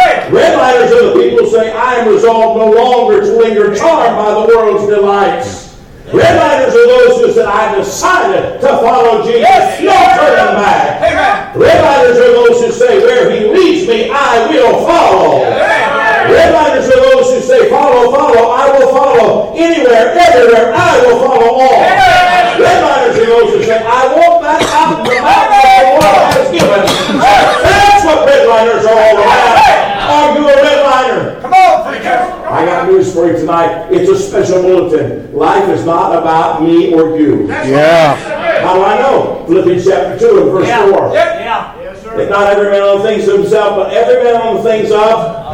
Hey. 0.00 0.28
Redliners 0.32 0.90
are 0.90 1.12
the 1.12 1.20
people 1.20 1.44
who 1.44 1.50
say, 1.50 1.70
I 1.72 1.96
am 1.96 2.08
resolved 2.08 2.56
no 2.58 2.72
longer 2.72 3.20
to 3.20 3.36
linger 3.36 3.74
charmed 3.76 4.16
by 4.16 4.32
the 4.32 4.46
world's 4.56 4.86
delights. 4.88 5.66
Redliners 6.08 6.72
are 6.72 6.86
those 6.86 7.20
who 7.20 7.32
said, 7.32 7.44
I 7.46 7.74
decided 7.76 8.60
to 8.62 8.68
follow 8.68 9.22
Jesus, 9.24 9.40
Yes. 9.42 9.82
no 9.82 9.92
turning 9.92 10.54
back. 10.64 11.02
Amen. 11.02 11.52
Redliners 11.60 12.16
are 12.16 12.32
those 12.32 12.64
who 12.64 12.72
say, 12.72 12.98
where 13.00 13.30
he 13.30 13.48
leads 13.52 13.86
me, 13.88 14.08
I 14.10 14.48
will 14.48 14.86
follow. 14.86 15.44
Amen. 15.44 16.30
Redliners 16.30 16.88
are 16.88 17.02
those 17.12 17.34
who 17.34 17.40
say, 17.40 17.68
follow, 17.68 18.10
follow, 18.14 18.50
I 18.50 18.78
will 18.78 18.88
follow. 18.88 19.52
Anywhere, 19.56 20.14
everywhere, 20.16 20.72
I 20.74 21.04
will 21.04 21.18
follow 21.20 21.50
all. 21.60 21.74
Amen. 21.84 22.35
Redliners 22.56 23.16
are 23.20 23.26
those 23.26 23.52
who 23.52 23.62
say, 23.64 23.78
I 23.84 24.02
want 24.16 24.42
that 24.42 24.62
out 24.72 24.98
of 24.98 25.04
the 25.04 25.16
mouth 25.20 25.48
that 25.52 25.64
the 25.76 25.92
Lord 26.00 26.24
has 26.32 26.48
given. 26.52 26.82
That's 27.20 28.04
what 28.04 28.18
redliners 28.28 28.84
are 28.86 28.96
all 28.96 29.16
about. 29.20 29.76
Are 30.06 30.38
you 30.38 30.44
a 30.48 30.56
redliner? 30.56 31.40
Come 31.42 31.52
on, 31.52 31.88
preacher. 31.88 32.18
I 32.46 32.64
got 32.64 32.88
news 32.88 33.12
for 33.12 33.26
you 33.26 33.36
tonight. 33.36 33.90
It's 33.90 34.08
a 34.10 34.16
special 34.18 34.62
bulletin. 34.62 35.34
Life 35.34 35.68
is 35.68 35.84
not 35.84 36.16
about 36.16 36.62
me 36.62 36.94
or 36.94 37.16
you. 37.18 37.46
Yeah. 37.48 38.14
How 38.62 38.74
do 38.74 38.82
I 38.84 38.98
know? 39.00 39.44
Philippians 39.46 39.84
chapter 39.84 40.18
2 40.18 40.42
and 40.42 40.50
verse 40.50 40.68
4. 40.68 41.12
Yeah. 41.12 41.38
Yeah. 41.38 41.80
Yes, 41.82 42.02
That 42.02 42.30
not 42.30 42.46
every 42.52 42.70
man 42.70 42.82
on 42.82 42.98
the 42.98 43.04
things 43.04 43.28
of 43.28 43.38
himself, 43.40 43.76
but 43.76 43.92
every 43.92 44.24
man 44.24 44.40
on 44.40 44.56
the 44.56 44.62
things 44.62 44.90
of 44.90 45.45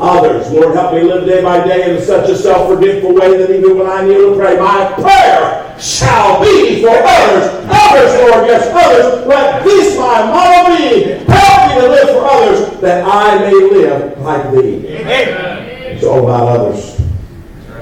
others. 0.00 0.50
Lord, 0.50 0.74
help 0.74 0.94
me 0.94 1.02
live 1.02 1.26
day 1.26 1.42
by 1.42 1.64
day 1.66 1.96
in 1.96 2.02
such 2.02 2.28
a 2.30 2.36
self-forgetful 2.36 3.14
way 3.14 3.36
that 3.38 3.50
even 3.50 3.76
when 3.76 3.86
I 3.86 4.04
kneel 4.04 4.30
to 4.32 4.36
pray, 4.38 4.56
my 4.58 4.92
prayer 4.94 5.76
shall 5.78 6.40
be 6.42 6.82
for 6.82 6.90
others. 6.90 7.66
Others, 7.70 8.12
Lord, 8.20 8.46
yes, 8.46 8.68
others. 8.72 9.26
Let 9.26 9.64
this 9.64 9.96
my 9.98 10.26
motto 10.26 10.76
be. 10.76 11.04
Help 11.30 11.74
me 11.74 11.80
to 11.82 11.88
live 11.88 12.08
for 12.10 12.24
others, 12.24 12.80
that 12.80 13.04
I 13.06 13.38
may 13.38 13.52
live 13.52 14.18
like 14.20 14.52
thee. 14.52 14.86
Amen. 14.88 15.96
It's 15.96 16.04
all 16.04 16.24
about 16.24 16.48
others. 16.48 16.96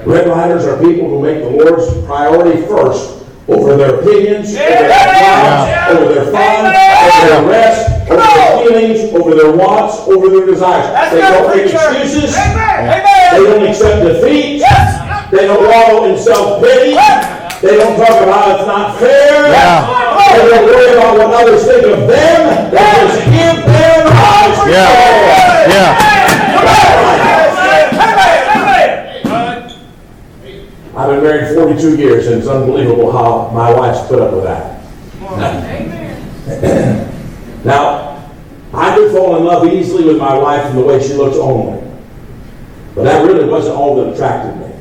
Redliners 0.05 0.65
are 0.65 0.77
people 0.81 1.09
who 1.09 1.21
make 1.21 1.39
the 1.43 1.49
Lord's 1.49 2.05
priority 2.05 2.61
first 2.65 3.25
over 3.47 3.75
their 3.77 3.99
opinions, 3.99 4.49
over 4.49 4.57
their 4.57 4.89
jobs, 4.89 5.91
over 5.91 6.13
their 6.13 6.31
fun, 6.31 6.65
Amen. 6.65 7.13
over 7.13 7.27
their 7.29 7.49
rest, 7.49 7.96
over 8.09 8.21
their 8.21 8.57
feelings, 8.63 9.13
over 9.13 9.35
their 9.35 9.51
wants, 9.51 9.99
over 10.07 10.29
their 10.29 10.45
desires. 10.45 10.85
That's 10.93 11.11
They 11.13 11.21
don't 11.21 11.47
make 11.55 11.63
preacher. 11.69 11.77
excuses. 11.91 12.35
Amen. 12.35 13.03
They 13.33 13.37
Amen. 13.37 13.49
don't 13.59 13.67
accept 13.67 14.03
defeat. 14.03 14.57
Yes. 14.59 15.31
They 15.31 15.45
don't 15.47 15.63
wallow 15.67 16.05
in 16.05 16.17
self-pity. 16.17 16.91
They 17.61 17.75
don't 17.75 17.97
talk 17.97 18.21
about 18.23 18.59
it's 18.59 18.67
not 18.67 18.97
fair. 18.99 19.49
Yeah. 19.51 19.87
They 20.37 20.49
don't 20.49 20.65
worry 20.65 20.93
about 20.93 21.17
what 21.17 21.33
others 21.33 21.63
think 21.65 21.83
of 21.85 22.07
them. 22.07 22.71
They 22.71 22.77
just 22.77 23.25
give 23.25 23.65
them 23.65 24.05
lives. 24.05 24.59
Yeah. 24.71 25.67
Yeah. 25.67 25.97
Amen. 26.55 26.87
Amen. 28.55 29.71
I've 30.95 31.09
been 31.09 31.21
married 31.23 31.55
42 31.55 31.97
years, 31.97 32.27
and 32.27 32.39
it's 32.39 32.47
unbelievable 32.47 33.11
how 33.11 33.49
my 33.53 33.71
wife's 33.73 34.01
put 34.07 34.19
up 34.21 34.31
with 34.33 34.43
that. 34.45 34.77
now, 37.67 38.31
I 38.73 38.95
could 38.95 39.11
fall 39.11 39.35
in 39.35 39.43
love 39.43 39.67
easily 39.67 40.05
with 40.05 40.17
my 40.17 40.37
wife 40.37 40.65
from 40.67 40.77
the 40.77 40.83
way 40.83 41.05
she 41.05 41.13
looks 41.13 41.35
only. 41.35 41.83
But 42.95 43.03
that 43.03 43.25
really 43.25 43.43
wasn't 43.45 43.75
all 43.75 43.97
that 43.97 44.13
attracted 44.13 44.55
me. 44.55 44.73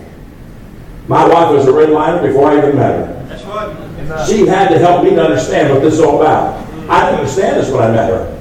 My 1.09 1.26
wife 1.26 1.53
was 1.53 1.66
a 1.66 1.72
red 1.72 1.89
redliner 1.89 2.22
before 2.22 2.51
I 2.51 2.59
even 2.59 2.76
met 2.76 2.93
her. 2.93 3.26
That's 3.28 3.43
what. 3.45 4.28
She 4.28 4.47
had 4.47 4.68
to 4.68 4.78
help 4.78 5.03
me 5.03 5.11
to 5.11 5.24
understand 5.24 5.72
what 5.72 5.82
this 5.82 5.95
is 5.95 6.01
all 6.01 6.22
about. 6.22 6.64
I 6.89 7.07
didn't 7.07 7.20
understand 7.20 7.57
this 7.57 7.72
when 7.72 7.82
I 7.82 7.91
met 7.91 8.09
her. 8.09 8.32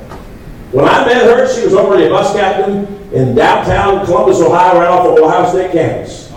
When 0.71 0.85
I 0.85 1.05
met 1.05 1.23
her, 1.23 1.51
she 1.51 1.65
was 1.65 1.73
already 1.73 2.05
a 2.05 2.09
bus 2.09 2.31
captain 2.33 2.85
in 3.11 3.33
downtown 3.33 4.05
Columbus, 4.05 4.39
Ohio, 4.41 4.79
right 4.79 4.87
off 4.87 5.07
of 5.07 5.23
Ohio 5.23 5.49
State 5.49 5.71
campus. 5.71 6.31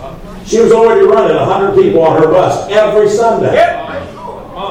She 0.45 0.59
was 0.59 0.71
already 0.71 1.05
running 1.05 1.37
100 1.37 1.75
people 1.75 2.01
on 2.01 2.19
her 2.19 2.27
bus 2.27 2.67
every 2.71 3.07
Sunday. 3.07 3.53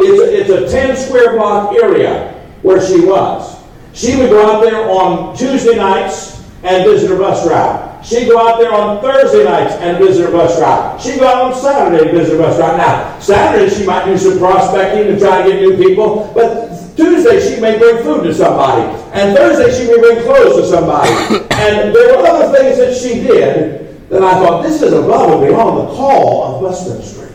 It's 0.01 0.51
a, 0.51 0.57
it's 0.57 0.73
a 0.73 0.77
10 0.77 0.97
square 0.97 1.37
block 1.37 1.77
area 1.77 2.38
where 2.63 2.85
she 2.85 3.01
was. 3.01 3.59
She 3.93 4.17
would 4.17 4.31
go 4.31 4.45
out 4.47 4.63
there 4.63 4.89
on 4.89 5.37
Tuesday 5.37 5.77
nights 5.77 6.45
and 6.63 6.85
visit 6.85 7.11
her 7.11 7.19
bus 7.19 7.47
route. 7.47 8.05
She'd 8.05 8.29
go 8.29 8.39
out 8.39 8.59
there 8.59 8.73
on 8.73 9.01
Thursday 9.01 9.45
nights 9.45 9.75
and 9.75 9.99
visit 9.99 10.27
her 10.27 10.33
bus 10.33 10.61
route. 10.61 11.01
She'd 11.01 11.19
go 11.19 11.27
out 11.27 11.53
on 11.53 11.61
Saturday 11.61 12.09
and 12.09 12.19
visit 12.19 12.37
her 12.37 12.39
bus 12.39 12.59
route. 12.59 12.77
Now, 12.77 13.19
Saturday 13.19 13.75
she 13.75 13.85
might 13.85 14.05
do 14.05 14.17
some 14.17 14.39
prospecting 14.39 15.13
to 15.13 15.19
try 15.19 15.43
to 15.43 15.51
get 15.51 15.61
new 15.61 15.77
people, 15.77 16.31
but 16.35 16.69
Tuesday 16.97 17.41
she 17.55 17.61
may 17.61 17.79
bring 17.79 18.03
food 18.03 18.25
to 18.25 18.35
somebody, 18.35 18.83
and 19.13 19.37
Thursday 19.37 19.77
she 19.77 19.91
may 19.91 19.99
bring 19.99 20.23
clothes 20.25 20.57
to 20.61 20.67
somebody. 20.67 21.11
and 21.51 21.95
there 21.95 22.17
were 22.17 22.27
other 22.27 22.57
things 22.57 22.79
that 22.79 22.97
she 22.97 23.21
did 23.21 24.09
that 24.11 24.23
I 24.23 24.33
thought, 24.35 24.63
this 24.63 24.81
is 24.81 24.93
above 24.93 25.33
and 25.33 25.49
beyond 25.49 25.89
the 25.89 25.95
call 25.95 26.57
of 26.57 26.63
bus 26.63 26.89
ministry. 26.89 27.29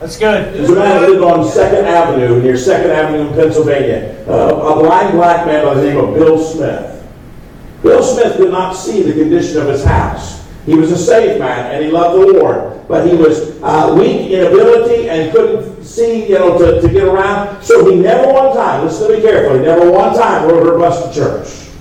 That's 0.00 0.16
good. 0.16 0.54
A 0.70 0.72
man 0.74 1.02
lived 1.02 1.22
on 1.22 1.48
Second 1.48 1.86
Avenue, 1.86 2.40
near 2.40 2.56
Second 2.56 2.92
Avenue 2.92 3.28
in 3.28 3.34
Pennsylvania, 3.34 4.24
uh, 4.28 4.54
a 4.54 4.80
blind 4.80 5.12
black 5.12 5.44
man 5.44 5.64
by 5.64 5.74
the 5.74 5.82
name 5.82 5.96
of 5.96 6.14
Bill 6.14 6.38
Smith. 6.38 7.04
Bill 7.82 8.02
Smith 8.02 8.36
did 8.36 8.52
not 8.52 8.74
see 8.74 9.02
the 9.02 9.12
condition 9.12 9.58
of 9.58 9.66
his 9.66 9.84
house. 9.84 10.46
He 10.66 10.74
was 10.74 10.92
a 10.92 10.98
saved 10.98 11.40
man 11.40 11.74
and 11.74 11.84
he 11.84 11.90
loved 11.90 12.14
the 12.14 12.38
Lord, 12.38 12.86
but 12.86 13.08
he 13.08 13.16
was 13.16 13.60
uh, 13.62 13.92
weak 13.98 14.30
in 14.30 14.46
ability 14.46 15.08
and 15.08 15.32
couldn't 15.32 15.82
see, 15.82 16.28
you 16.28 16.34
know, 16.38 16.56
to, 16.58 16.80
to 16.80 16.88
get 16.88 17.04
around. 17.04 17.60
So 17.62 17.90
he 17.90 17.96
never 17.96 18.32
one 18.32 18.54
time, 18.54 18.84
listen 18.84 19.08
to 19.08 19.16
me 19.16 19.22
carefully, 19.22 19.60
never 19.64 19.90
one 19.90 20.14
time 20.14 20.46
rode 20.46 20.64
her 20.64 20.78
bus 20.78 21.08
to 21.08 21.14
church. 21.14 21.74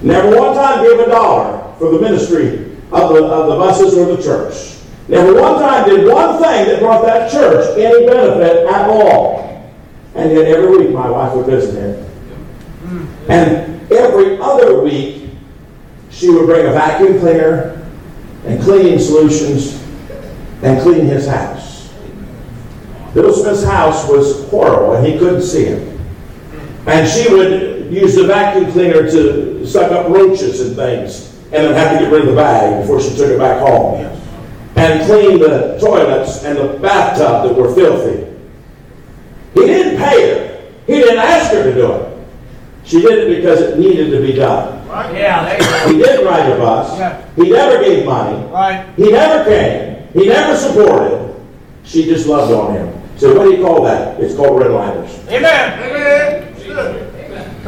Never 0.00 0.36
one 0.38 0.54
time 0.54 0.84
gave 0.84 1.00
a 1.00 1.06
dollar 1.06 1.74
for 1.78 1.90
the 1.90 1.98
ministry 1.98 2.76
of 2.92 3.14
the, 3.14 3.24
of 3.24 3.48
the 3.48 3.56
buses 3.56 3.94
or 3.94 4.14
the 4.14 4.22
church. 4.22 4.73
Never 5.08 5.34
one 5.34 5.60
time 5.60 5.88
did 5.88 6.06
one 6.10 6.42
thing 6.42 6.66
that 6.66 6.80
brought 6.80 7.04
that 7.04 7.30
church 7.30 7.78
any 7.78 8.06
benefit 8.06 8.66
at 8.66 8.88
all. 8.88 9.72
And 10.14 10.32
yet 10.32 10.46
every 10.46 10.78
week 10.78 10.90
my 10.90 11.10
wife 11.10 11.34
would 11.34 11.46
visit 11.46 11.74
him. 11.74 13.10
And 13.28 13.92
every 13.92 14.38
other 14.38 14.80
week 14.80 15.30
she 16.10 16.30
would 16.30 16.46
bring 16.46 16.66
a 16.66 16.72
vacuum 16.72 17.18
cleaner 17.18 17.86
and 18.46 18.62
cleaning 18.62 18.98
solutions 18.98 19.82
and 20.62 20.80
clean 20.80 21.04
his 21.04 21.26
house. 21.26 21.92
Bill 23.12 23.32
Smith's 23.32 23.64
house 23.64 24.08
was 24.08 24.48
horrible 24.48 24.94
and 24.94 25.06
he 25.06 25.18
couldn't 25.18 25.42
see 25.42 25.64
it. 25.64 26.00
And 26.86 27.08
she 27.08 27.32
would 27.32 27.92
use 27.92 28.14
the 28.14 28.26
vacuum 28.26 28.70
cleaner 28.72 29.10
to 29.10 29.66
suck 29.66 29.92
up 29.92 30.08
roaches 30.08 30.60
and 30.60 30.76
things, 30.76 31.34
and 31.46 31.54
then 31.54 31.74
have 31.74 31.98
to 31.98 32.04
get 32.04 32.12
rid 32.12 32.22
of 32.22 32.28
the 32.28 32.34
bag 32.34 32.82
before 32.82 33.00
she 33.00 33.10
took 33.16 33.30
it 33.30 33.38
back 33.38 33.60
home. 33.60 34.10
And 34.76 35.06
clean 35.06 35.38
the 35.38 35.78
toilets 35.80 36.44
and 36.44 36.58
the 36.58 36.78
bathtub 36.78 37.48
that 37.48 37.54
were 37.54 37.74
filthy. 37.74 38.26
He 39.54 39.60
didn't 39.66 39.98
pay 39.98 40.30
her. 40.30 40.72
He 40.86 40.94
didn't 40.94 41.18
ask 41.18 41.52
her 41.52 41.62
to 41.62 41.74
do 41.74 41.92
it. 41.92 42.18
She 42.84 43.00
did 43.00 43.30
it 43.30 43.36
because 43.36 43.60
it 43.60 43.78
needed 43.78 44.10
to 44.10 44.20
be 44.20 44.32
done. 44.32 44.86
Right. 44.88 45.14
Yeah, 45.14 45.44
there 45.44 45.58
you 45.58 45.64
go. 45.64 45.92
He 45.92 45.98
didn't 45.98 46.26
ride 46.26 46.52
a 46.52 46.56
bus. 46.56 46.98
Yeah. 46.98 47.24
He 47.36 47.50
never 47.50 47.82
gave 47.82 48.04
money. 48.04 48.46
Right. 48.48 48.86
He 48.96 49.10
never 49.10 49.44
came. 49.44 50.08
He 50.12 50.28
never 50.28 50.56
supported. 50.56 51.34
She 51.84 52.04
just 52.04 52.26
loved 52.26 52.52
on 52.52 52.74
him. 52.74 53.02
So 53.16 53.36
what 53.36 53.44
do 53.44 53.56
you 53.56 53.64
call 53.64 53.82
that? 53.84 54.20
It's 54.20 54.34
called 54.34 54.60
redliners. 54.60 55.26
Amen. 55.28 55.82
Amen. 55.82 56.43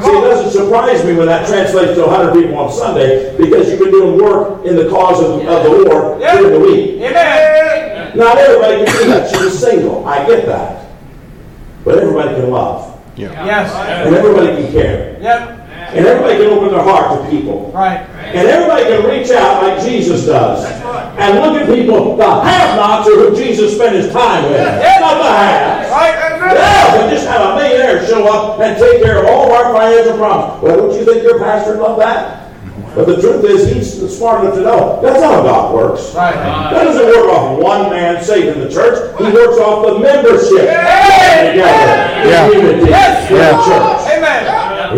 See, 0.03 0.11
it 0.11 0.21
doesn't 0.29 0.51
surprise 0.51 1.05
me 1.05 1.15
when 1.15 1.27
that 1.27 1.47
translates 1.49 1.95
to 1.95 2.03
100 2.07 2.35
people 2.35 2.59
on 2.59 2.71
Sunday 2.73 3.35
because 3.39 3.69
you've 3.71 3.79
been 3.81 3.91
doing 3.91 4.21
work 4.23 4.65
in 4.67 4.77
the 4.77 4.89
cause 4.91 5.21
of, 5.23 5.41
of 5.47 5.63
the 5.65 5.71
Lord 5.91 6.21
Yeah. 6.21 6.37
during 6.39 6.53
the 6.53 6.61
week. 6.61 7.01
Amen. 7.01 8.17
Not 8.17 8.37
everybody 8.39 8.85
can 8.85 8.95
do 8.99 9.07
that. 9.09 9.31
She 9.31 9.43
was 9.45 9.59
single. 9.59 10.07
I 10.07 10.27
get 10.27 10.45
that. 10.47 10.87
But 11.85 11.99
everybody 11.99 12.35
can 12.35 12.51
love. 12.51 13.01
Yeah. 13.17 13.33
Yes. 13.47 13.73
And 14.07 14.15
everybody 14.15 14.49
can 14.63 14.73
care. 14.73 15.19
Yep. 15.21 15.66
And 15.95 16.05
everybody 16.07 16.37
can 16.39 16.47
open 16.53 16.71
their 16.71 16.83
heart 16.83 17.23
to 17.23 17.31
people. 17.31 17.71
Right. 17.73 18.01
And 18.01 18.49
everybody 18.49 18.85
can 18.85 19.05
reach 19.07 19.31
out 19.31 19.63
like 19.63 19.83
Jesus 19.85 20.27
does. 20.27 20.65
And 21.19 21.41
look 21.41 21.61
at 21.61 21.67
people, 21.73 22.17
the 22.17 22.25
have-nots 22.25 23.09
are 23.09 23.31
who 23.31 23.37
Jesus 23.37 23.75
spent 23.75 23.95
his 23.95 24.13
time 24.13 24.45
with. 24.45 24.61
Not 24.61 25.19
the 25.23 25.31
haves. 25.31 25.91
Right. 25.91 26.55
Yeah, 26.55 26.97
but 26.97 27.11
just 27.11 27.27
have 27.27 27.53
a 27.53 27.57
millionaire 27.57 28.07
show 28.07 28.27
up 28.27 28.61
and 28.61 28.79
take 28.79 29.03
care 29.03 29.19
of 29.19 29.27
all 29.27 29.47
of 29.47 29.53
our 29.53 29.73
financial 29.73 30.17
problems. 30.17 30.63
Well, 30.63 30.77
don't 30.77 30.99
you 30.99 31.05
think 31.05 31.23
your 31.23 31.39
pastor 31.39 31.73
would 31.73 31.83
love 31.83 31.99
that? 31.99 32.43
But 32.95 33.07
the 33.07 33.21
truth 33.21 33.45
is, 33.45 33.71
he's 33.71 34.17
smart 34.17 34.43
enough 34.45 34.55
to 34.55 34.63
know 34.63 35.01
that's 35.03 35.21
not 35.21 35.35
how 35.35 35.43
God 35.43 35.75
works. 35.75 36.15
Right. 36.15 36.35
God 36.35 36.85
doesn't 36.85 37.07
work 37.07 37.29
off 37.29 37.59
one 37.59 37.91
man 37.91 38.25
saving 38.25 38.59
the 38.61 38.71
church. 38.71 38.97
He 39.19 39.25
works 39.25 39.59
off 39.59 39.87
the 39.87 39.99
membership 39.99 40.65
Yeah. 40.65 41.51
together 41.53 42.23
in 42.23 42.29
Yeah. 42.29 42.49
unity 42.49 42.91
Yes. 42.91 43.31
in 43.31 43.37
the 43.37 43.43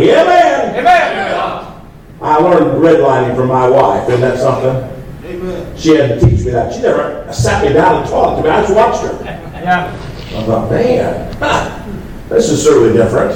Yeah. 0.04 0.57
Church. 0.82 1.74
I 2.20 2.36
learned 2.38 2.82
redlining 2.82 3.36
from 3.36 3.48
my 3.48 3.68
wife. 3.68 4.08
Isn't 4.08 4.20
that 4.20 4.38
something? 4.38 5.76
She 5.76 5.94
had 5.94 6.08
to 6.08 6.20
teach 6.20 6.44
me 6.44 6.50
that. 6.52 6.72
She 6.72 6.82
never 6.82 7.32
sat 7.32 7.64
me 7.64 7.72
down 7.72 8.02
and 8.02 8.10
taught 8.10 8.32
it 8.32 8.42
to 8.42 8.48
me. 8.48 8.50
I 8.50 8.62
just 8.62 8.74
watched 8.74 9.02
her. 9.02 9.24
Yeah. 9.24 9.92
I 10.34 10.42
thought, 10.44 10.70
man, 10.70 11.36
huh, 11.36 11.84
this 12.28 12.50
is 12.50 12.62
certainly 12.62 12.92
different. 12.92 13.34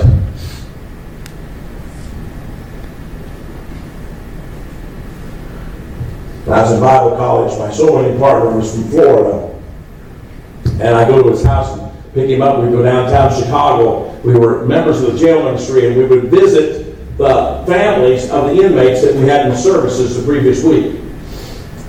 When 6.45 6.59
I 6.59 6.63
was 6.63 6.73
in 6.73 6.81
Bible 6.81 7.17
college, 7.17 7.59
my 7.59 7.71
soul 7.71 7.97
winning 7.97 8.19
partner 8.19 8.51
was 8.51 8.75
from 8.75 8.85
Florida. 8.91 9.49
And 10.83 10.97
I 10.97 11.07
go 11.07 11.23
to 11.23 11.31
his 11.31 11.45
house 11.45 11.79
and 11.79 11.93
pick 12.15 12.29
him 12.29 12.43
up. 12.43 12.63
We 12.63 12.71
go 12.71 12.83
downtown 12.83 13.33
Chicago. 13.41 14.11
We 14.25 14.35
were 14.35 14.67
members 14.67 15.01
of 15.03 15.13
the 15.13 15.19
jail 15.19 15.45
ministry, 15.45 15.87
and 15.87 15.97
we 15.97 16.05
would 16.05 16.25
visit 16.25 16.82
the 17.19 17.65
families 17.67 18.31
of 18.31 18.47
the 18.47 18.63
inmates 18.63 19.03
that 19.03 19.15
we 19.15 19.23
had 19.23 19.47
in 19.47 19.53
the 19.53 19.57
services 19.57 20.17
the 20.17 20.25
previous 20.25 20.65
week. 20.65 21.01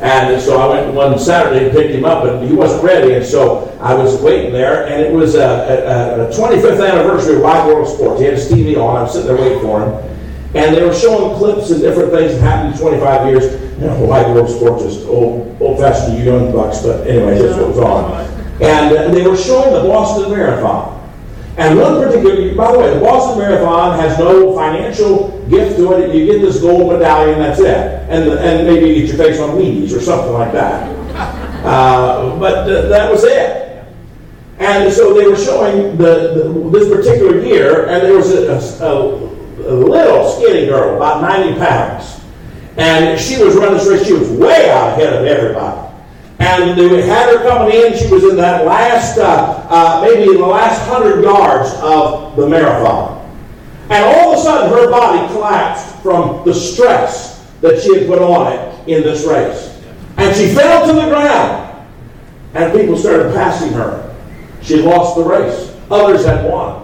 And 0.01 0.41
so 0.41 0.59
I 0.59 0.67
went 0.67 0.93
one 0.93 1.17
Saturday 1.17 1.65
and 1.65 1.73
picked 1.73 1.93
him 1.93 2.03
up, 2.03 2.25
and 2.25 2.47
he 2.47 2.53
wasn't 2.53 2.83
ready, 2.83 3.13
and 3.13 3.25
so 3.25 3.73
I 3.79 3.93
was 3.93 4.21
waiting 4.21 4.51
there, 4.51 4.85
and 4.87 5.01
it 5.01 5.13
was 5.13 5.35
a, 5.35 5.39
a, 5.39 6.27
a 6.27 6.33
25th 6.33 6.85
anniversary 6.85 7.35
of 7.35 7.41
Wide 7.41 7.65
World 7.67 7.87
Sports. 7.87 8.19
He 8.19 8.25
had 8.25 8.33
his 8.33 8.51
TV 8.51 8.75
on, 8.75 8.97
I 8.97 9.03
was 9.03 9.13
sitting 9.13 9.27
there 9.27 9.37
waiting 9.37 9.61
for 9.61 9.79
him, 9.79 9.93
and 10.55 10.75
they 10.75 10.83
were 10.83 10.93
showing 10.93 11.37
clips 11.37 11.71
and 11.71 11.79
different 11.79 12.11
things 12.11 12.33
that 12.33 12.41
happened 12.41 12.73
in 12.73 12.81
25 12.81 13.27
years. 13.27 13.61
You 13.79 13.87
know, 13.87 14.01
Wide 14.01 14.27
World 14.27 14.49
Sports 14.49 14.83
is 14.83 15.05
old, 15.05 15.55
old-fashioned, 15.61 16.21
young 16.23 16.51
bucks, 16.51 16.81
but 16.81 17.07
anyway, 17.07 17.39
that's 17.39 17.57
what 17.57 17.69
was 17.69 17.77
on. 17.77 18.11
And 18.61 18.95
uh, 18.95 19.07
they 19.09 19.25
were 19.25 19.37
showing 19.37 19.73
the 19.73 19.87
Boston 19.87 20.31
Marathon. 20.31 20.99
And 21.55 21.77
one 21.77 22.01
particular, 22.01 22.55
by 22.55 22.71
the 22.71 22.79
way, 22.79 22.93
the 22.95 22.99
Boston 22.99 23.37
Marathon 23.37 23.99
has 23.99 24.17
no 24.17 24.55
financial 24.55 25.39
gift 25.49 25.77
to 25.77 25.93
it. 25.93 26.15
You 26.15 26.25
get 26.25 26.41
this 26.41 26.59
gold 26.59 26.91
medallion, 26.91 27.37
that's 27.37 27.59
it. 27.59 28.09
And, 28.09 28.31
and 28.31 28.67
maybe 28.67 28.87
you 28.87 29.05
get 29.05 29.15
your 29.15 29.17
face 29.17 29.39
on 29.39 29.51
Wheaties 29.51 29.95
or 29.95 30.01
something 30.01 30.33
like 30.33 30.51
that. 30.53 30.89
Uh, 31.63 32.37
but 32.39 32.69
uh, 32.69 32.87
that 32.87 33.11
was 33.11 33.23
it. 33.23 33.85
And 34.57 34.91
so 34.91 35.13
they 35.13 35.27
were 35.27 35.37
showing 35.37 35.97
the, 35.97 36.33
the 36.33 36.69
this 36.71 36.89
particular 36.89 37.39
year, 37.39 37.87
and 37.87 38.03
there 38.03 38.15
was 38.15 38.31
a, 38.31 38.85
a, 38.85 38.93
a 39.67 39.73
little 39.73 40.29
skinny 40.31 40.65
girl, 40.65 40.95
about 40.95 41.21
90 41.21 41.59
pounds. 41.59 42.19
And 42.77 43.19
she 43.19 43.43
was 43.43 43.55
running 43.55 43.75
this 43.75 43.87
race. 43.87 44.05
She 44.07 44.13
was 44.13 44.29
way 44.29 44.71
out 44.71 44.93
ahead 44.93 45.13
of 45.13 45.25
everybody. 45.25 45.82
And 46.39 46.77
they 46.77 47.07
had 47.07 47.29
her 47.29 47.47
coming 47.47 47.73
in. 47.73 47.97
She 47.97 48.07
was 48.07 48.23
in 48.23 48.35
that 48.37 48.65
last, 48.65 49.17
uh, 49.17 49.65
uh, 49.69 50.01
maybe 50.03 50.31
in 50.31 50.37
the 50.37 50.45
last 50.45 50.87
hundred 50.87 51.23
yards 51.23 51.73
of 51.81 52.35
the 52.35 52.47
marathon. 52.47 53.19
And 53.89 54.03
all 54.03 54.33
of 54.33 54.39
a 54.39 54.41
sudden, 54.41 54.69
her 54.71 54.89
body 54.89 55.27
collapsed 55.33 55.95
from 56.01 56.43
the 56.45 56.53
stress 56.53 57.45
that 57.61 57.81
she 57.81 57.97
had 57.97 58.07
put 58.07 58.19
on 58.19 58.51
it 58.51 58.89
in 58.89 59.03
this 59.03 59.25
race. 59.25 59.81
And 60.17 60.35
she 60.35 60.53
fell 60.53 60.87
to 60.87 60.93
the 60.93 61.07
ground. 61.07 61.87
And 62.55 62.71
people 62.73 62.97
started 62.97 63.33
passing 63.33 63.73
her. 63.73 64.15
She 64.61 64.81
lost 64.81 65.15
the 65.15 65.23
race. 65.23 65.75
Others 65.89 66.25
had 66.25 66.49
won. 66.49 66.83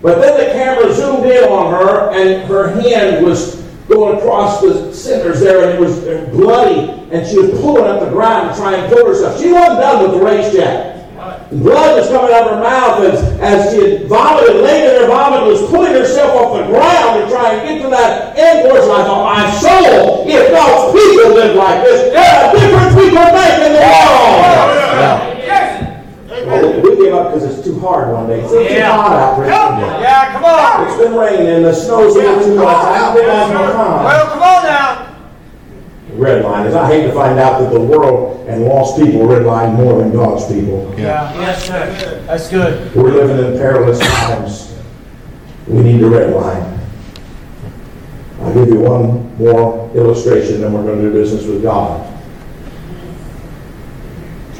But 0.00 0.20
then 0.20 0.38
the 0.38 0.52
camera 0.52 0.94
zoomed 0.94 1.26
in 1.26 1.44
on 1.44 1.72
her, 1.72 2.10
and 2.12 2.48
her 2.48 2.80
hand 2.80 3.24
was 3.24 3.56
going 3.88 4.18
across 4.18 4.60
the 4.60 4.92
centers 4.92 5.40
there, 5.40 5.68
and 5.68 5.78
it 5.78 5.80
was 5.80 5.98
bloody, 6.30 6.97
and 7.10 7.26
she 7.26 7.38
was 7.38 7.50
pulling 7.60 7.84
up 7.84 8.00
the 8.00 8.10
ground 8.10 8.52
to 8.52 8.60
try 8.60 8.76
and 8.76 8.92
pull 8.92 9.06
herself. 9.06 9.40
She 9.40 9.50
wasn't 9.50 9.80
done 9.80 10.02
with 10.02 10.20
the 10.20 10.24
race 10.24 10.52
yet. 10.52 10.98
Blood 11.50 11.96
was 11.96 12.08
coming 12.08 12.32
out 12.32 12.44
of 12.44 12.56
her 12.56 12.62
mouth 12.62 13.00
as, 13.08 13.20
as 13.40 13.72
she 13.72 13.80
had 13.80 14.08
vomited, 14.08 14.60
laid 14.60 14.84
in 14.84 15.00
her 15.00 15.08
vomit, 15.08 15.48
was 15.48 15.64
pulling 15.70 15.92
herself 15.92 16.36
off 16.36 16.60
the 16.60 16.64
ground 16.68 17.24
to 17.24 17.30
try 17.32 17.54
and 17.54 17.64
get 17.64 17.82
to 17.82 17.88
that 17.88 18.36
end. 18.36 18.68
And 18.68 18.76
I 18.76 18.84
thought, 18.84 19.24
my 19.24 19.48
soul, 19.56 20.28
if 20.28 20.52
God's 20.52 20.92
people 20.92 21.32
live 21.32 21.56
like 21.56 21.84
this, 21.84 22.12
there's 22.12 22.40
a 22.44 22.52
difference 22.52 22.94
we 23.00 23.08
can 23.08 23.32
make 23.32 23.64
in 23.64 23.72
the 23.72 23.80
world. 23.80 24.68
Well, 26.48 26.64
oh, 26.64 26.80
we 26.80 26.96
gave 26.96 27.12
up 27.12 27.32
because 27.32 27.44
it's 27.44 27.64
too 27.66 27.78
hard 27.80 28.12
one 28.12 28.28
day. 28.28 28.40
It's 28.40 28.52
too 28.52 28.64
hot 28.64 29.12
out 29.12 29.36
there. 29.36 30.00
Yeah, 30.00 30.32
come 30.32 30.44
on. 30.44 30.88
It's 30.88 30.96
been 30.96 31.14
raining, 31.14 31.48
and 31.48 31.64
the 31.64 31.74
snow's 31.74 32.16
a 32.16 32.18
little 32.20 32.44
too 32.44 32.56
much. 32.56 32.68
I 32.68 32.96
haven't 32.96 33.20
been 33.20 33.28
out 33.28 33.52
no. 33.52 34.04
Well, 34.04 34.26
come 34.32 34.42
on 34.42 34.62
now. 34.64 34.97
Redliners. 36.28 36.74
I 36.74 36.86
hate 36.86 37.02
to 37.02 37.12
find 37.12 37.38
out 37.38 37.60
that 37.60 37.72
the 37.72 37.80
world 37.80 38.46
and 38.48 38.64
lost 38.64 38.98
people 38.98 39.20
redline 39.22 39.74
more 39.74 40.00
than 40.00 40.12
God's 40.12 40.46
people. 40.46 40.94
Yeah. 40.96 41.34
Yes, 41.34 41.66
sir. 41.66 42.22
That's 42.26 42.48
good. 42.48 42.94
We're 42.94 43.12
living 43.12 43.52
in 43.52 43.58
perilous 43.58 43.98
times. 43.98 44.78
We 45.66 45.82
need 45.82 45.98
to 46.00 46.06
redline. 46.06 46.78
I'll 48.40 48.54
give 48.54 48.68
you 48.68 48.80
one 48.80 49.36
more 49.36 49.90
illustration, 49.94 50.60
then 50.60 50.72
we're 50.72 50.84
going 50.84 51.02
to 51.02 51.10
do 51.10 51.12
business 51.12 51.44
with 51.44 51.62
God. 51.62 52.06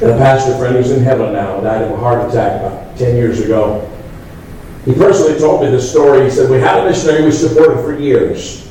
And 0.01 0.11
a 0.11 0.17
pastor 0.17 0.57
friend 0.57 0.75
who's 0.75 0.91
in 0.91 1.03
heaven 1.03 1.33
now 1.33 1.59
died 1.61 1.81
of 1.81 1.91
a 1.91 1.97
heart 1.97 2.29
attack 2.29 2.61
about 2.61 2.97
10 2.97 3.15
years 3.15 3.41
ago. 3.41 3.85
He 4.85 4.93
personally 4.93 5.37
told 5.39 5.61
me 5.61 5.69
this 5.69 5.89
story. 5.89 6.23
He 6.23 6.29
said, 6.29 6.49
We 6.49 6.57
had 6.57 6.79
a 6.79 6.89
missionary 6.89 7.25
we 7.25 7.31
supported 7.31 7.81
for 7.81 7.97
years. 7.97 8.69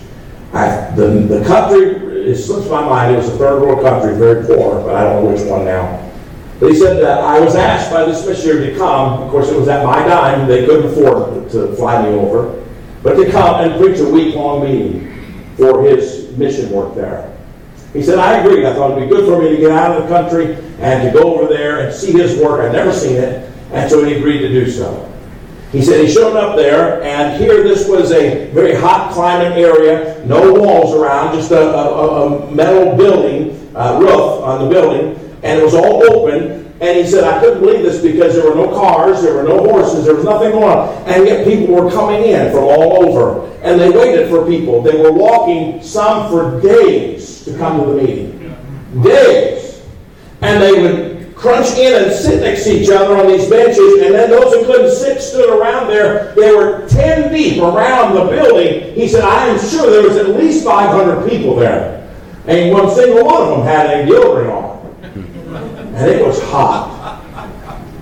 I, 0.52 0.90
the, 0.96 1.08
the 1.08 1.44
country, 1.44 1.96
it 1.96 1.97
slips 2.38 2.68
my 2.68 2.82
mind, 2.82 3.14
it 3.14 3.18
was 3.18 3.28
a 3.28 3.36
third 3.36 3.60
world 3.60 3.82
country, 3.82 4.16
very 4.16 4.46
poor, 4.46 4.82
but 4.82 4.94
I 4.94 5.04
don't 5.04 5.24
know 5.24 5.30
which 5.30 5.42
one 5.48 5.64
now. 5.64 6.04
But 6.60 6.70
he 6.70 6.76
said 6.76 7.00
that 7.02 7.18
I 7.18 7.38
was 7.40 7.54
asked 7.54 7.92
by 7.92 8.04
this 8.04 8.26
missionary 8.26 8.70
to 8.70 8.78
come. 8.78 9.22
Of 9.22 9.30
course, 9.30 9.48
it 9.48 9.56
was 9.56 9.68
at 9.68 9.84
my 9.84 10.04
dime. 10.06 10.48
They 10.48 10.66
couldn't 10.66 10.90
afford 10.90 11.50
to 11.52 11.74
fly 11.76 12.02
me 12.02 12.08
over. 12.10 12.64
But 13.02 13.14
to 13.14 13.30
come 13.30 13.60
and 13.60 13.80
preach 13.80 14.00
a 14.00 14.08
week 14.08 14.34
long 14.34 14.64
meeting 14.64 15.54
for 15.56 15.84
his 15.84 16.36
mission 16.36 16.70
work 16.70 16.96
there. 16.96 17.32
He 17.92 18.02
said, 18.02 18.18
I 18.18 18.38
agreed. 18.38 18.64
I 18.64 18.74
thought 18.74 18.96
it'd 18.96 19.08
be 19.08 19.14
good 19.14 19.26
for 19.26 19.40
me 19.40 19.50
to 19.50 19.56
get 19.56 19.70
out 19.70 19.96
of 19.96 20.02
the 20.02 20.08
country 20.08 20.56
and 20.80 21.02
to 21.02 21.10
go 21.16 21.34
over 21.34 21.46
there 21.46 21.86
and 21.86 21.94
see 21.94 22.12
his 22.12 22.38
work. 22.38 22.60
I'd 22.60 22.72
never 22.72 22.92
seen 22.92 23.16
it. 23.16 23.50
And 23.72 23.88
so 23.88 24.04
he 24.04 24.14
agreed 24.14 24.40
to 24.40 24.48
do 24.48 24.68
so. 24.70 25.07
He 25.72 25.82
said 25.82 26.02
he 26.02 26.10
showed 26.10 26.34
up 26.34 26.56
there, 26.56 27.02
and 27.02 27.38
here 27.38 27.62
this 27.62 27.86
was 27.86 28.10
a 28.12 28.50
very 28.52 28.74
hot 28.74 29.12
climate 29.12 29.58
area, 29.58 30.24
no 30.24 30.54
walls 30.54 30.94
around, 30.94 31.34
just 31.34 31.50
a, 31.50 31.60
a, 31.60 32.26
a 32.26 32.50
metal 32.50 32.96
building, 32.96 33.70
uh, 33.76 33.98
roof 34.00 34.42
on 34.42 34.64
the 34.64 34.70
building, 34.70 35.14
and 35.42 35.60
it 35.60 35.62
was 35.62 35.74
all 35.74 36.02
open. 36.10 36.66
And 36.80 36.96
he 36.96 37.06
said, 37.06 37.24
I 37.24 37.40
couldn't 37.40 37.60
believe 37.60 37.82
this 37.82 38.00
because 38.00 38.34
there 38.34 38.48
were 38.48 38.54
no 38.54 38.72
cars, 38.72 39.20
there 39.20 39.34
were 39.34 39.42
no 39.42 39.58
horses, 39.58 40.04
there 40.04 40.14
was 40.14 40.24
nothing 40.24 40.52
going 40.52 40.64
on. 40.64 40.88
And 41.08 41.26
yet 41.26 41.44
people 41.44 41.74
were 41.74 41.90
coming 41.90 42.22
in 42.22 42.52
from 42.52 42.64
all 42.64 43.04
over. 43.04 43.50
And 43.62 43.80
they 43.80 43.90
waited 43.90 44.30
for 44.30 44.46
people. 44.46 44.80
They 44.80 44.96
were 44.96 45.10
walking, 45.10 45.82
some 45.82 46.30
for 46.30 46.60
days, 46.60 47.44
to 47.44 47.58
come 47.58 47.80
to 47.80 47.86
the 47.86 48.00
meeting. 48.00 48.56
Days. 49.02 49.82
And 50.40 50.62
they 50.62 50.80
would 50.80 51.17
crunch 51.38 51.78
in 51.78 52.02
and 52.02 52.12
sit 52.12 52.42
next 52.42 52.64
to 52.64 52.70
each 52.70 52.90
other 52.90 53.16
on 53.16 53.28
these 53.28 53.48
benches, 53.48 54.02
and 54.02 54.14
then 54.14 54.30
those 54.30 54.52
who 54.52 54.66
couldn't 54.66 54.94
sit 54.94 55.22
stood 55.22 55.48
around 55.48 55.88
there. 55.88 56.34
They 56.34 56.52
were 56.54 56.86
10 56.88 57.32
deep 57.32 57.62
around 57.62 58.14
the 58.14 58.24
building. 58.24 58.94
He 58.94 59.06
said, 59.06 59.24
I 59.24 59.46
am 59.46 59.58
sure 59.58 59.90
there 59.90 60.02
was 60.02 60.16
at 60.16 60.30
least 60.30 60.64
500 60.64 61.28
people 61.28 61.54
there. 61.56 62.08
And 62.46 62.72
one 62.72 62.92
single 62.94 63.24
one 63.24 63.42
of 63.42 63.50
them 63.50 63.66
had 63.66 63.86
a 63.86 64.06
deodorant 64.06 64.50
on. 64.50 64.78
And 65.94 66.10
it 66.10 66.24
was 66.24 66.42
hot. 66.44 66.97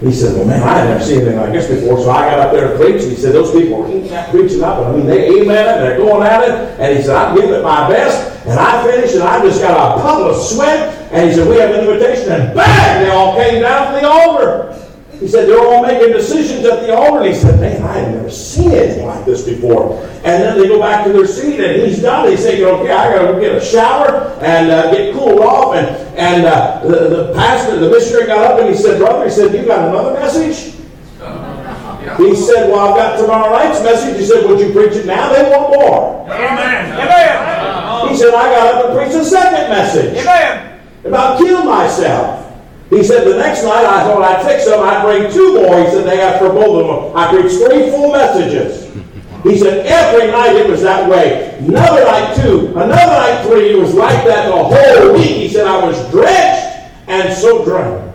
He 0.00 0.12
said, 0.12 0.36
well, 0.36 0.46
man, 0.46 0.62
I 0.62 0.78
had 0.78 0.88
never 0.90 1.04
seen 1.04 1.22
anything 1.22 1.38
like 1.38 1.52
this 1.52 1.68
before, 1.68 1.96
so 1.98 2.10
I 2.10 2.30
got 2.30 2.38
up 2.38 2.52
there 2.52 2.68
to 2.68 2.76
preach. 2.76 3.02
He 3.02 3.16
said, 3.16 3.32
those 3.32 3.50
people 3.50 3.82
are 3.82 3.88
eating 3.88 4.08
that 4.08 4.30
preaching 4.30 4.62
up. 4.62 4.78
And 4.78 4.86
I 4.88 4.92
mean, 4.92 5.06
they 5.06 5.40
amen 5.40 5.64
it, 5.66 5.80
they're 5.80 5.96
going 5.96 6.22
at 6.22 6.42
it. 6.44 6.78
And 6.78 6.96
he 6.96 7.02
said, 7.02 7.16
I'm 7.16 7.34
giving 7.34 7.54
it 7.54 7.62
my 7.62 7.88
best. 7.88 8.46
And 8.46 8.60
I 8.60 8.84
finished, 8.84 9.14
and 9.14 9.24
I 9.24 9.40
just 9.42 9.60
got 9.60 9.72
a 9.72 10.02
puddle 10.02 10.30
of 10.30 10.36
sweat. 10.36 11.10
And 11.12 11.30
he 11.30 11.34
said, 11.34 11.48
we 11.48 11.56
have 11.56 11.70
an 11.70 11.80
invitation. 11.80 12.30
And 12.30 12.54
bang, 12.54 13.04
they 13.04 13.10
all 13.10 13.36
came 13.36 13.62
down 13.62 13.94
to 13.94 14.00
the 14.00 14.06
altar. 14.06 14.85
He 15.20 15.28
said, 15.28 15.48
they're 15.48 15.58
all 15.58 15.82
making 15.82 16.12
decisions 16.12 16.64
at 16.66 16.80
the 16.80 16.94
altar. 16.94 17.24
And 17.24 17.34
he 17.34 17.40
said, 17.40 17.58
man, 17.58 17.82
I 17.82 17.98
had 17.98 18.14
never 18.14 18.30
seen 18.30 18.70
anything 18.72 19.06
like 19.06 19.24
this 19.24 19.44
before. 19.44 20.02
And 20.24 20.42
then 20.42 20.58
they 20.58 20.68
go 20.68 20.78
back 20.78 21.06
to 21.06 21.12
their 21.12 21.26
seat, 21.26 21.58
and 21.58 21.82
he's 21.82 22.02
done. 22.02 22.26
They 22.26 22.36
say, 22.36 22.62
okay, 22.62 22.92
I 22.92 23.14
got 23.14 23.26
to 23.26 23.32
go 23.32 23.40
get 23.40 23.54
a 23.56 23.64
shower 23.64 24.36
and 24.42 24.70
uh, 24.70 24.90
get 24.92 25.14
cooled 25.14 25.40
off. 25.40 25.74
And, 25.74 25.88
and 26.18 26.46
uh, 26.46 26.80
the, 26.82 27.08
the 27.08 27.32
pastor, 27.34 27.78
the 27.78 27.90
missionary 27.90 28.26
got 28.26 28.52
up 28.52 28.60
and 28.60 28.68
he 28.68 28.76
said, 28.76 28.98
brother, 28.98 29.24
he 29.24 29.30
said, 29.30 29.54
you 29.54 29.64
got 29.66 29.88
another 29.88 30.14
message? 30.14 30.74
He 32.18 32.34
said, 32.34 32.70
well, 32.70 32.88
I've 32.88 32.96
got 32.96 33.20
tomorrow 33.20 33.50
night's 33.50 33.82
message. 33.82 34.16
He 34.18 34.24
said, 34.24 34.48
would 34.48 34.60
you 34.60 34.72
preach 34.72 34.92
it 34.92 35.06
now? 35.06 35.32
They 35.32 35.42
want 35.50 35.74
more. 35.74 36.22
Amen. 36.30 36.92
Amen. 36.92 38.08
He 38.08 38.16
said, 38.16 38.32
I 38.32 38.54
got 38.54 38.74
up 38.74 38.84
and 38.86 38.98
preached 38.98 39.16
a 39.16 39.24
second 39.24 39.68
message 39.68 40.16
Amen. 40.18 40.80
about 41.04 41.38
kill 41.38 41.64
myself. 41.64 42.45
He 42.90 43.02
said, 43.02 43.26
the 43.26 43.36
next 43.36 43.64
night 43.64 43.84
I 43.84 44.04
thought 44.04 44.22
I'd 44.22 44.46
fix 44.46 44.64
them. 44.64 44.80
I'd 44.80 45.02
bring 45.02 45.32
two 45.32 45.54
more. 45.60 45.78
He 45.84 45.90
said, 45.90 46.06
they 46.06 46.20
asked 46.20 46.38
for 46.38 46.50
both 46.50 46.82
of 46.82 46.86
them. 46.86 47.16
I 47.16 47.28
preached 47.30 47.56
three 47.58 47.90
full 47.90 48.12
messages. 48.12 48.86
He 49.42 49.58
said, 49.58 49.86
every 49.86 50.30
night 50.30 50.54
it 50.56 50.68
was 50.68 50.82
that 50.82 51.08
way. 51.08 51.56
Another 51.58 52.04
night 52.04 52.36
two, 52.36 52.68
another 52.68 52.92
night 52.92 53.44
three. 53.46 53.70
It 53.70 53.78
was 53.78 53.94
like 53.94 54.24
that 54.26 54.46
the 54.46 54.52
whole 54.52 55.12
week. 55.14 55.36
He 55.36 55.48
said, 55.48 55.66
I 55.66 55.84
was 55.84 55.98
drenched 56.10 56.92
and 57.08 57.32
so 57.32 57.64
drained. 57.64 58.12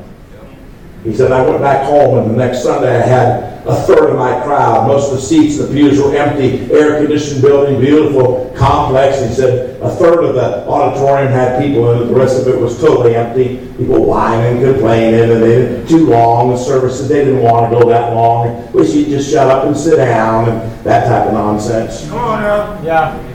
He 1.03 1.13
said, 1.15 1.31
I 1.31 1.45
went 1.45 1.61
back 1.61 1.85
home 1.85 2.19
and 2.19 2.31
the 2.31 2.37
next 2.37 2.63
Sunday 2.63 2.95
I 2.95 3.05
had 3.05 3.50
a 3.71 3.81
third 3.83 4.09
of 4.09 4.17
my 4.17 4.41
crowd. 4.43 4.87
Most 4.87 5.11
of 5.11 5.15
the 5.15 5.21
seats, 5.21 5.57
the 5.57 5.67
pews 5.67 5.99
were 5.99 6.15
empty, 6.15 6.71
air-conditioned 6.71 7.41
building, 7.41 7.79
beautiful 7.79 8.53
complex. 8.55 9.21
He 9.21 9.33
said 9.33 9.81
a 9.81 9.89
third 9.89 10.23
of 10.23 10.35
the 10.35 10.67
auditorium 10.67 11.31
had 11.31 11.61
people 11.63 11.91
in 11.91 12.03
it. 12.03 12.05
The 12.05 12.13
rest 12.13 12.39
of 12.39 12.47
it 12.47 12.59
was 12.59 12.79
totally 12.79 13.15
empty. 13.15 13.57
People 13.77 14.05
whining, 14.05 14.57
and 14.57 14.73
complaining, 14.73 15.31
and 15.31 15.41
they 15.41 15.87
too 15.87 16.07
long. 16.07 16.51
The 16.51 16.57
services 16.57 17.07
they 17.07 17.25
didn't 17.25 17.41
want 17.41 17.71
to 17.71 17.79
go 17.79 17.89
that 17.89 18.13
long. 18.13 18.71
Wish 18.73 18.93
you'd 18.93 19.09
just 19.09 19.31
shut 19.31 19.47
up 19.47 19.65
and 19.65 19.75
sit 19.75 19.95
down 19.95 20.49
and 20.49 20.85
that 20.85 21.07
type 21.07 21.27
of 21.27 21.33
nonsense. 21.33 22.07
Come 22.09 22.17
on 22.17 22.41
now. 22.41 22.81
Yeah. 22.83 23.27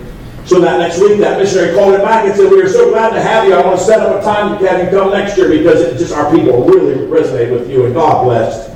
So 0.45 0.61
that 0.61 0.79
next 0.79 1.01
week, 1.01 1.19
that 1.19 1.41
missionary 1.41 1.75
called 1.75 1.95
him 1.95 2.03
back 2.03 2.25
and 2.25 2.37
said, 2.37 2.51
"We 2.51 2.63
are 2.63 2.69
so 2.69 2.91
glad 2.91 3.11
to 3.15 3.21
have 3.21 3.49
you. 3.49 3.55
I 3.55 3.67
want 3.67 3.79
to 3.79 3.85
set 3.85 4.01
up 4.01 4.21
a 4.21 4.25
time 4.25 4.59
to 4.59 4.69
have 4.69 4.85
you 4.85 4.97
come 4.97 5.11
next 5.11 5.37
year 5.37 5.49
because 5.49 5.81
it 5.81 5.99
just 5.99 6.13
our 6.13 6.31
people 6.31 6.63
really 6.63 7.07
resonate 7.07 7.51
with 7.51 7.69
you 7.69 7.87
and 7.87 7.95
God 7.95 8.25
blessed." 8.25 8.71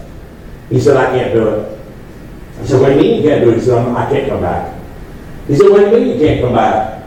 He 0.70 0.80
said, 0.80 0.96
"I 0.96 1.06
can't 1.06 1.34
do 1.34 1.48
it." 1.48 1.68
I 2.62 2.66
said, 2.66 2.80
"What 2.80 2.88
do 2.88 2.94
you 2.94 3.00
mean 3.00 3.22
you 3.22 3.28
can't 3.28 3.44
do 3.44 3.50
it?" 3.50 3.56
He 3.56 3.60
said, 3.60 3.78
"I'm- 3.78 4.08
can't 4.10 4.28
come 4.28 4.40
back." 4.40 4.74
He 5.48 5.56
said, 5.56 5.68
"What 5.68 5.80
do 5.80 5.86
you 5.86 5.92
mean 5.92 6.18
you 6.18 6.26
can't 6.26 6.40
come 6.40 6.54
back?" 6.54 7.02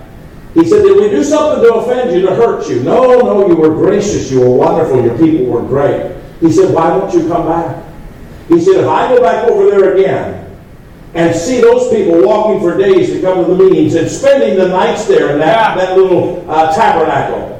He 0.53 0.65
said, 0.65 0.83
"Did 0.83 0.97
we 0.97 1.09
do 1.09 1.23
something 1.23 1.63
to 1.63 1.73
offend 1.75 2.11
you, 2.11 2.21
to 2.27 2.35
hurt 2.35 2.69
you?" 2.69 2.81
No, 2.81 3.19
no, 3.19 3.47
you 3.47 3.55
were 3.55 3.71
gracious. 3.71 4.31
You 4.31 4.41
were 4.41 4.49
wonderful. 4.49 5.01
Your 5.01 5.17
people 5.17 5.45
were 5.47 5.61
great. 5.61 6.11
He 6.41 6.51
said, 6.51 6.73
"Why 6.73 6.89
don't 6.89 7.11
you 7.13 7.27
come 7.27 7.47
back?" 7.47 7.77
He 8.49 8.59
said, 8.59 8.75
"If 8.75 8.87
I 8.87 9.07
go 9.15 9.21
back 9.21 9.49
over 9.49 9.69
there 9.69 9.93
again." 9.93 10.43
and 11.15 11.35
see 11.35 11.61
those 11.61 11.89
people 11.89 12.25
walking 12.25 12.59
for 12.59 12.77
days 12.77 13.11
to 13.11 13.21
come 13.21 13.45
to 13.45 13.53
the 13.53 13.63
meetings 13.63 13.95
and 13.95 14.09
spending 14.09 14.57
the 14.57 14.67
nights 14.67 15.05
there 15.05 15.31
in 15.31 15.39
that, 15.39 15.77
that 15.77 15.95
little 15.95 16.43
uh, 16.49 16.73
tabernacle. 16.73 17.52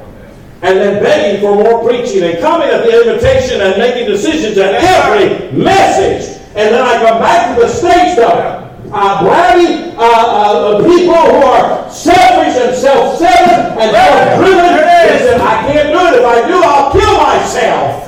And 0.64 0.78
then 0.78 1.02
begging 1.02 1.42
for 1.42 1.54
more 1.54 1.84
preaching 1.84 2.22
and 2.22 2.38
coming 2.40 2.68
at 2.70 2.84
the 2.84 3.04
invitation 3.04 3.60
and 3.60 3.76
making 3.76 4.08
decisions 4.08 4.56
at 4.56 4.80
every 4.80 5.52
message. 5.52 6.40
And 6.56 6.72
then 6.72 6.80
I 6.82 6.94
come 7.04 7.20
back 7.20 7.54
to 7.54 7.60
the 7.62 7.68
stage 7.68 8.14
stuff. 8.14 8.72
Uh, 8.90 9.18
bratty 9.20 9.94
uh, 9.96 10.00
uh, 10.00 10.78
people 10.78 11.14
who 11.14 11.42
are 11.44 11.90
selfish 11.90 12.56
and 12.56 12.74
self-centered 12.74 13.76
and 13.76 13.90
self-driven. 13.90 14.76
They 15.04 15.18
said, 15.18 15.40
I 15.40 15.70
can't 15.70 15.88
do 15.92 15.98
it. 15.98 16.14
If 16.20 16.24
I 16.24 16.48
do, 16.48 16.62
I'll 16.62 16.92
kill 16.92 17.16
myself. 17.18 18.00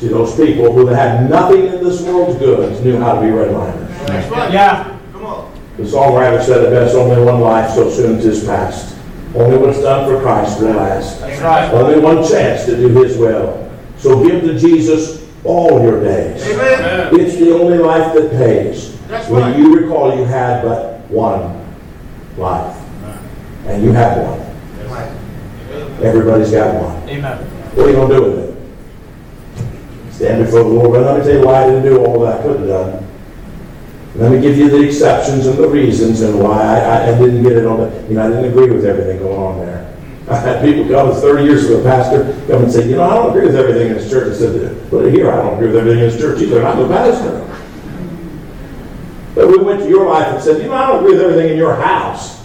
See, 0.00 0.08
those 0.08 0.34
people 0.34 0.72
who 0.72 0.86
had 0.88 1.30
nothing 1.30 1.66
in 1.66 1.84
this 1.84 2.02
world's 2.02 2.36
goods 2.40 2.80
knew 2.80 2.98
how 2.98 3.14
to 3.14 3.20
be 3.20 3.28
redliners. 3.28 3.88
Yeah. 4.52 4.98
Come 5.12 5.24
on. 5.24 5.60
The 5.76 5.84
songwriter 5.84 6.42
said 6.42 6.64
it 6.64 6.70
best, 6.70 6.96
only 6.96 7.22
one 7.24 7.40
life, 7.40 7.70
so 7.70 7.88
soon 7.88 8.20
tis 8.20 8.44
past. 8.44 8.91
Only 9.34 9.56
what's 9.56 9.80
done 9.80 10.08
for 10.08 10.20
Christ 10.20 10.60
will 10.60 10.74
last. 10.74 11.20
Right. 11.42 11.72
Only 11.72 11.98
one 11.98 12.16
chance 12.28 12.66
to 12.66 12.76
do 12.76 12.88
His 13.02 13.16
will. 13.16 13.70
So 13.96 14.22
give 14.22 14.42
to 14.42 14.58
Jesus 14.58 15.26
all 15.44 15.82
your 15.82 16.00
days. 16.02 16.42
Amen. 16.48 17.14
It's 17.18 17.36
the 17.36 17.52
only 17.54 17.78
life 17.78 18.14
that 18.14 18.30
pays. 18.32 18.98
That's 19.08 19.28
When 19.28 19.42
right. 19.42 19.56
you 19.58 19.74
recall 19.78 20.16
you 20.16 20.24
had 20.24 20.62
but 20.62 21.00
one 21.08 21.64
life. 22.36 22.76
And 23.66 23.82
you 23.82 23.92
have 23.92 24.18
one. 24.18 24.42
Everybody's 26.02 26.50
got 26.50 26.74
one. 26.74 27.08
Amen. 27.08 27.38
What 27.74 27.86
are 27.86 27.90
you 27.90 27.96
going 27.96 28.10
to 28.10 28.16
do 28.16 28.22
with 28.22 28.38
it? 28.48 30.12
Stand 30.12 30.44
before 30.44 30.64
the 30.64 30.68
Lord. 30.68 30.92
But 30.92 31.02
let 31.02 31.18
me 31.18 31.24
tell 31.24 31.40
you 31.40 31.46
why 31.46 31.62
I 31.62 31.66
didn't 31.66 31.84
do 31.84 32.04
all 32.04 32.20
that 32.20 32.40
I 32.40 32.42
could 32.42 32.60
have 32.60 32.68
done. 32.68 33.08
Let 34.14 34.30
me 34.30 34.40
give 34.40 34.58
you 34.58 34.68
the 34.68 34.82
exceptions 34.82 35.46
and 35.46 35.56
the 35.56 35.68
reasons 35.68 36.20
and 36.20 36.38
why 36.38 36.60
I, 36.60 37.14
I 37.14 37.18
didn't 37.18 37.42
get 37.42 37.52
it 37.52 37.64
on 37.64 37.80
the, 37.80 38.06
you 38.08 38.14
know, 38.14 38.26
I 38.26 38.28
didn't 38.28 38.52
agree 38.52 38.70
with 38.70 38.84
everything 38.84 39.18
going 39.20 39.38
on 39.38 39.58
there. 39.58 39.96
I 40.28 40.36
had 40.36 40.64
people 40.64 40.86
come, 40.88 41.10
it's 41.10 41.20
30 41.20 41.44
years 41.44 41.64
ago, 41.64 41.82
pastor, 41.82 42.24
come 42.46 42.64
and 42.64 42.72
say, 42.72 42.88
you 42.88 42.96
know, 42.96 43.04
I 43.04 43.14
don't 43.14 43.30
agree 43.30 43.46
with 43.46 43.56
everything 43.56 43.88
in 43.88 43.94
this 43.94 44.10
church. 44.10 44.34
I 44.34 44.38
said, 44.38 44.90
but 44.90 45.10
here, 45.10 45.30
I 45.30 45.36
don't 45.36 45.54
agree 45.54 45.68
with 45.68 45.76
everything 45.76 46.04
in 46.04 46.10
this 46.10 46.20
church 46.20 46.40
either, 46.42 46.58
and 46.58 46.68
I'm 46.68 46.78
the 46.78 46.88
pastor. 46.88 47.48
But 49.34 49.48
we 49.48 49.58
went 49.58 49.80
to 49.80 49.88
your 49.88 50.06
life 50.10 50.26
and 50.26 50.42
said, 50.42 50.60
you 50.60 50.68
know, 50.68 50.74
I 50.74 50.88
don't 50.88 50.98
agree 50.98 51.14
with 51.14 51.22
everything 51.22 51.52
in 51.52 51.56
your 51.56 51.74
house. 51.74 52.44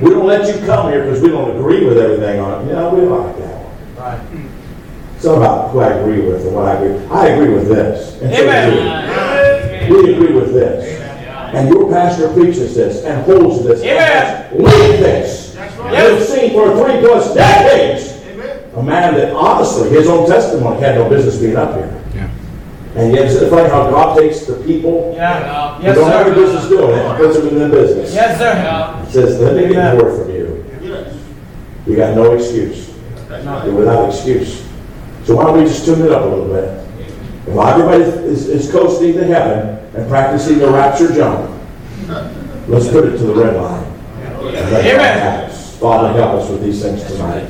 We 0.00 0.10
don't 0.10 0.26
let 0.26 0.46
you 0.54 0.64
come 0.64 0.92
here 0.92 1.04
because 1.04 1.20
we 1.20 1.28
don't 1.28 1.56
agree 1.56 1.84
with 1.84 1.98
everything 1.98 2.38
on 2.38 2.62
it. 2.62 2.68
You 2.68 2.72
know, 2.74 2.94
we 2.94 3.00
like 3.02 3.36
that 3.38 3.56
one. 3.56 3.96
Right. 3.96 4.46
It's 5.16 5.24
not 5.24 5.38
about 5.38 5.70
who 5.72 5.80
I 5.80 5.88
agree 5.88 6.20
with 6.20 6.46
and 6.46 6.54
what 6.54 6.66
I 6.66 6.74
agree. 6.74 6.92
with. 6.92 7.10
I 7.10 7.26
agree 7.28 7.54
with 7.54 7.68
this. 7.68 8.22
Amen. 8.22 9.31
We 9.90 10.14
agree 10.14 10.32
with 10.34 10.52
this. 10.52 11.00
And 11.54 11.68
your 11.68 11.90
pastor 11.90 12.32
preaches 12.32 12.74
this 12.74 13.04
and 13.04 13.22
holds 13.24 13.64
this. 13.64 13.82
Amen. 13.82 14.56
Live 14.58 15.00
this. 15.00 15.54
That's 15.54 15.76
right. 15.76 16.10
You've 16.12 16.22
seen 16.26 16.52
for 16.52 16.72
three 16.82 17.00
plus 17.00 17.34
decades 17.34 18.22
Amen. 18.26 18.58
a 18.74 18.82
man 18.82 19.14
that 19.14 19.32
honestly, 19.34 19.90
his 19.90 20.06
own 20.08 20.26
testimony 20.28 20.80
had 20.80 20.94
no 20.96 21.08
business 21.10 21.38
being 21.38 21.56
up 21.56 21.74
here. 21.74 22.02
Yeah. 22.14 22.30
And 22.94 23.14
yet, 23.14 23.26
isn't 23.26 23.46
it 23.46 23.50
funny 23.50 23.68
how 23.68 23.90
God 23.90 24.16
takes 24.18 24.46
the 24.46 24.54
people 24.64 25.12
Yeah. 25.14 25.76
who 25.76 25.82
Yes, 25.84 25.96
don't 25.96 26.10
have 26.10 26.26
any 26.26 26.34
sir. 26.36 26.42
business 26.42 26.68
doing 26.68 26.90
it 26.98 27.04
and 27.04 27.16
puts 27.18 27.36
them 27.36 27.48
in 27.48 27.58
the 27.58 27.68
business? 27.68 28.14
Yes, 28.14 28.38
sir. 28.38 29.04
He 29.06 29.12
says, 29.12 29.40
let 29.40 29.56
me 29.56 29.68
get 29.74 29.94
more 29.98 30.10
from 30.16 30.30
you. 30.30 30.64
Yes. 30.82 31.14
You 31.86 31.96
got 31.96 32.14
no 32.16 32.32
excuse. 32.32 32.88
You're 33.30 33.74
without 33.74 34.08
excuse. 34.08 34.62
So 35.24 35.36
why 35.36 35.44
don't 35.44 35.58
we 35.58 35.64
just 35.64 35.84
tune 35.84 36.00
it 36.02 36.10
up 36.12 36.22
a 36.22 36.26
little 36.26 36.48
bit? 36.48 36.81
While 37.46 37.80
everybody 37.80 38.04
is, 38.28 38.48
is 38.48 38.70
coasting 38.70 39.14
to 39.14 39.24
heaven 39.24 39.78
and 39.94 40.08
practicing 40.08 40.58
the 40.58 40.70
rapture 40.70 41.12
jump, 41.12 41.50
let's 42.68 42.88
put 42.88 43.04
it 43.04 43.18
to 43.18 43.24
the 43.24 43.34
red 43.34 43.56
line. 43.56 43.92
God 44.20 44.54
Amen. 44.54 45.50
Father, 45.50 46.12
help 46.12 46.40
us 46.40 46.50
with 46.50 46.62
these 46.62 46.80
things 46.80 47.02
tonight. 47.04 47.48